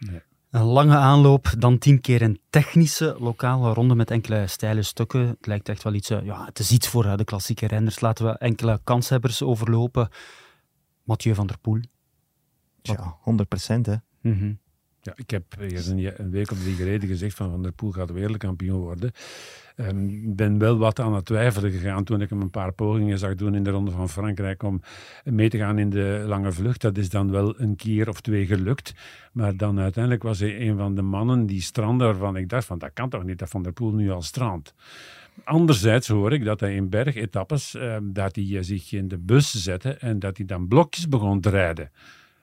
Een 0.49 0.63
lange 0.63 0.95
aanloop, 0.95 1.53
dan 1.57 1.77
tien 1.77 2.01
keer 2.01 2.21
een 2.21 2.39
technische 2.49 3.15
lokale 3.19 3.73
ronde 3.73 3.95
met 3.95 4.11
enkele 4.11 4.47
steile 4.47 4.81
stukken. 4.81 5.27
Het 5.27 5.45
lijkt 5.45 5.69
echt 5.69 5.83
wel 5.83 5.93
iets, 5.93 6.11
uh, 6.11 6.25
ja, 6.25 6.45
het 6.45 6.59
is 6.59 6.71
iets 6.71 6.87
voor 6.87 7.05
uh, 7.05 7.15
de 7.15 7.23
klassieke 7.23 7.67
renners. 7.67 7.99
Laten 7.99 8.25
we 8.25 8.31
enkele 8.31 8.79
kanshebbers 8.83 9.41
overlopen. 9.41 10.09
Mathieu 11.03 11.35
van 11.35 11.47
der 11.47 11.57
Poel. 11.59 11.79
Ja, 12.81 13.17
100 13.21 13.49
procent 13.49 13.85
hè. 13.85 13.95
Mm 14.21 14.39
-hmm. 14.39 14.59
Ja, 15.03 15.13
ik 15.15 15.29
heb 15.29 15.43
een, 15.59 16.21
een, 16.21 16.31
week 16.31 16.51
of 16.51 16.59
drie 16.59 16.75
geleden 16.75 17.07
gezegd 17.07 17.35
van 17.35 17.49
Van 17.49 17.63
der 17.63 17.71
Poel 17.71 17.91
gaat 17.91 18.11
wereldkampioen 18.11 18.79
worden. 18.79 19.11
Ik 19.75 19.85
um, 19.85 20.35
ben 20.35 20.57
wel 20.57 20.77
wat 20.77 20.99
aan 20.99 21.13
het 21.13 21.25
twijfelen 21.25 21.71
gegaan 21.71 22.03
toen 22.03 22.21
ik 22.21 22.29
hem 22.29 22.41
een 22.41 22.49
paar 22.49 22.71
pogingen 22.71 23.17
zag 23.17 23.35
doen 23.35 23.55
in 23.55 23.63
de 23.63 23.69
Ronde 23.69 23.91
van 23.91 24.09
Frankrijk 24.09 24.63
om 24.63 24.81
mee 25.23 25.49
te 25.49 25.57
gaan 25.57 25.79
in 25.79 25.89
de 25.89 26.23
lange 26.27 26.51
vlucht. 26.51 26.81
Dat 26.81 26.97
is 26.97 27.09
dan 27.09 27.31
wel 27.31 27.59
een 27.59 27.75
keer 27.75 28.09
of 28.09 28.21
twee 28.21 28.45
gelukt. 28.45 28.93
Maar 29.31 29.57
dan 29.57 29.79
uiteindelijk 29.79 30.23
was 30.23 30.39
hij 30.39 30.67
een 30.67 30.77
van 30.77 30.95
de 30.95 31.01
mannen 31.01 31.45
die 31.45 31.61
strandde 31.61 32.05
waarvan 32.05 32.35
ik 32.35 32.49
dacht 32.49 32.65
van 32.65 32.77
dat 32.77 32.91
kan 32.93 33.09
toch 33.09 33.23
niet 33.23 33.39
dat 33.39 33.49
Van 33.49 33.63
der 33.63 33.73
Poel 33.73 33.91
nu 33.91 34.11
al 34.11 34.21
strandt. 34.21 34.73
Anderzijds 35.43 36.07
hoor 36.07 36.33
ik 36.33 36.43
dat 36.43 36.59
hij 36.59 36.75
in 36.75 36.89
bergetappes 36.89 37.75
uh, 37.75 37.97
dat 38.01 38.35
hij 38.35 38.63
zich 38.63 38.91
in 38.91 39.07
de 39.07 39.17
bus 39.17 39.63
zette 39.63 39.93
en 39.93 40.19
dat 40.19 40.37
hij 40.37 40.45
dan 40.45 40.67
blokjes 40.67 41.07
begon 41.07 41.41
te 41.41 41.49
rijden. 41.49 41.91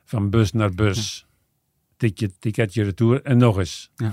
Van 0.04 0.30
bus 0.30 0.52
naar 0.52 0.74
bus. 0.74 1.26
Ticket, 2.00 2.40
ticketje 2.40 2.82
retour 2.82 3.22
en 3.22 3.36
nog 3.36 3.58
eens. 3.58 3.90
Ja. 3.94 4.12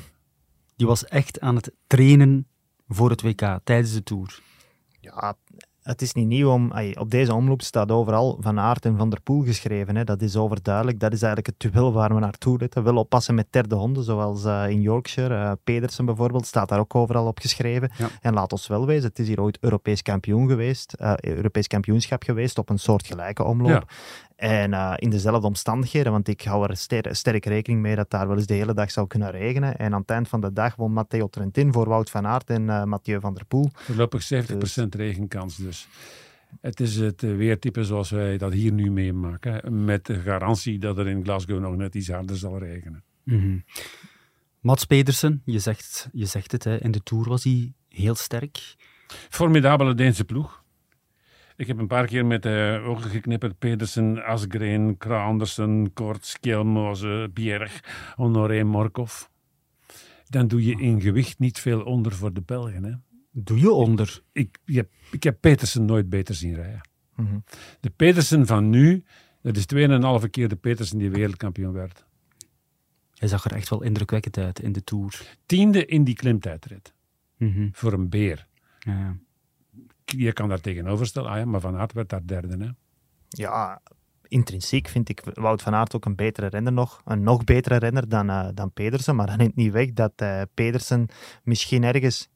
Die 0.75 0.87
was 0.87 1.05
echt 1.05 1.39
aan 1.39 1.55
het 1.55 1.71
trainen 1.87 2.47
voor 2.87 3.09
het 3.09 3.21
WK 3.21 3.59
tijdens 3.63 3.93
de 3.93 4.03
Tour. 4.03 4.39
Ja, 4.99 5.35
het 5.81 6.01
is 6.01 6.13
niet 6.13 6.27
nieuw 6.27 6.51
om... 6.51 6.71
Ay, 6.71 6.95
op 6.99 7.11
deze 7.11 7.33
omloop 7.33 7.61
staat 7.61 7.91
overal 7.91 8.37
Van 8.39 8.59
Aert 8.59 8.85
en 8.85 8.97
Van 8.97 9.09
der 9.09 9.21
Poel 9.21 9.43
geschreven. 9.43 9.95
Hè. 9.95 10.03
Dat 10.03 10.21
is 10.21 10.35
overduidelijk. 10.35 10.99
Dat 10.99 11.13
is 11.13 11.21
eigenlijk 11.21 11.47
het 11.59 11.71
duel 11.71 11.93
waar 11.93 12.13
we 12.13 12.19
naartoe 12.19 12.57
letten. 12.59 12.83
Wel 12.83 12.95
oppassen 12.95 13.35
met 13.35 13.47
derde 13.49 13.75
honden, 13.75 14.03
zoals 14.03 14.45
uh, 14.45 14.69
in 14.69 14.81
Yorkshire. 14.81 15.35
Uh, 15.35 15.51
Pedersen 15.63 16.05
bijvoorbeeld 16.05 16.45
staat 16.45 16.69
daar 16.69 16.79
ook 16.79 16.95
overal 16.95 17.27
op 17.27 17.39
geschreven. 17.39 17.91
Ja. 17.97 18.09
En 18.21 18.33
laat 18.33 18.51
ons 18.51 18.67
wel 18.67 18.85
wezen, 18.85 19.09
het 19.09 19.19
is 19.19 19.27
hier 19.27 19.41
ooit 19.41 19.57
Europees 19.61 20.01
kampioen 20.01 20.47
geweest. 20.47 20.95
Uh, 20.99 21.13
Europees 21.17 21.67
kampioenschap 21.67 22.23
geweest 22.23 22.57
op 22.57 22.69
een 22.69 22.79
soortgelijke 22.79 23.43
omloop. 23.43 23.91
En 24.37 24.71
uh, 24.71 24.93
in 24.95 25.09
dezelfde 25.09 25.47
omstandigheden, 25.47 26.11
want 26.11 26.27
ik 26.27 26.41
hou 26.41 26.69
er 26.69 26.77
ster 26.77 27.15
sterk 27.15 27.45
rekening 27.45 27.81
mee 27.81 27.95
dat 27.95 28.09
daar 28.09 28.27
wel 28.27 28.37
eens 28.37 28.45
de 28.45 28.53
hele 28.53 28.73
dag 28.73 28.91
zou 28.91 29.07
kunnen 29.07 29.31
regenen. 29.31 29.77
En 29.77 29.93
aan 29.93 30.01
het 30.01 30.09
eind 30.09 30.27
van 30.27 30.41
de 30.41 30.53
dag 30.53 30.75
won 30.75 30.93
Matteo 30.93 31.27
Trentin 31.27 31.73
voor 31.73 31.87
Wout 31.87 32.09
van 32.09 32.27
Aert 32.27 32.49
en 32.49 32.61
uh, 32.61 32.83
Mathieu 32.83 33.19
van 33.19 33.33
der 33.33 33.45
Poel. 33.45 33.69
Voorlopig 33.73 34.23
70% 34.23 34.57
dus. 34.57 34.75
regenkans 34.75 35.55
dus. 35.55 35.87
Het 36.61 36.79
is 36.79 36.95
het 36.95 37.21
weertype 37.21 37.83
zoals 37.83 38.09
wij 38.09 38.37
dat 38.37 38.53
hier 38.53 38.71
nu 38.71 38.91
meemaken. 38.91 39.85
Met 39.85 40.05
de 40.05 40.19
garantie 40.19 40.79
dat 40.79 40.97
er 40.97 41.07
in 41.07 41.23
Glasgow 41.23 41.59
nog 41.59 41.75
net 41.75 41.95
iets 41.95 42.09
harder 42.09 42.37
zal 42.37 42.59
regenen. 42.59 43.03
Mm 43.23 43.39
-hmm. 43.39 43.63
Mats 44.59 44.85
Pedersen, 44.85 45.41
je 45.45 45.59
zegt, 45.59 46.09
je 46.11 46.25
zegt 46.25 46.51
het, 46.51 46.63
hè, 46.63 46.77
in 46.77 46.91
de 46.91 47.03
Tour 47.03 47.29
was 47.29 47.43
hij 47.43 47.73
heel 47.89 48.15
sterk. 48.15 48.75
Formidabele 49.29 49.93
Deense 49.93 50.25
ploeg. 50.25 50.63
Ik 51.57 51.67
heb 51.67 51.77
een 51.77 51.87
paar 51.87 52.05
keer 52.05 52.25
met 52.25 52.43
de 52.43 52.79
uh, 52.81 52.89
ogen 52.89 53.09
geknipperd. 53.09 53.59
Pedersen, 53.59 54.23
Asgreen, 54.23 54.97
Kraandersen, 54.97 55.93
Kort, 55.93 56.25
Skelmoze, 56.25 57.29
Bjerg, 57.33 57.83
Honoré, 58.15 58.63
Morkov. 58.63 59.23
Dan 60.25 60.47
doe 60.47 60.65
je 60.65 60.81
in 60.81 61.01
gewicht 61.01 61.39
niet 61.39 61.59
veel 61.59 61.83
onder 61.83 62.11
voor 62.11 62.33
de 62.33 62.41
Belgen. 62.41 62.83
Hè? 62.83 62.91
Doe 63.31 63.59
je 63.59 63.71
onder? 63.71 64.21
Ik, 64.31 64.57
ik, 64.65 64.75
heb, 64.75 64.89
ik 65.11 65.23
heb 65.23 65.37
Petersen 65.39 65.85
nooit 65.85 66.09
beter 66.09 66.35
zien 66.35 66.55
rijden. 66.55 66.81
Mm 67.15 67.27
-hmm. 67.27 67.43
De 67.79 67.89
Petersen 67.89 68.45
van 68.45 68.69
nu, 68.69 69.03
dat 69.41 69.57
is 69.57 69.65
2,5 70.23 70.29
keer 70.29 70.47
de 70.47 70.55
Petersen 70.55 70.97
die 70.97 71.09
wereldkampioen 71.09 71.73
werd. 71.73 72.05
Hij 73.13 73.27
zag 73.27 73.45
er 73.45 73.53
echt 73.53 73.69
wel 73.69 73.83
indrukwekkend 73.83 74.37
uit 74.37 74.59
in 74.59 74.71
de 74.71 74.83
Tour. 74.83 75.37
Tiende 75.45 75.85
in 75.85 76.03
die 76.03 76.15
klimtijdrit. 76.15 76.93
Mm 77.37 77.53
-hmm. 77.53 77.69
Voor 77.73 77.93
een 77.93 78.09
beer. 78.09 78.47
Ja. 78.79 79.17
Je 80.15 80.33
kan 80.33 80.49
daar 80.49 80.61
tegenover 80.61 81.05
stellen, 81.05 81.29
ah 81.29 81.37
ja, 81.37 81.45
maar 81.45 81.59
Van 81.59 81.77
Aert 81.77 81.93
werd 81.93 82.09
daar 82.09 82.25
derde. 82.25 82.57
Hè? 82.65 82.69
Ja, 83.27 83.81
intrinsiek 84.27 84.87
vind 84.87 85.09
ik 85.09 85.21
Wout 85.33 85.61
van 85.61 85.73
Aert 85.73 85.95
ook 85.95 86.05
een 86.05 86.15
betere 86.15 86.47
renner 86.47 86.73
nog. 86.73 87.01
Een 87.05 87.23
nog 87.23 87.43
betere 87.43 87.75
renner 87.75 88.09
dan, 88.09 88.29
uh, 88.29 88.47
dan 88.53 88.71
Pedersen. 88.71 89.15
Maar 89.15 89.27
dat 89.27 89.37
neemt 89.37 89.55
niet 89.55 89.71
weg 89.71 89.93
dat 89.93 90.13
uh, 90.21 90.41
Pedersen 90.53 91.07
misschien 91.43 91.83
ergens 91.83 92.29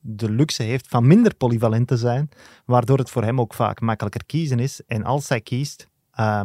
de 0.00 0.30
luxe 0.30 0.62
heeft 0.62 0.88
van 0.88 1.06
minder 1.06 1.34
polyvalent 1.34 1.88
te 1.88 1.96
zijn. 1.96 2.28
Waardoor 2.64 2.98
het 2.98 3.10
voor 3.10 3.22
hem 3.22 3.40
ook 3.40 3.54
vaak 3.54 3.80
makkelijker 3.80 4.24
kiezen 4.26 4.58
is. 4.58 4.80
En 4.86 5.04
als 5.04 5.28
hij 5.28 5.40
kiest, 5.40 5.88
uh, 6.20 6.40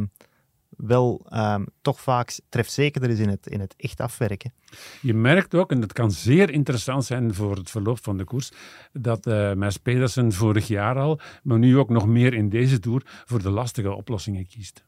wel 0.82 1.28
um, 1.34 1.66
toch 1.82 2.02
vaak 2.02 2.40
trefzekerder 2.50 3.10
is 3.10 3.20
in 3.20 3.30
het, 3.30 3.48
in 3.48 3.60
het 3.60 3.74
echt 3.78 4.00
afwerken. 4.00 4.54
Je 5.02 5.14
merkt 5.14 5.56
ook, 5.56 5.72
en 5.72 5.80
dat 5.80 5.94
kan 5.94 6.12
zeer 6.12 6.50
interessant 6.50 7.06
zijn 7.06 7.34
voor 7.34 7.56
het 7.56 7.70
verloop 7.70 8.04
van 8.04 8.18
de 8.18 8.24
koers, 8.24 8.52
dat 8.92 9.28
uh, 9.28 9.54
Mes 9.54 9.78
Pedersen 9.78 10.32
vorig 10.32 10.68
jaar 10.68 11.00
al, 11.00 11.20
maar 11.44 11.60
nu 11.60 11.78
ook 11.78 11.90
nog 11.90 12.08
meer 12.08 12.34
in 12.34 12.50
deze 12.50 12.80
Tour, 12.80 13.02
voor 13.26 13.42
de 13.42 13.50
lastige 13.50 13.94
oplossingen 13.94 14.48
kiest. 14.48 14.86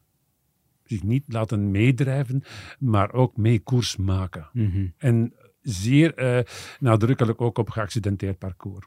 Zich 0.84 1.02
niet 1.02 1.24
laten 1.26 1.70
meedrijven, 1.70 2.42
maar 2.78 3.12
ook 3.12 3.36
mee 3.36 3.58
koers 3.58 3.96
maken. 3.96 4.48
Mm 4.52 4.70
-hmm. 4.70 4.94
En 4.96 5.34
zeer 5.60 6.36
uh, 6.36 6.42
nadrukkelijk 6.78 7.40
ook 7.40 7.58
op 7.58 7.70
geaccidenteerd 7.70 8.38
parcours. 8.38 8.86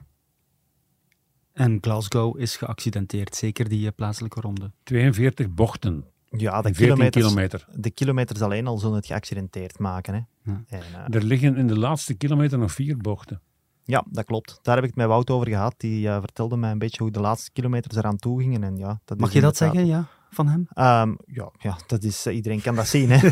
En 1.53 1.77
Glasgow 1.81 2.39
is 2.39 2.55
geaccidenteerd, 2.55 3.35
zeker 3.35 3.69
die 3.69 3.85
uh, 3.85 3.91
plaatselijke 3.95 4.41
ronde. 4.41 4.71
42 4.83 5.49
bochten. 5.49 6.05
Ja, 6.37 6.61
de 6.61 6.73
14 6.73 6.73
kilometers, 6.85 7.25
kilometer. 7.25 7.67
de 7.75 7.89
kilometers 7.89 8.41
alleen 8.41 8.67
al 8.67 8.77
zullen 8.77 8.95
het 8.95 9.05
geaccidenteerd 9.05 9.79
maken. 9.79 10.13
Hè. 10.13 10.19
Ja. 10.51 10.63
En, 10.67 10.81
uh, 11.09 11.15
Er 11.15 11.23
liggen 11.23 11.57
in 11.57 11.67
de 11.67 11.79
laatste 11.79 12.13
kilometer 12.13 12.57
nog 12.57 12.71
vier 12.71 12.97
bochten. 12.97 13.41
ja, 13.83 14.05
dat 14.09 14.25
klopt. 14.25 14.59
Daar 14.61 14.75
heb 14.75 14.83
ik 14.83 14.89
het 14.89 14.99
met 14.99 15.07
Wout 15.07 15.29
over 15.29 15.47
gehad. 15.47 15.73
Die 15.77 16.07
uh, 16.07 16.19
vertelde 16.19 16.57
mij 16.57 16.71
een 16.71 16.79
beetje 16.79 17.03
hoe 17.03 17.11
de 17.11 17.19
laatste 17.19 17.51
kilometers 17.51 17.95
eraan 17.95 18.17
toe 18.17 18.41
gingen. 18.41 18.63
En 18.63 18.77
ja, 18.77 18.99
dat 19.05 19.19
Mag 19.19 19.33
je 19.33 19.41
dat 19.41 19.57
zeggen, 19.57 19.85
ja, 19.85 20.07
van 20.29 20.47
hem? 20.47 20.67
Ehm, 20.73 21.13
ja, 21.25 21.49
ja, 21.59 21.77
dat 21.87 22.03
is, 22.03 22.25
eh, 22.25 22.35
iedereen 22.35 22.61
kan 22.61 22.75
dat 22.75 22.87
zien. 22.87 23.09
Hè. 23.11 23.17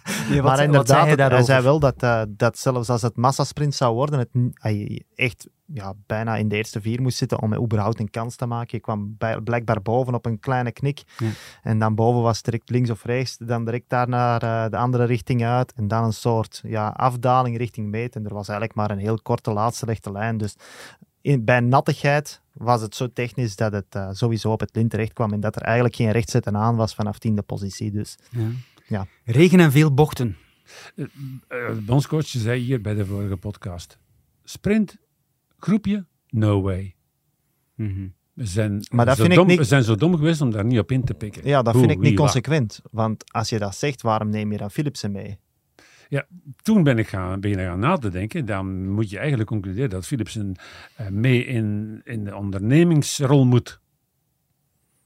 Maar 0.42 0.56
zei- 0.56 0.66
inderdaad, 0.66 0.88
hij 0.88 0.98
het- 0.98 1.06
hij 1.06 1.16
daarover? 1.16 1.44
zei 1.44 1.62
wel 1.62 1.78
dat, 1.80 2.02
eh, 2.02 2.22
dat 2.28 2.58
zelfs 2.58 2.88
als 2.88 3.02
het 3.02 3.16
massasprint 3.16 3.74
zou 3.74 3.94
worden, 3.94 4.18
het 4.18 4.28
hij 4.54 5.02
echt 5.14 5.48
ja, 5.72 5.94
bijna 6.06 6.36
in 6.36 6.48
de 6.48 6.56
eerste 6.56 6.80
vier 6.80 7.02
moest 7.02 7.16
zitten 7.18 7.42
om 7.42 7.54
überhaupt 7.54 8.00
een 8.00 8.10
kans 8.10 8.36
te 8.36 8.46
maken. 8.46 8.68
Je 8.70 8.80
kwam 8.80 9.14
bij- 9.18 9.40
blijkbaar 9.40 9.82
boven 9.82 10.14
op 10.14 10.26
een 10.26 10.40
kleine 10.40 10.72
knik. 10.72 11.02
Ja. 11.18 11.28
En 11.62 11.78
dan 11.78 11.94
boven 11.94 12.22
was 12.22 12.42
direct 12.42 12.70
links 12.70 12.90
of 12.90 13.04
rechts. 13.04 13.36
Dan 13.36 13.64
direct 13.64 13.88
daar 13.88 14.08
naar 14.08 14.42
eh, 14.42 14.70
de 14.70 14.76
andere 14.76 15.04
richting 15.04 15.44
uit. 15.44 15.72
En 15.72 15.88
dan 15.88 16.04
een 16.04 16.12
soort 16.12 16.60
ja, 16.66 16.88
afdaling 16.88 17.56
richting 17.56 17.90
meet. 17.90 18.16
En 18.16 18.24
er 18.24 18.34
was 18.34 18.48
eigenlijk 18.48 18.78
maar 18.78 18.90
een 18.90 18.98
heel 18.98 19.18
korte 19.22 19.50
laatste 19.52 19.86
rechte 19.86 20.12
lijn. 20.12 20.36
Dus 20.38 20.54
in, 21.20 21.44
bij 21.44 21.60
nattigheid 21.60 22.40
was 22.62 22.80
het 22.80 22.94
zo 22.94 23.12
technisch 23.12 23.56
dat 23.56 23.72
het 23.72 23.86
eh, 23.94 24.08
sowieso 24.12 24.50
op 24.52 24.60
het 24.60 24.70
lint 24.76 24.90
terecht 24.90 25.12
kwam. 25.12 25.32
En 25.32 25.40
dat 25.40 25.56
er 25.56 25.62
eigenlijk 25.62 25.94
geen 25.96 26.10
rechtzetten 26.10 26.56
aan 26.56 26.76
was 26.76 26.94
vanaf 26.94 27.18
tiende 27.18 27.42
positie. 27.42 27.90
Dus 27.90 28.16
Ja. 28.30 28.48
Ja. 28.86 29.06
Regen 29.24 29.60
en 29.60 29.72
veel 29.72 29.94
bochten. 29.94 30.36
Uh, 30.94 31.06
de 31.48 31.82
bondscoach 31.86 32.26
zei 32.26 32.60
hier 32.60 32.80
bij 32.80 32.94
de 32.94 33.06
vorige 33.06 33.36
podcast: 33.36 33.98
sprint, 34.44 34.96
groepje, 35.58 36.06
no 36.28 36.62
way. 36.62 36.94
Mhm. 37.74 38.08
We 38.32 38.46
zijn, 38.46 38.86
Maar 38.90 39.06
dat 39.06 39.16
zo 39.16 39.20
vind 39.22 39.32
ik 39.34 39.38
dom, 39.38 39.48
niet- 39.48 39.58
we 39.58 39.64
zijn 39.64 39.82
zo 39.82 39.94
dom 39.94 40.16
geweest 40.16 40.40
om 40.40 40.50
daar 40.50 40.64
niet 40.64 40.78
op 40.78 40.90
in 40.92 41.04
te 41.04 41.14
pikken. 41.14 41.46
ja, 41.46 41.62
dat 41.62 41.72
Hoe, 41.74 41.82
vind 41.82 41.94
ik 41.94 41.98
niet 42.00 42.08
wat. 42.18 42.20
consequent. 42.20 42.80
Want 42.90 43.32
als 43.32 43.48
je 43.48 43.58
dat 43.58 43.76
zegt, 43.76 44.02
waarom 44.02 44.28
neem 44.30 44.52
je 44.52 44.58
dan 44.58 44.70
Philipsen 44.70 45.12
mee? 45.12 45.38
Toen 46.62 46.82
ben 46.82 46.98
ik 46.98 47.08
gaan, 47.08 47.40
beginnen 47.40 47.66
gaan 47.66 47.78
na 47.78 47.96
te 47.96 48.08
denken. 48.08 48.46
Dan 48.46 48.90
moet 48.90 49.10
je 49.10 49.18
eigenlijk 49.18 49.48
concluderen 49.48 49.90
dat 49.90 50.06
Philipsen 50.06 50.54
uh, 51.00 51.08
mee 51.08 51.44
in, 51.44 52.00
in 52.04 52.24
de 52.24 52.36
ondernemingsrol 52.36 53.44
moet. 53.44 53.80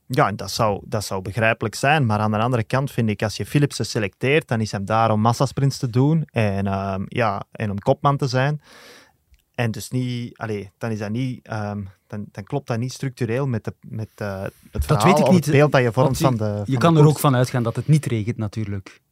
Ja, 0.07 0.29
en 0.29 0.37
dat 0.37 0.51
zou, 0.51 0.83
dat 0.85 1.05
zou 1.05 1.23
begrijpelijk 1.23 1.75
zijn. 1.75 2.07
Maar 2.07 2.19
aan 2.19 2.31
de 2.31 2.39
andere 2.39 2.65
kant 2.65 2.91
vind 2.91 3.09
ik, 3.09 3.23
als 3.23 3.37
je 3.37 3.47
Philipsen 3.47 3.87
selecteert, 3.87 4.49
dan 4.49 4.61
is 4.61 4.73
hem 4.73 4.85
daar 4.85 5.11
om 5.11 5.21
massasprints 5.21 5.79
te 5.79 5.91
doen 5.91 6.25
en, 6.25 6.67
ehm, 6.67 7.05
ja, 7.09 7.43
en 7.53 7.71
om 7.71 7.79
kopman 7.79 8.17
te 8.17 8.27
zijn. 8.27 8.61
En 9.55 9.71
dus 9.71 9.91
niet, 9.91 10.39
allee, 10.39 10.71
dan 10.79 10.91
is 10.91 10.99
dat 10.99 11.11
niet, 11.11 11.47
ehm, 11.47 11.83
dan, 12.07 12.27
dan 12.33 12.45
klopt 12.45 12.67
dat 12.67 12.79
niet 12.79 12.93
structureel 12.93 13.47
met, 13.47 13.65
de, 13.65 13.75
met 13.81 14.09
eh, 14.15 14.43
het 14.71 14.85
verhaal 14.85 15.07
weet 15.07 15.19
ik 15.19 15.27
of 15.27 15.33
niet, 15.33 15.45
het 15.45 15.55
beeld 15.55 15.73
dat 15.73 15.83
je 15.83 15.93
vormt 15.93 16.19
van 16.19 16.37
de 16.37 16.45
van 16.45 16.63
Je 16.65 16.73
de 16.73 16.79
kan 16.79 16.97
er 16.97 17.07
ook 17.07 17.19
van 17.19 17.37
uitgaan 17.37 17.63
dat 17.63 17.77
het 17.77 17.89
niet 17.89 18.07
regent 18.07 18.37
natuurlijk. 18.37 19.03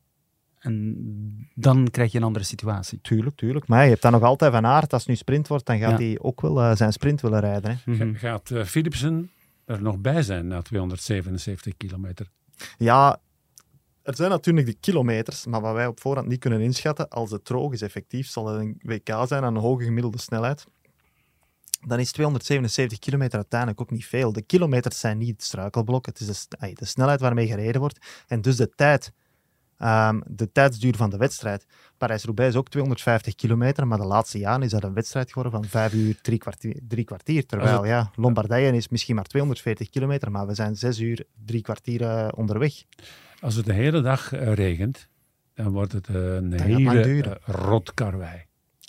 En 0.62 1.50
dan 1.54 1.88
krijg 1.90 2.12
je 2.12 2.18
een 2.18 2.24
andere 2.24 2.44
situatie. 2.44 3.00
Tuurlijk, 3.00 3.36
tuurlijk. 3.36 3.66
Maar 3.66 3.82
je 3.84 3.88
hebt 3.90 4.02
dan 4.02 4.12
nog 4.12 4.22
altijd 4.22 4.52
van 4.52 4.66
aard, 4.66 4.92
als 4.92 5.02
het 5.02 5.10
nu 5.10 5.16
sprint 5.16 5.48
wordt, 5.48 5.66
dan 5.66 5.78
gaat 5.78 5.98
Ja. 6.00 6.06
hij 6.06 6.18
ook 6.20 6.40
wel 6.40 6.60
eh, 6.62 6.76
zijn 6.76 6.92
sprint 6.92 7.20
willen 7.20 7.40
rijden. 7.40 7.80
Hè. 7.84 7.92
Mhm. 7.92 8.12
Ga- 8.14 8.18
Gaat 8.28 8.50
uh, 8.50 8.64
Philipsen 8.64 9.30
er 9.64 9.82
nog 9.82 9.98
bij 9.98 10.22
zijn 10.22 10.46
na 10.46 10.62
277 10.62 11.76
kilometer? 11.76 12.26
Ja, 12.78 13.20
er 14.02 14.16
zijn 14.16 14.30
natuurlijk 14.30 14.66
de 14.66 14.76
kilometers, 14.80 15.46
maar 15.46 15.60
wat 15.60 15.74
wij 15.74 15.86
op 15.86 16.00
voorhand 16.00 16.28
niet 16.28 16.38
kunnen 16.40 16.60
inschatten, 16.60 17.08
als 17.08 17.30
het 17.30 17.44
droog 17.44 17.72
is 17.72 17.82
effectief, 17.82 18.28
zal 18.28 18.46
het 18.46 18.60
een 18.60 18.80
WK 18.82 19.08
zijn 19.26 19.44
aan 19.44 19.54
een 19.54 19.62
hoge 19.62 19.84
gemiddelde 19.84 20.18
snelheid. 20.18 20.66
dan 21.86 21.98
is 21.98 22.12
277 22.12 22.98
kilometer 22.98 23.34
uiteindelijk 23.36 23.80
ook 23.80 23.90
niet 23.90 24.06
veel. 24.06 24.32
De 24.32 24.42
kilometers 24.42 25.00
zijn 25.00 25.18
niet 25.18 25.28
het 25.30 25.42
struikelblok, 25.42 26.06
het 26.06 26.20
is 26.20 26.46
de 26.74 26.84
snelheid 26.84 27.20
waarmee 27.20 27.46
gereden 27.46 27.80
wordt. 27.80 28.06
En 28.26 28.40
dus 28.42 28.56
de 28.56 28.70
tijd, 28.74 29.12
ehm, 29.82 30.20
de 30.26 30.52
tijdsduur 30.52 30.96
van 30.96 31.10
de 31.10 31.16
wedstrijd. 31.16 31.66
Parijs-Roubaix 31.98 32.52
is 32.52 32.58
ook 32.58 32.68
250 32.68 33.34
kilometer, 33.34 33.86
maar 33.86 33.98
de 33.98 34.04
laatste 34.04 34.38
jaren 34.38 34.62
is 34.62 34.70
dat 34.70 34.82
een 34.84 34.92
wedstrijd 34.94 35.28
geworden 35.28 35.52
van 35.52 35.64
5 35.64 35.92
uur, 35.92 36.18
drie 36.22 36.38
kwartier. 36.38 36.76
Drie 36.88 37.04
kwartier 37.04 37.46
terwijl, 37.46 37.76
het- 37.76 37.86
ja, 37.86 38.10
Lombardije 38.14 38.72
is 38.76 38.88
misschien 38.88 39.14
maar 39.14 39.24
240 39.24 39.90
kilometer, 39.90 40.30
maar 40.30 40.46
we 40.46 40.54
zijn 40.54 40.76
6 40.76 40.98
uur, 41.00 41.24
drie 41.44 41.62
kwartier 41.62 42.02
eh, 42.02 42.28
onderweg. 42.34 42.72
Als 43.40 43.54
het 43.54 43.64
de 43.66 43.72
hele 43.72 44.00
dag 44.00 44.32
eh, 44.32 44.52
regent, 44.52 45.08
dan 45.54 45.72
wordt 45.72 45.92
het 45.92 46.08
eh, 46.08 46.14
een 46.34 46.60
hele 46.60 47.38
rotkarwei. 47.44 48.44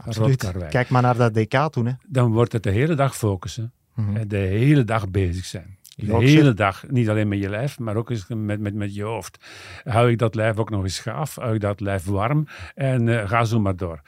Rotkarwei. 0.06 0.70
Kijk 0.70 0.90
maar 0.90 1.02
naar 1.02 1.18
dat 1.18 1.34
DK 1.34 1.68
toen. 1.72 1.86
Hè. 1.86 1.94
Dan 2.08 2.32
wordt 2.32 2.52
het 2.52 2.64
de 2.64 2.72
hele 2.72 2.96
dag 2.96 3.16
focussen. 3.18 3.74
Mhm. 3.96 4.16
en 4.16 4.28
De 4.28 4.38
hele 4.38 4.84
dag 4.84 5.10
bezig 5.10 5.46
zijn. 5.46 5.78
De 5.96 6.06
Yorkshire. 6.06 6.38
hele 6.38 6.54
dag, 6.54 6.90
niet 6.90 7.10
alleen 7.10 7.28
met 7.28 7.40
je 7.40 7.50
lijf, 7.50 7.80
maar 7.80 7.96
ook 7.96 8.10
eens 8.10 8.28
met, 8.28 8.60
met, 8.60 8.74
met 8.74 8.96
je 8.96 9.04
hoofd. 9.04 9.46
Hou 9.84 10.12
ik 10.12 10.18
dat 10.18 10.36
lijf 10.36 10.58
ook 10.58 10.70
nog 10.70 10.84
eens 10.84 11.00
gaaf? 11.00 11.36
Hou 11.36 11.54
ik 11.54 11.62
dat 11.62 11.80
lijf 11.80 12.06
warm? 12.06 12.48
En 12.76 13.20
eh, 13.20 13.30
ga 13.30 13.44
zo 13.44 13.60
maar 13.60 13.76
door. 13.76 14.02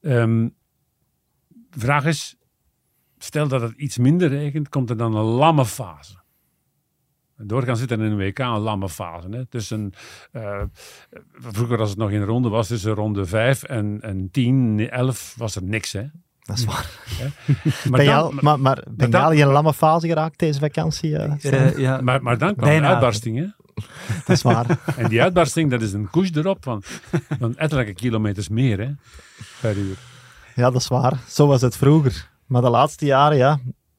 Ehm, 0.00 0.48
vraag 1.70 2.04
is, 2.04 2.36
stel 3.18 3.48
dat 3.48 3.60
het 3.60 3.72
iets 3.76 3.98
minder 3.98 4.28
regent, 4.28 4.68
komt 4.68 4.90
er 4.90 4.96
dan 4.96 5.14
een 5.14 5.24
lamme 5.24 5.66
fase? 5.66 6.16
Doorgaans 7.36 7.78
zit 7.78 7.90
er 7.90 7.98
in 7.98 8.04
een 8.04 8.16
WK 8.16 8.38
een 8.38 8.58
lamme 8.58 8.88
fase. 8.88 9.28
Hè? 9.30 9.46
Tussen, 9.46 9.92
eh, 10.32 10.62
vroeger 11.32 11.78
als 11.78 11.90
het 11.90 11.98
nog 11.98 12.10
in 12.10 12.22
ronde 12.22 12.48
was, 12.48 12.68
tussen 12.68 12.94
ronde 12.94 13.26
5 13.26 13.62
en, 13.62 14.00
en 14.00 14.30
10, 14.30 14.90
11 14.90 15.34
was 15.36 15.56
er 15.56 15.62
niks. 15.62 15.92
Hè? 15.92 16.04
Dat 16.48 16.58
is 16.58 16.64
waar. 16.64 16.86
Maar, 17.90 18.04
Ben 18.04 18.14
al- 18.14 18.32
maar, 18.40 18.60
maar 18.60 18.84
ben 18.90 19.10
je 19.10 19.18
al 19.18 19.30
in 19.32 19.40
een 19.40 19.48
lamme 19.52 19.74
fase 19.74 20.06
geraakt 20.06 20.38
deze 20.38 20.58
vakantie? 20.58 21.16
eh? 21.18 21.52
Eh, 21.66 21.78
ja, 21.78 22.00
maar, 22.00 22.22
maar 22.22 22.38
dan 22.38 22.54
kwam 22.54 22.68
Bijna. 22.68 22.86
de 22.86 22.92
uitbarsting. 22.92 23.36
Hè? 23.38 23.44
dat 24.26 24.36
is 24.36 24.42
waar. 24.42 24.78
En 24.96 25.08
die 25.08 25.22
uitbarsting, 25.22 25.70
dat 25.70 25.82
is 25.82 25.92
een 25.92 26.10
koers 26.10 26.30
erop 26.34 26.58
van, 26.60 26.82
van 27.38 27.56
ettelijke 27.56 27.94
kilometers 27.94 28.48
meer 28.48 28.78
hè, 28.78 28.88
per 29.60 29.76
uur. 29.76 29.96
Ja, 30.54 30.70
dat 30.70 30.80
is 30.80 30.88
waar. 30.88 31.18
Zo 31.28 31.46
was 31.46 31.60
het 31.60 31.76
vroeger. 31.76 32.28
Maar 32.46 32.62
de 32.62 32.68
laatste 32.70 33.06
jaren, 33.06 33.36
ja. 33.36 33.58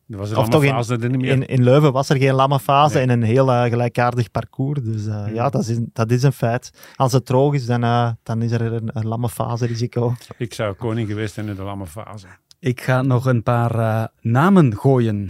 Dat 0.09 0.19
was 0.19 0.29
Of 0.29 0.35
allemaal 0.35 0.51
toch 0.81 1.01
in- 1.01 1.17
meer. 1.17 1.31
In, 1.31 1.45
in 1.47 1.63
Leuven 1.63 1.91
was 1.93 2.09
er 2.09 2.17
geen 2.17 2.33
lamme 2.33 2.59
fase 2.59 2.93
Nee. 2.93 3.03
en 3.03 3.09
een 3.09 3.23
heel 3.23 3.51
eh, 3.51 3.63
gelijkaardig 3.63 4.31
parcours. 4.31 4.81
Dus 4.83 5.05
eh, 5.05 5.33
ja, 5.33 5.49
dat 5.49 5.67
is, 5.67 5.79
dat 5.93 6.11
is 6.11 6.23
een 6.23 6.33
feit. 6.33 6.71
Als 6.95 7.11
het 7.13 7.25
droog 7.25 7.53
is, 7.53 7.65
dan, 7.65 7.83
eh, 7.83 8.11
dan 8.23 8.41
is 8.41 8.51
er 8.51 8.61
een, 8.61 8.89
een 8.93 9.07
lamme 9.07 9.29
fase 9.29 9.65
risico. 9.65 10.13
Ik 10.37 10.53
zou 10.53 10.73
koning 10.73 11.07
geweest 11.07 11.33
zijn 11.33 11.47
in 11.47 11.55
de 11.55 11.61
lamme 11.63 11.87
fase. 11.87 12.27
Ik 12.59 12.81
ga 12.81 13.01
nog 13.01 13.25
een 13.25 13.43
paar 13.43 14.09
namen 14.21 14.77
gooien. 14.77 15.29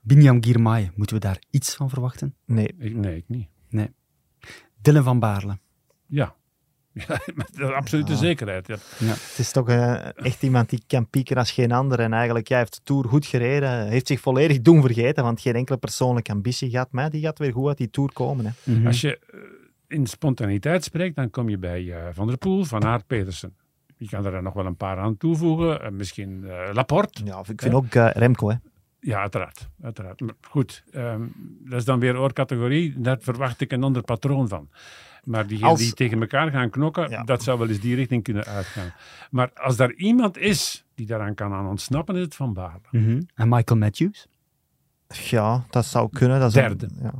Binyam 0.00 0.44
Girmay, 0.44 0.90
moeten 0.94 1.16
we 1.16 1.22
daar 1.22 1.38
iets 1.50 1.74
van 1.74 1.88
verwachten? 1.90 2.34
Nee, 2.46 2.74
Ik, 2.78 2.94
nee, 2.94 3.16
ik 3.16 3.24
niet. 3.26 3.48
Dylan 4.80 5.04
van 5.04 5.18
Baarle. 5.18 5.58
Ja. 6.06 6.34
ja 7.08 7.20
met 7.34 7.72
absolute 7.72 8.16
zekerheid. 8.16 8.66
Ja. 8.66 8.76
het 8.98 9.38
is 9.38 9.52
toch 9.52 9.68
eh, 9.68 10.16
echt 10.16 10.42
iemand 10.42 10.70
die 10.70 10.82
kan 10.86 11.08
pieken 11.08 11.36
als 11.36 11.50
geen 11.50 11.72
ander. 11.72 12.00
En 12.00 12.12
eigenlijk, 12.12 12.48
hij 12.48 12.58
heeft 12.58 12.74
de 12.74 12.80
Tour 12.84 13.04
goed 13.08 13.26
gereden. 13.26 13.88
Heeft 13.88 14.06
zich 14.06 14.20
volledig 14.20 14.60
doen 14.60 14.80
vergeten, 14.80 15.24
want 15.24 15.40
geen 15.40 15.54
enkele 15.54 15.78
persoonlijke 15.78 16.32
ambitie 16.32 16.70
gaat. 16.70 16.88
Maar 16.90 17.10
die 17.10 17.22
gaat 17.22 17.38
weer 17.38 17.52
goed 17.52 17.68
uit 17.68 17.76
die 17.76 17.90
Tour 17.90 18.12
komen. 18.12 18.44
Hè. 18.44 18.72
Mhm. 18.72 18.86
Als 18.86 19.00
je 19.00 19.18
eh, 19.18 19.38
in 19.86 20.06
spontaniteit 20.06 20.84
spreekt, 20.84 21.16
dan 21.16 21.30
kom 21.30 21.48
je 21.48 21.58
bij 21.58 21.92
eh, 21.92 22.08
Van 22.12 22.26
der 22.26 22.38
Poel, 22.38 22.64
Van 22.64 22.84
Aert, 22.84 23.06
Petersen. 23.06 23.54
Je 23.96 24.08
kan 24.08 24.26
er 24.26 24.42
nog 24.42 24.54
wel 24.54 24.66
een 24.66 24.76
paar 24.76 24.98
aan 24.98 25.16
toevoegen. 25.16 25.96
Misschien 25.96 26.44
eh, 26.44 26.74
Laporte. 26.74 27.24
Ja, 27.24 27.38
of 27.38 27.48
ik 27.48 27.60
vind 27.60 27.74
ook 27.74 27.94
Remco. 27.94 28.50
Hè. 28.50 28.56
Ja, 29.04 29.20
uiteraard. 29.20 29.68
uiteraard. 29.82 30.20
Maar 30.20 30.34
goed, 30.48 30.84
ehm, 30.90 31.22
dat 31.64 31.78
is 31.78 31.84
dan 31.84 31.98
weer 32.00 32.18
oorcategorie. 32.18 33.00
Daar 33.00 33.16
verwacht 33.20 33.60
ik 33.60 33.72
een 33.72 33.82
ander 33.82 34.02
patroon 34.02 34.48
van. 34.48 34.68
Maar 35.24 35.46
diegenen 35.46 35.70
Als- 35.70 35.80
die 35.80 35.92
tegen 35.92 36.20
elkaar 36.20 36.50
gaan 36.50 36.70
knokken, 36.70 37.10
Ja. 37.10 37.22
dat 37.22 37.42
zou 37.42 37.58
wel 37.58 37.68
eens 37.68 37.80
die 37.80 37.94
richting 37.94 38.22
kunnen 38.22 38.44
uitgaan. 38.44 38.92
Maar 39.30 39.50
als 39.54 39.76
daar 39.76 39.92
iemand 39.92 40.36
is 40.38 40.84
die 40.94 41.06
daaraan 41.06 41.34
kan 41.34 41.52
aan 41.52 41.66
ontsnappen, 41.66 42.16
is 42.16 42.22
het 42.22 42.34
Van 42.34 42.52
Baarle. 42.52 42.80
Mhm. 42.90 43.20
En 43.34 43.48
Michael 43.48 43.78
Matthews? 43.78 44.26
Ja, 45.08 45.64
dat 45.70 45.84
zou 45.84 46.08
kunnen. 46.10 46.40
Dat 46.40 46.48
is 46.48 46.54
een- 46.54 46.62
Derde. 46.78 46.88
ja. 47.02 47.12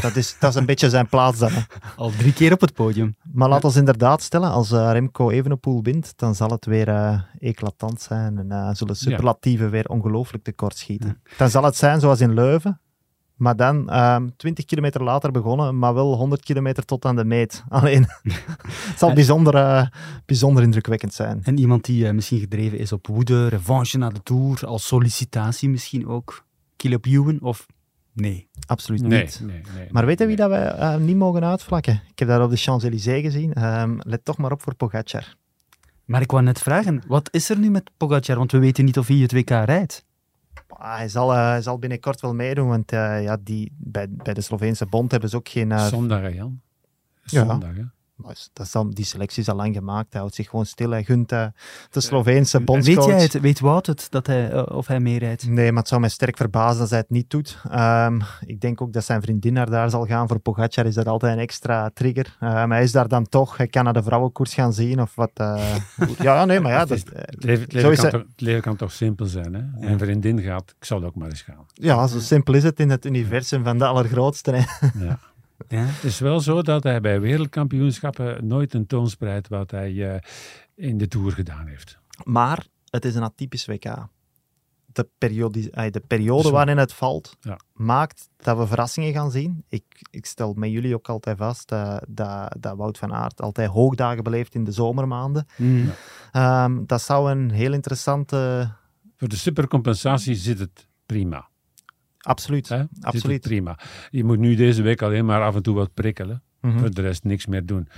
Dat, 0.00 0.16
is, 0.16 0.36
dat 0.38 0.50
is 0.50 0.56
een 0.56 0.66
beetje 0.66 0.90
zijn 0.90 1.08
plaats 1.08 1.38
dan. 1.38 1.52
Hè. 1.52 1.60
Al 1.96 2.10
drie 2.10 2.32
keer 2.32 2.52
op 2.52 2.60
het 2.60 2.74
podium. 2.74 3.16
Maar 3.32 3.48
laat 3.48 3.64
ons 3.64 3.76
inderdaad 3.76 4.22
stellen, 4.22 4.50
als 4.50 4.72
eh, 4.72 4.90
Remco 4.92 5.30
Evenepoel 5.30 5.82
wint, 5.82 6.12
dan 6.16 6.34
zal 6.34 6.50
het 6.50 6.66
weer 6.66 6.88
eh, 6.88 7.20
eclatant 7.38 8.00
zijn 8.00 8.38
en 8.38 8.52
eh, 8.52 8.68
zullen 8.72 8.96
superlatieven 8.96 9.70
weer 9.70 9.88
ongelooflijk 9.88 10.44
tekort 10.44 10.76
schieten. 10.76 11.22
Dan 11.36 11.50
zal 11.50 11.64
het 11.64 11.76
zijn 11.76 12.00
zoals 12.00 12.20
in 12.20 12.34
Leuven, 12.34 12.80
maar 13.34 13.56
dan 13.56 13.90
ehm 13.90 14.28
20 14.36 14.64
kilometer 14.64 15.02
later 15.02 15.30
begonnen, 15.30 15.78
maar 15.78 15.94
wel 15.94 16.14
100 16.14 16.44
kilometer 16.44 16.84
tot 16.84 17.04
aan 17.04 17.16
de 17.16 17.24
meet. 17.24 17.64
Alleen, 17.68 18.06
het 18.22 18.98
zal 18.98 19.12
bijzonder, 19.12 19.92
bijzonder 20.26 20.62
indrukwekkend 20.62 21.14
zijn. 21.14 21.40
En 21.44 21.58
iemand 21.58 21.84
die 21.84 22.12
misschien 22.12 22.40
gedreven 22.40 22.78
is 22.78 22.92
op 22.92 23.06
woede, 23.06 23.48
revanche 23.48 23.98
na 23.98 24.08
de 24.08 24.22
Tour, 24.22 24.66
als 24.66 24.86
sollicitatie 24.86 25.68
misschien 25.68 26.06
ook. 26.06 26.44
Caleb 26.76 27.06
Ewan 27.06 27.40
of 27.40 27.66
nee? 28.12 28.48
Absoluut 28.66 29.02
Nee, 29.02 29.22
niet. 29.22 29.40
nee, 29.42 29.60
nee. 29.74 29.88
Maar 29.90 30.06
weet 30.06 30.18
je 30.18 30.26
wie 30.26 30.36
dat 30.36 30.48
wij 30.48 30.66
eh, 30.68 30.96
niet 30.96 31.16
mogen 31.16 31.44
uitvlakken? 31.44 32.02
Ik 32.10 32.18
heb 32.18 32.28
dat 32.28 32.42
op 32.42 32.50
de 32.50 32.56
Champs-Élysées 32.56 33.22
gezien. 33.22 33.52
Ehm, 33.52 33.98
let 33.98 34.24
toch 34.24 34.36
maar 34.38 34.52
op 34.52 34.62
voor 34.62 34.74
Pogacar. 34.74 35.36
Maar 36.04 36.20
ik 36.20 36.30
wou 36.30 36.42
net 36.42 36.58
vragen, 36.58 37.02
wat 37.06 37.28
is 37.32 37.50
er 37.50 37.58
nu 37.58 37.70
met 37.70 37.90
Pogacar? 37.96 38.36
Want 38.36 38.52
we 38.52 38.58
weten 38.58 38.84
niet 38.84 38.98
of 38.98 39.06
hij 39.06 39.16
het 39.16 39.32
WK 39.32 39.50
rijdt. 39.50 40.04
Ah, 40.68 40.96
hij, 40.96 41.08
zal, 41.08 41.32
eh, 41.32 41.48
hij 41.48 41.62
zal 41.62 41.78
binnenkort 41.78 42.20
wel 42.20 42.34
meedoen, 42.34 42.68
want 42.68 42.92
eh, 42.92 43.22
ja, 43.22 43.36
die, 43.40 43.72
bij, 43.78 44.06
bij 44.10 44.34
de 44.34 44.40
Sloveense 44.40 44.86
bond 44.86 45.10
hebben 45.10 45.30
ze 45.30 45.36
ook 45.36 45.48
geen... 45.48 45.78
Zondag, 45.78 46.34
Jan? 46.34 46.60
Ja. 47.24 47.44
Zondag, 47.46 47.74
hè? 47.76 47.82
Maar 48.24 48.36
dat 48.52 48.66
is 48.66 48.74
al, 48.74 48.90
die 48.90 49.04
selectie 49.04 49.42
is 49.42 49.48
al 49.48 49.56
lang 49.56 49.74
gemaakt. 49.74 50.06
Hij 50.12 50.20
houdt 50.20 50.34
zich 50.36 50.48
gewoon 50.48 50.66
stil. 50.66 50.90
Hij 50.90 51.04
gunt 51.04 51.28
de 51.28 51.52
Sloveense 51.90 52.60
bondscoach... 52.60 52.96
Weet 53.06 53.14
jij 53.14 53.22
het? 53.22 53.40
Weet 53.40 53.60
Wout 53.60 53.86
het, 53.86 54.06
dat 54.10 54.26
hij, 54.26 54.50
eh, 54.50 54.76
of 54.76 54.86
hij 54.86 55.00
meerijdt? 55.00 55.46
Nee, 55.48 55.70
maar 55.72 55.78
het 55.80 55.88
zou 55.88 56.00
mij 56.00 56.10
sterk 56.10 56.36
verbazen 56.36 56.80
als 56.80 56.90
hij 56.90 56.98
het 56.98 57.10
niet 57.10 57.30
doet. 57.30 57.58
Ehm, 57.70 58.20
ik 58.46 58.60
denk 58.60 58.80
ook 58.80 58.92
dat 58.92 59.04
zijn 59.04 59.22
vriendin 59.22 59.52
naar 59.52 59.70
daar 59.70 59.90
zal 59.90 60.06
gaan. 60.06 60.28
Voor 60.28 60.38
Pogacar 60.38 60.86
is 60.86 60.94
dat 60.94 61.06
altijd 61.08 61.32
een 61.34 61.38
extra 61.42 61.90
trigger. 61.94 62.36
Ehm, 62.40 62.70
hij 62.70 62.82
is 62.82 62.92
daar 62.92 63.08
dan 63.08 63.28
toch. 63.28 63.56
Hij 63.56 63.66
kan 63.66 63.84
naar 63.84 63.92
de 63.92 64.02
vrouwenkoers 64.02 64.54
gaan 64.54 64.72
zien 64.72 65.00
of 65.00 65.14
wat. 65.14 65.30
eh, 65.34 65.74
ja, 66.18 66.44
nee, 66.44 66.60
maar 66.60 66.72
ja. 66.72 66.84
Dat, 66.84 66.98
eh, 66.98 67.20
Het 67.24 67.44
leven, 67.44 67.62
het 67.64 67.72
leven 67.72 67.92
kan 67.94 68.00
hij- 68.02 68.10
toch, 68.10 68.20
het 68.30 68.40
leven 68.40 68.62
kan 68.62 68.76
toch 68.76 68.92
simpel 68.92 69.26
zijn, 69.26 69.54
hè? 69.54 69.62
Mijn 69.86 69.98
vriendin 69.98 70.40
gaat, 70.40 70.74
ik 70.78 70.84
zal 70.84 71.04
ook 71.04 71.14
maar 71.14 71.28
eens 71.28 71.42
gaan. 71.42 71.66
ja, 71.72 72.06
zo 72.06 72.18
simpel 72.18 72.54
is 72.54 72.62
het 72.62 72.80
in 72.80 72.90
het 72.90 73.04
universum 73.06 73.64
van 73.64 73.78
de 73.78 73.84
allergrootste. 73.86 74.50
Hè. 74.50 74.64
Ja. 75.04 75.18
Ja? 75.68 75.84
Het 75.84 76.04
is 76.04 76.18
wel 76.18 76.40
zo 76.40 76.62
dat 76.62 76.82
hij 76.82 77.00
bij 77.00 77.20
wereldkampioenschappen 77.20 78.46
nooit 78.46 78.70
tentoonspreidt 78.70 79.48
wat 79.48 79.70
hij 79.70 80.14
eh, 80.14 80.20
in 80.74 80.98
de 80.98 81.08
Tour 81.08 81.32
gedaan 81.32 81.66
heeft. 81.66 81.98
Maar 82.24 82.66
het 82.90 83.04
is 83.04 83.14
een 83.14 83.22
atypisch 83.22 83.66
WK. 83.66 84.06
De 84.86 85.08
periode, 85.18 85.90
de 85.90 86.02
periode 86.06 86.50
waarin 86.50 86.78
het 86.78 86.92
valt, 86.92 87.36
Ja. 87.40 87.58
maakt 87.72 88.28
dat 88.36 88.58
we 88.58 88.66
verrassingen 88.66 89.12
gaan 89.12 89.30
zien. 89.30 89.64
Ik, 89.68 89.84
ik 90.10 90.26
stel 90.26 90.52
met 90.52 90.70
jullie 90.70 90.94
ook 90.94 91.08
altijd 91.08 91.36
vast 91.38 91.72
eh, 91.72 91.96
dat, 92.08 92.56
dat 92.60 92.76
Wout 92.76 92.98
van 92.98 93.12
Aert 93.14 93.40
altijd 93.40 93.70
hoogdagen 93.70 94.22
beleeft 94.22 94.54
in 94.54 94.64
de 94.64 94.72
zomermaanden. 94.72 95.46
Mhm. 95.56 95.88
Ehm, 96.32 96.84
dat 96.86 97.02
zou 97.02 97.30
een 97.30 97.50
heel 97.50 97.72
interessante... 97.72 98.70
Voor 99.16 99.28
de 99.28 99.36
supercompensatie 99.36 100.34
zit 100.34 100.58
het 100.58 100.88
prima. 101.06 101.48
Absoluut, 102.22 102.68
Hè? 102.68 102.82
Absoluut. 103.00 103.40
prima. 103.40 103.78
Je 104.10 104.24
moet 104.24 104.38
nu 104.38 104.54
deze 104.54 104.82
week 104.82 105.02
alleen 105.02 105.24
maar 105.24 105.42
af 105.42 105.54
en 105.54 105.62
toe 105.62 105.74
wat 105.74 105.94
prikkelen. 105.94 106.42
Mhm. 106.60 106.78
Voor 106.78 106.90
de 106.90 107.00
rest 107.00 107.24
niks 107.24 107.46
meer 107.46 107.66
doen. 107.66 107.88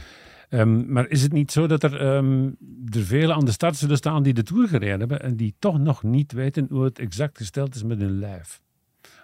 Ehm, 0.48 0.92
maar 0.92 1.08
is 1.08 1.22
het 1.22 1.32
niet 1.32 1.52
zo 1.52 1.66
dat 1.66 1.82
er, 1.82 2.00
ehm, 2.00 2.44
er 2.88 3.04
velen 3.04 3.34
aan 3.34 3.44
de 3.44 3.50
start 3.52 3.76
zullen 3.76 3.96
staan 3.96 4.22
die 4.22 4.34
de 4.34 4.42
Tour 4.42 4.68
gereden 4.68 4.98
hebben 4.98 5.22
en 5.22 5.36
die 5.36 5.54
toch 5.58 5.78
nog 5.78 6.02
niet 6.02 6.32
weten 6.32 6.66
hoe 6.70 6.84
het 6.84 6.98
exact 6.98 7.36
gesteld 7.36 7.74
is 7.74 7.82
met 7.82 8.00
hun 8.00 8.18
lijf? 8.18 8.60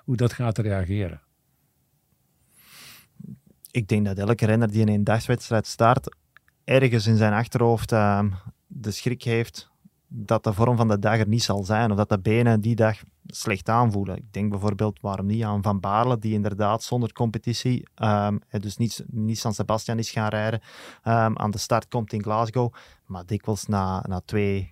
Hoe 0.05 0.17
dat 0.17 0.33
gaat 0.33 0.59
reageren? 0.59 1.21
Ik 3.71 3.89
denk 3.89 4.05
dat 4.05 4.19
elke 4.19 4.47
renner 4.47 4.71
die 4.71 4.81
in 4.81 4.89
een 4.89 5.05
dagswedstrijd 5.05 5.67
start, 5.67 6.17
ergens 6.65 7.07
in 7.07 7.17
zijn 7.17 7.33
achterhoofd 7.33 7.93
ehm, 7.93 8.31
de 8.67 8.91
schrik 8.91 9.23
heeft 9.23 9.71
dat 10.09 10.45
de 10.45 10.53
vorm 10.53 10.77
van 10.77 10.89
de 10.89 10.99
dag 10.99 11.19
er 11.19 11.29
niet 11.29 11.43
zal 11.43 11.65
zijn. 11.65 11.91
Of 11.91 11.97
dat 11.97 12.09
de 12.09 12.19
benen 12.19 12.61
die 12.61 12.75
dag 12.75 13.03
slecht 13.37 13.69
aanvoelen. 13.69 14.17
Ik 14.17 14.33
denk 14.33 14.51
bijvoorbeeld, 14.51 15.01
waarom 15.01 15.27
niet, 15.27 15.43
aan 15.43 15.63
Van 15.63 15.81
Baarle, 15.81 16.19
die 16.19 16.33
inderdaad 16.33 16.83
zonder 16.83 17.13
competitie, 17.13 17.87
ehm, 17.95 18.37
dus 18.61 18.77
niet, 18.77 19.05
niet 19.07 19.39
San 19.39 19.55
Sebastian 19.55 19.99
is 19.99 20.11
gaan 20.11 20.29
rijden, 20.29 20.61
ehm, 21.03 21.33
aan 21.37 21.51
de 21.51 21.59
start 21.59 21.89
komt 21.89 22.13
in 22.13 22.23
Glasgow, 22.23 22.73
maar 23.07 23.27
dikwijls 23.27 23.67
na, 23.67 24.05
na 24.09 24.21
twee... 24.25 24.71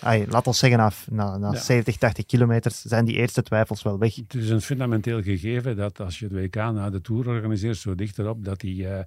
Ay, 0.00 0.26
laat 0.28 0.46
ons 0.46 0.58
zeggen, 0.58 0.78
na, 0.78 0.92
na, 1.10 1.36
na 1.36 1.52
Ja. 1.52 1.58
70, 1.58 1.96
80 1.96 2.26
kilometers 2.26 2.82
zijn 2.82 3.04
die 3.04 3.16
eerste 3.16 3.42
twijfels 3.42 3.82
wel 3.82 3.98
weg. 3.98 4.14
Het 4.14 4.34
is 4.34 4.48
een 4.48 4.60
fundamenteel 4.60 5.22
gegeven 5.22 5.76
dat 5.76 6.00
als 6.00 6.18
je 6.18 6.24
het 6.24 6.34
WK 6.34 6.54
na 6.54 6.90
de 6.90 7.00
Tour 7.00 7.28
organiseert, 7.28 7.76
zo 7.76 7.94
dichterop, 7.94 8.44
dat 8.44 8.60
die 8.60 8.88
eh, 8.88 9.04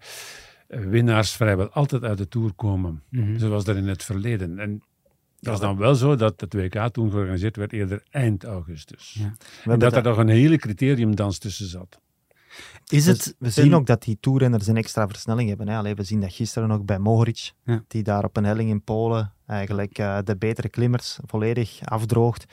winnaars 0.67 1.31
vrijwel 1.31 1.69
altijd 1.69 2.03
uit 2.03 2.17
de 2.17 2.27
Tour 2.27 2.53
komen. 2.53 3.03
Mhm. 3.09 3.39
Zoals 3.39 3.63
dat 3.63 3.75
in 3.75 3.87
het 3.87 4.03
verleden. 4.03 4.59
En 4.59 4.81
Dat 5.39 5.53
is 5.53 5.59
dan 5.59 5.77
wel 5.77 5.95
zo 5.95 6.15
dat 6.15 6.41
het 6.41 6.53
WK 6.53 6.87
toen 6.91 7.11
georganiseerd 7.11 7.55
werd 7.55 7.73
eerder 7.73 8.03
eind 8.09 8.43
augustus. 8.43 9.15
Ja. 9.19 9.33
En 9.71 9.79
dat 9.79 9.95
er 9.95 10.03
nog 10.03 10.17
een 10.17 10.27
hele 10.27 10.57
criteriumdans 10.57 11.37
tussen 11.37 11.67
zat. 11.67 11.99
Is 12.87 13.05
We- 13.05 13.11
het 13.11 13.35
we 13.39 13.49
zien 13.49 13.65
een- 13.65 13.73
ook 13.73 13.85
dat 13.85 14.01
die 14.03 14.17
toerrenners 14.19 14.67
een 14.67 14.77
extra 14.77 15.07
versnelling 15.07 15.49
hebben. 15.49 15.67
Hè. 15.67 15.77
Allee, 15.77 15.95
we 15.95 16.03
zien 16.03 16.21
dat 16.21 16.33
gisteren 16.33 16.71
ook 16.71 16.85
bij 16.85 16.99
Mohoric, 16.99 17.51
Ja. 17.63 17.83
die 17.87 18.03
daar 18.03 18.23
op 18.23 18.37
een 18.37 18.43
helling 18.45 18.69
in 18.69 18.81
Polen 18.83 19.33
eigenlijk 19.45 19.97
eh, 19.97 20.17
de 20.23 20.35
betere 20.37 20.69
klimmers 20.69 21.19
volledig 21.25 21.79
afdroogt. 21.83 22.45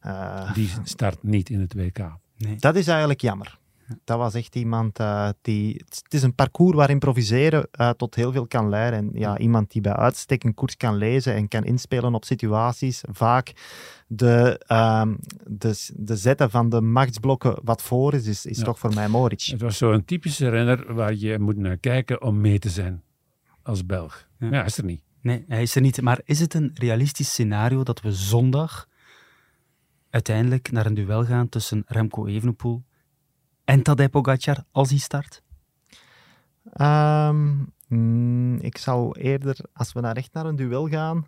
Eh, 0.00 0.54
Die 0.54 0.70
start 0.82 1.22
niet 1.22 1.50
in 1.50 1.60
het 1.60 1.74
WK. 1.74 1.98
Nee. 2.36 2.56
dat 2.56 2.76
is 2.76 2.86
eigenlijk 2.86 3.20
jammer. 3.20 3.58
Dat 4.04 4.18
was 4.18 4.34
echt 4.34 4.54
iemand 4.54 4.98
eh, 4.98 5.28
die... 5.42 5.82
Het 5.88 6.14
is 6.14 6.22
een 6.22 6.34
parcours 6.34 6.76
waar 6.76 6.90
improviseren 6.90 7.68
eh, 7.70 7.90
tot 7.90 8.14
heel 8.14 8.32
veel 8.32 8.46
kan 8.46 8.68
leiden. 8.68 8.98
En 8.98 9.10
ja, 9.12 9.38
iemand 9.38 9.70
die 9.70 9.80
bij 9.80 9.92
uitstek 9.92 10.44
een 10.44 10.54
koers 10.54 10.76
kan 10.76 10.96
lezen 10.96 11.34
en 11.34 11.48
kan 11.48 11.64
inspelen 11.64 12.14
op 12.14 12.24
situaties. 12.24 13.02
Vaak 13.10 13.52
de, 14.06 14.60
ehm, 14.66 15.14
de, 15.46 15.86
de 15.96 16.16
zetten 16.16 16.50
van 16.50 16.68
de 16.68 16.80
machtsblokken 16.80 17.58
wat 17.62 17.82
voor 17.82 18.14
is, 18.14 18.26
is, 18.26 18.46
is 18.46 18.58
Ja. 18.58 18.64
toch 18.64 18.78
voor 18.78 18.94
mij 18.94 19.08
Mohoric. 19.08 19.40
Het 19.40 19.60
was 19.60 19.76
zo'n 19.78 20.04
typische 20.04 20.48
renner 20.48 20.94
waar 20.94 21.14
je 21.14 21.38
moet 21.38 21.56
naar 21.56 21.76
kijken 21.76 22.22
om 22.22 22.40
mee 22.40 22.58
te 22.58 22.70
zijn 22.70 23.02
als 23.62 23.86
Belg. 23.86 24.28
Ja. 24.38 24.46
Ja, 24.46 24.52
ja 24.52 24.64
is 24.64 24.78
er 24.78 24.84
niet. 24.84 25.02
Nee, 25.22 25.44
hij 25.48 25.62
is 25.62 25.74
er 25.74 25.80
niet. 25.80 26.00
Maar 26.02 26.20
is 26.24 26.40
het 26.40 26.54
een 26.54 26.70
realistisch 26.74 27.30
scenario 27.30 27.82
dat 27.82 28.00
we 28.00 28.12
zondag 28.12 28.88
uiteindelijk 30.10 30.70
naar 30.70 30.86
een 30.86 30.94
duel 30.94 31.24
gaan 31.24 31.48
tussen 31.48 31.82
Remco 31.86 32.26
Evenepoel 32.26 32.82
en 33.68 33.82
Tadej 33.82 34.08
Pogacar 34.08 34.56
als 34.72 34.90
hij 34.90 34.98
start? 34.98 35.42
Ehm, 36.72 37.54
mm, 37.88 38.58
ik 38.60 38.78
zou 38.78 39.20
eerder, 39.20 39.56
als 39.72 39.92
we 39.92 40.00
naar 40.00 40.16
echt 40.16 40.32
naar 40.32 40.46
een 40.46 40.56
duel 40.56 40.88
gaan, 40.88 41.26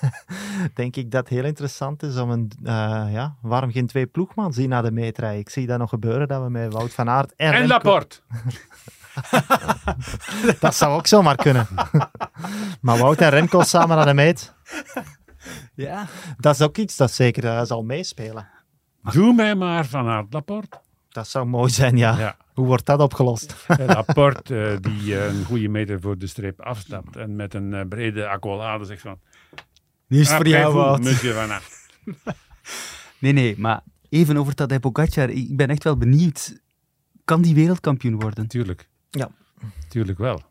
denk 0.74 0.96
ik 0.96 1.10
dat 1.10 1.20
het 1.20 1.28
heel 1.28 1.44
interessant 1.44 2.02
is 2.02 2.16
om 2.16 2.30
een, 2.30 2.50
eh, 2.62 3.06
ja, 3.10 3.36
waarom 3.42 3.70
geen 3.70 3.86
twee 3.86 4.06
ploegmans 4.06 4.56
die 4.56 4.68
naar 4.68 4.82
de 4.82 4.90
meet 4.90 5.18
rijden? 5.18 5.40
Ik 5.40 5.50
zie 5.50 5.66
dat 5.66 5.78
nog 5.78 5.88
gebeuren, 5.88 6.28
dat 6.28 6.42
we 6.42 6.50
met 6.50 6.72
Wout 6.72 6.94
van 6.94 7.08
Aert 7.08 7.34
en, 7.36 7.52
En 7.52 7.66
Laporte. 7.66 8.20
Dat 10.60 10.74
zou 10.74 10.96
ook 10.96 11.06
zomaar 11.06 11.36
kunnen. 11.36 11.66
maar 12.80 12.98
Wout 12.98 13.20
en 13.20 13.30
Remco 13.30 13.62
samen 13.62 13.96
naar 13.96 14.06
de 14.06 14.14
meet, 14.14 14.54
Ja. 15.74 16.06
dat 16.36 16.54
is 16.54 16.62
ook 16.62 16.76
iets 16.76 16.96
dat 16.96 17.10
zeker 17.10 17.44
eh, 17.44 17.64
zal 17.64 17.82
meespelen. 17.82 18.48
Doe 19.02 19.34
mij 19.34 19.54
maar 19.54 19.86
van 19.86 20.08
Aert 20.08 20.32
Laporte. 20.32 20.80
Dat 21.08 21.28
zou 21.28 21.46
mooi 21.46 21.70
zijn, 21.70 21.96
ja. 21.96 22.18
Ja. 22.18 22.36
Hoe 22.54 22.66
wordt 22.66 22.86
dat 22.86 23.00
opgelost? 23.00 23.54
En 23.66 23.86
Laporte 23.86 24.66
eh, 24.82 24.92
die 24.92 25.18
eh, 25.18 25.26
een 25.38 25.44
goede 25.44 25.68
meter 25.68 26.00
voor 26.00 26.18
de 26.18 26.26
streep 26.26 26.60
afstapt 26.60 27.16
en 27.16 27.36
met 27.36 27.54
een 27.54 27.74
eh, 27.74 27.86
brede 27.88 28.28
accolade 28.28 28.84
zegt 28.84 29.00
van... 29.00 29.18
Nu 30.06 30.20
is 30.20 30.28
het 30.28 30.36
voor 30.36 30.46
jou, 30.48 30.64
"Appelez-vous, 30.64 30.86
Wout. 30.86 31.02
monsieur 31.02 31.34
Van 31.34 31.52
Aert. 31.52 31.86
Nee, 33.20 33.32
nee, 33.32 33.58
maar 33.58 33.80
even 34.08 34.36
over 34.36 34.54
Tadej 34.54 34.80
Pogacar. 34.80 35.30
Ik 35.30 35.56
ben 35.56 35.68
echt 35.68 35.84
wel 35.84 35.96
benieuwd. 35.96 36.60
Kan 37.24 37.42
die 37.42 37.54
wereldkampioen 37.54 38.20
worden? 38.20 38.46
Tuurlijk. 38.46 38.88
Ja. 39.10 39.30
Tuurlijk 39.88 40.18
wel. 40.18 40.42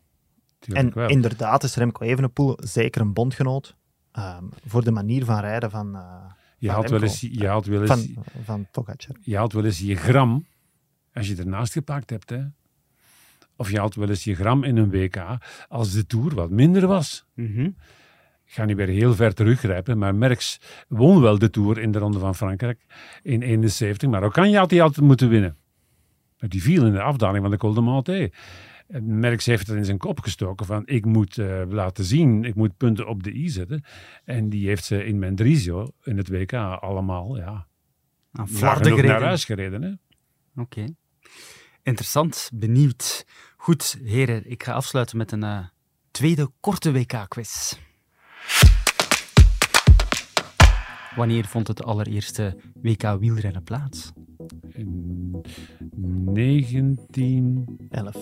Tuurlijk 0.58 0.86
En 0.88 0.94
wel. 0.94 1.08
inderdaad 1.08 1.62
is 1.62 1.74
Remco 1.76 2.04
Evenepoel 2.04 2.58
zeker 2.60 3.00
een 3.00 3.12
bondgenoot 3.12 3.76
ehm, 4.12 4.44
voor 4.66 4.84
de 4.84 4.90
manier 4.90 5.24
van 5.24 5.40
rijden 5.40 5.70
van, 5.70 5.94
eh, 5.96 6.02
je, 6.58 6.70
haalt 6.70 6.90
wel 6.90 7.02
eens, 7.02 7.20
je, 7.20 7.46
haalt 7.46 7.66
wel 7.66 7.80
eens, 7.80 7.90
van, 7.90 8.24
van 8.44 8.66
Pogacar. 8.70 9.16
je 9.20 9.36
haalt 9.36 9.52
wel 9.52 9.64
eens 9.64 9.78
je 9.78 9.96
gram 9.96 10.46
als 11.12 11.28
je 11.28 11.36
ernaast 11.36 11.72
gepakt 11.72 12.10
hebt. 12.10 12.30
Hè. 12.30 12.40
Of 13.56 13.70
je 13.70 13.78
haalt 13.78 13.94
wel 13.94 14.08
eens 14.08 14.24
je 14.24 14.34
gram 14.34 14.64
in 14.64 14.76
een 14.76 14.90
WK 14.90 15.38
als 15.68 15.92
de 15.92 16.06
Tour 16.06 16.34
wat 16.34 16.50
minder 16.50 16.86
was. 16.86 17.24
Mhm. 17.34 17.70
Ik 18.44 18.54
ga 18.54 18.64
niet 18.64 18.76
weer 18.76 18.88
heel 18.88 19.14
ver 19.14 19.34
teruggrijpen, 19.34 19.98
maar 19.98 20.14
Merckx 20.14 20.60
won 20.88 21.20
wel 21.20 21.38
de 21.38 21.50
Tour 21.50 21.78
in 21.78 21.92
de 21.92 21.98
Ronde 21.98 22.18
van 22.18 22.34
Frankrijk 22.34 22.86
in 23.22 23.42
71, 23.42 24.08
maar 24.08 24.22
ook 24.22 24.32
kan 24.32 24.50
je 24.50 24.56
had 24.56 24.70
hij 24.70 24.82
altijd 24.82 25.06
moeten 25.06 25.28
winnen. 25.28 25.56
Die 26.38 26.62
viel 26.62 26.86
in 26.86 26.92
de 26.92 27.02
afdaling 27.02 27.42
van 27.42 27.50
de 27.50 27.56
Col 27.56 27.74
de. 27.74 28.30
Merckx 28.88 29.46
heeft 29.46 29.66
het 29.66 29.76
in 29.76 29.84
zijn 29.84 29.98
kop 29.98 30.20
gestoken 30.20 30.66
van 30.66 30.82
ik 30.86 31.04
moet 31.04 31.38
eh, 31.38 31.62
laten 31.68 32.04
zien, 32.04 32.44
ik 32.44 32.54
moet 32.54 32.76
punten 32.76 33.08
op 33.08 33.22
de 33.22 33.34
i 33.34 33.48
zetten. 33.48 33.84
En 34.24 34.48
die 34.48 34.66
heeft 34.66 34.84
ze 34.84 35.04
in 35.04 35.18
Mendrisio, 35.18 35.92
in 36.02 36.16
het 36.16 36.28
WK, 36.28 36.52
allemaal 36.52 37.36
ja, 37.36 37.66
flarden 38.32 38.82
genoeg 38.82 38.82
naar 38.82 39.06
gereden. 39.06 39.26
huis 39.26 39.44
gereden. 39.44 40.00
Oké. 40.56 40.84
Interessant, 41.82 42.50
benieuwd. 42.54 43.26
Goed, 43.56 43.98
heren, 44.04 44.50
ik 44.50 44.62
ga 44.62 44.72
afsluiten 44.72 45.16
met 45.16 45.32
een 45.32 45.42
eh, 45.42 45.66
tweede 46.10 46.50
korte 46.60 46.92
WK-quiz. 46.92 47.74
Wanneer 51.16 51.44
vond 51.44 51.68
het 51.68 51.82
allereerste 51.82 52.56
WK 52.82 53.02
wielrennen 53.18 53.62
plaats? 53.62 54.12
In 54.72 55.40
1929 56.00 57.76
11. 57.90 58.16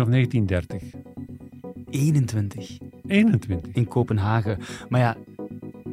of 0.00 0.08
1930? 0.08 0.82
21 1.90 2.78
21. 3.06 3.60
in 3.72 3.88
Kopenhagen. 3.88 4.58
Maar 4.88 5.00
ja, 5.00 5.16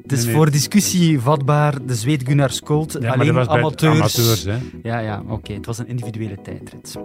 het 0.02 0.12
is 0.12 0.18
Nee, 0.18 0.26
nee. 0.28 0.36
voor 0.36 0.52
discussie 0.52 1.20
vatbaar. 1.20 1.86
De 1.86 1.96
Zweed 1.96 2.24
Gunnar 2.28 2.50
Skolt, 2.52 2.98
Ja, 3.00 3.14
alleen 3.14 3.38
amateurs. 3.38 4.00
amateurs 4.00 4.44
hè? 4.44 4.58
Ja, 4.84 5.00
ja, 5.00 5.24
oké. 5.28 5.54
Het 5.54 5.66
was 5.66 5.78
een 5.78 5.88
individuele 5.88 6.42
tijdrit. 6.42 6.98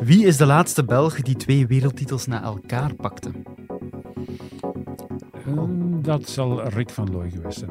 Wie 0.00 0.26
is 0.26 0.36
de 0.36 0.46
laatste 0.46 0.84
Belg 0.84 1.20
die 1.22 1.36
twee 1.36 1.66
wereldtitels 1.66 2.26
na 2.26 2.42
elkaar 2.42 2.94
pakte? 2.94 3.30
Ehm, 5.46 6.02
Dat 6.02 6.28
zal 6.28 6.62
Rick 6.68 6.90
van 6.90 7.10
Looy 7.10 7.30
geweest 7.30 7.58
zijn. 7.58 7.70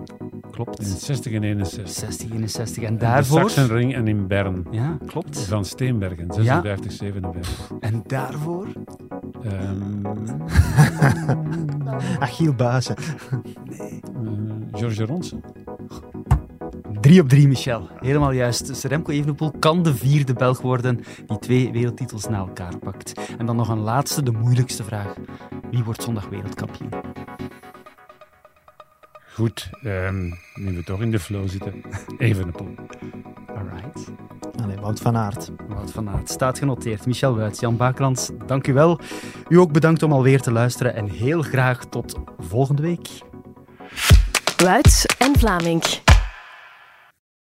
Klopt. 0.54 0.80
In 0.80 0.86
60 0.86 1.34
en 1.34 1.43
61. 1.43 1.89
60, 1.89 2.30
61. 2.32 2.84
En 2.84 2.93
De 2.93 2.99
daarvoor... 2.99 3.39
Sachsenring 3.39 3.95
en 3.95 4.08
in 4.08 4.28
Bern. 4.28 4.66
Ja, 4.72 4.97
klopt. 5.06 5.39
Van 5.39 5.66
Steenbergen, 5.66 6.34
56, 6.34 6.91
57. 6.91 7.72
En 7.80 8.04
daarvoor... 8.08 8.68
Ehm, 9.43 10.06
Achiel 12.20 12.54
Buizen. 12.54 12.95
eh, 12.95 13.04
George 14.72 15.06
Ronsen. 15.06 15.41
Drie 17.01 17.22
op 17.22 17.30
drie, 17.30 17.47
Michel. 17.47 17.88
Helemaal 17.99 18.32
juist. 18.32 18.68
Dus 18.68 18.84
Remco 18.84 19.12
Evenepoel 19.12 19.51
kan 19.60 19.84
de 19.84 19.95
vierde 19.95 20.34
Belg 20.34 20.62
worden 20.62 20.99
die 21.28 21.39
twee 21.39 21.72
wereldtitels 21.72 22.28
na 22.28 22.38
elkaar 22.38 22.78
pakt. 22.78 23.14
En 23.38 23.45
dan 23.45 23.56
nog 23.56 23.70
een 23.70 23.80
laatste, 23.80 24.24
de 24.24 24.32
moeilijkste 24.32 24.84
vraag. 24.84 25.14
Wie 25.72 25.84
wordt 25.84 26.04
zondag 26.04 26.30
wereldkampioen? 26.30 26.89
Goed, 29.34 29.69
ehm, 29.84 30.23
nu 30.55 30.75
we 30.75 30.84
toch 30.84 31.01
in 31.01 31.11
de 31.11 31.19
flow 31.19 31.49
zitten. 31.49 31.81
Evenepoel. 32.17 32.75
Alright. 33.47 34.11
Allee, 34.61 34.75
Wout 34.75 34.99
van 34.99 35.17
Aert. 35.17 35.51
Wout 35.67 35.91
van 35.91 36.09
Aert. 36.09 36.29
Staat 36.29 36.57
genoteerd. 36.57 37.05
Michel 37.05 37.36
Wuits, 37.36 37.59
Jan 37.59 37.77
Baaklands, 37.77 38.29
dank 38.45 38.67
u 38.67 38.73
wel. 38.73 38.99
U 39.49 39.59
ook 39.59 39.71
bedankt 39.71 40.03
om 40.03 40.11
alweer 40.11 40.41
te 40.41 40.51
luisteren 40.51 40.95
en 40.95 41.09
heel 41.09 41.41
graag 41.41 41.86
tot 41.86 42.19
volgende 42.39 42.81
week. 42.81 43.09
Wuits 44.57 45.05
en 45.05 45.39
Vlaming. 45.39 45.84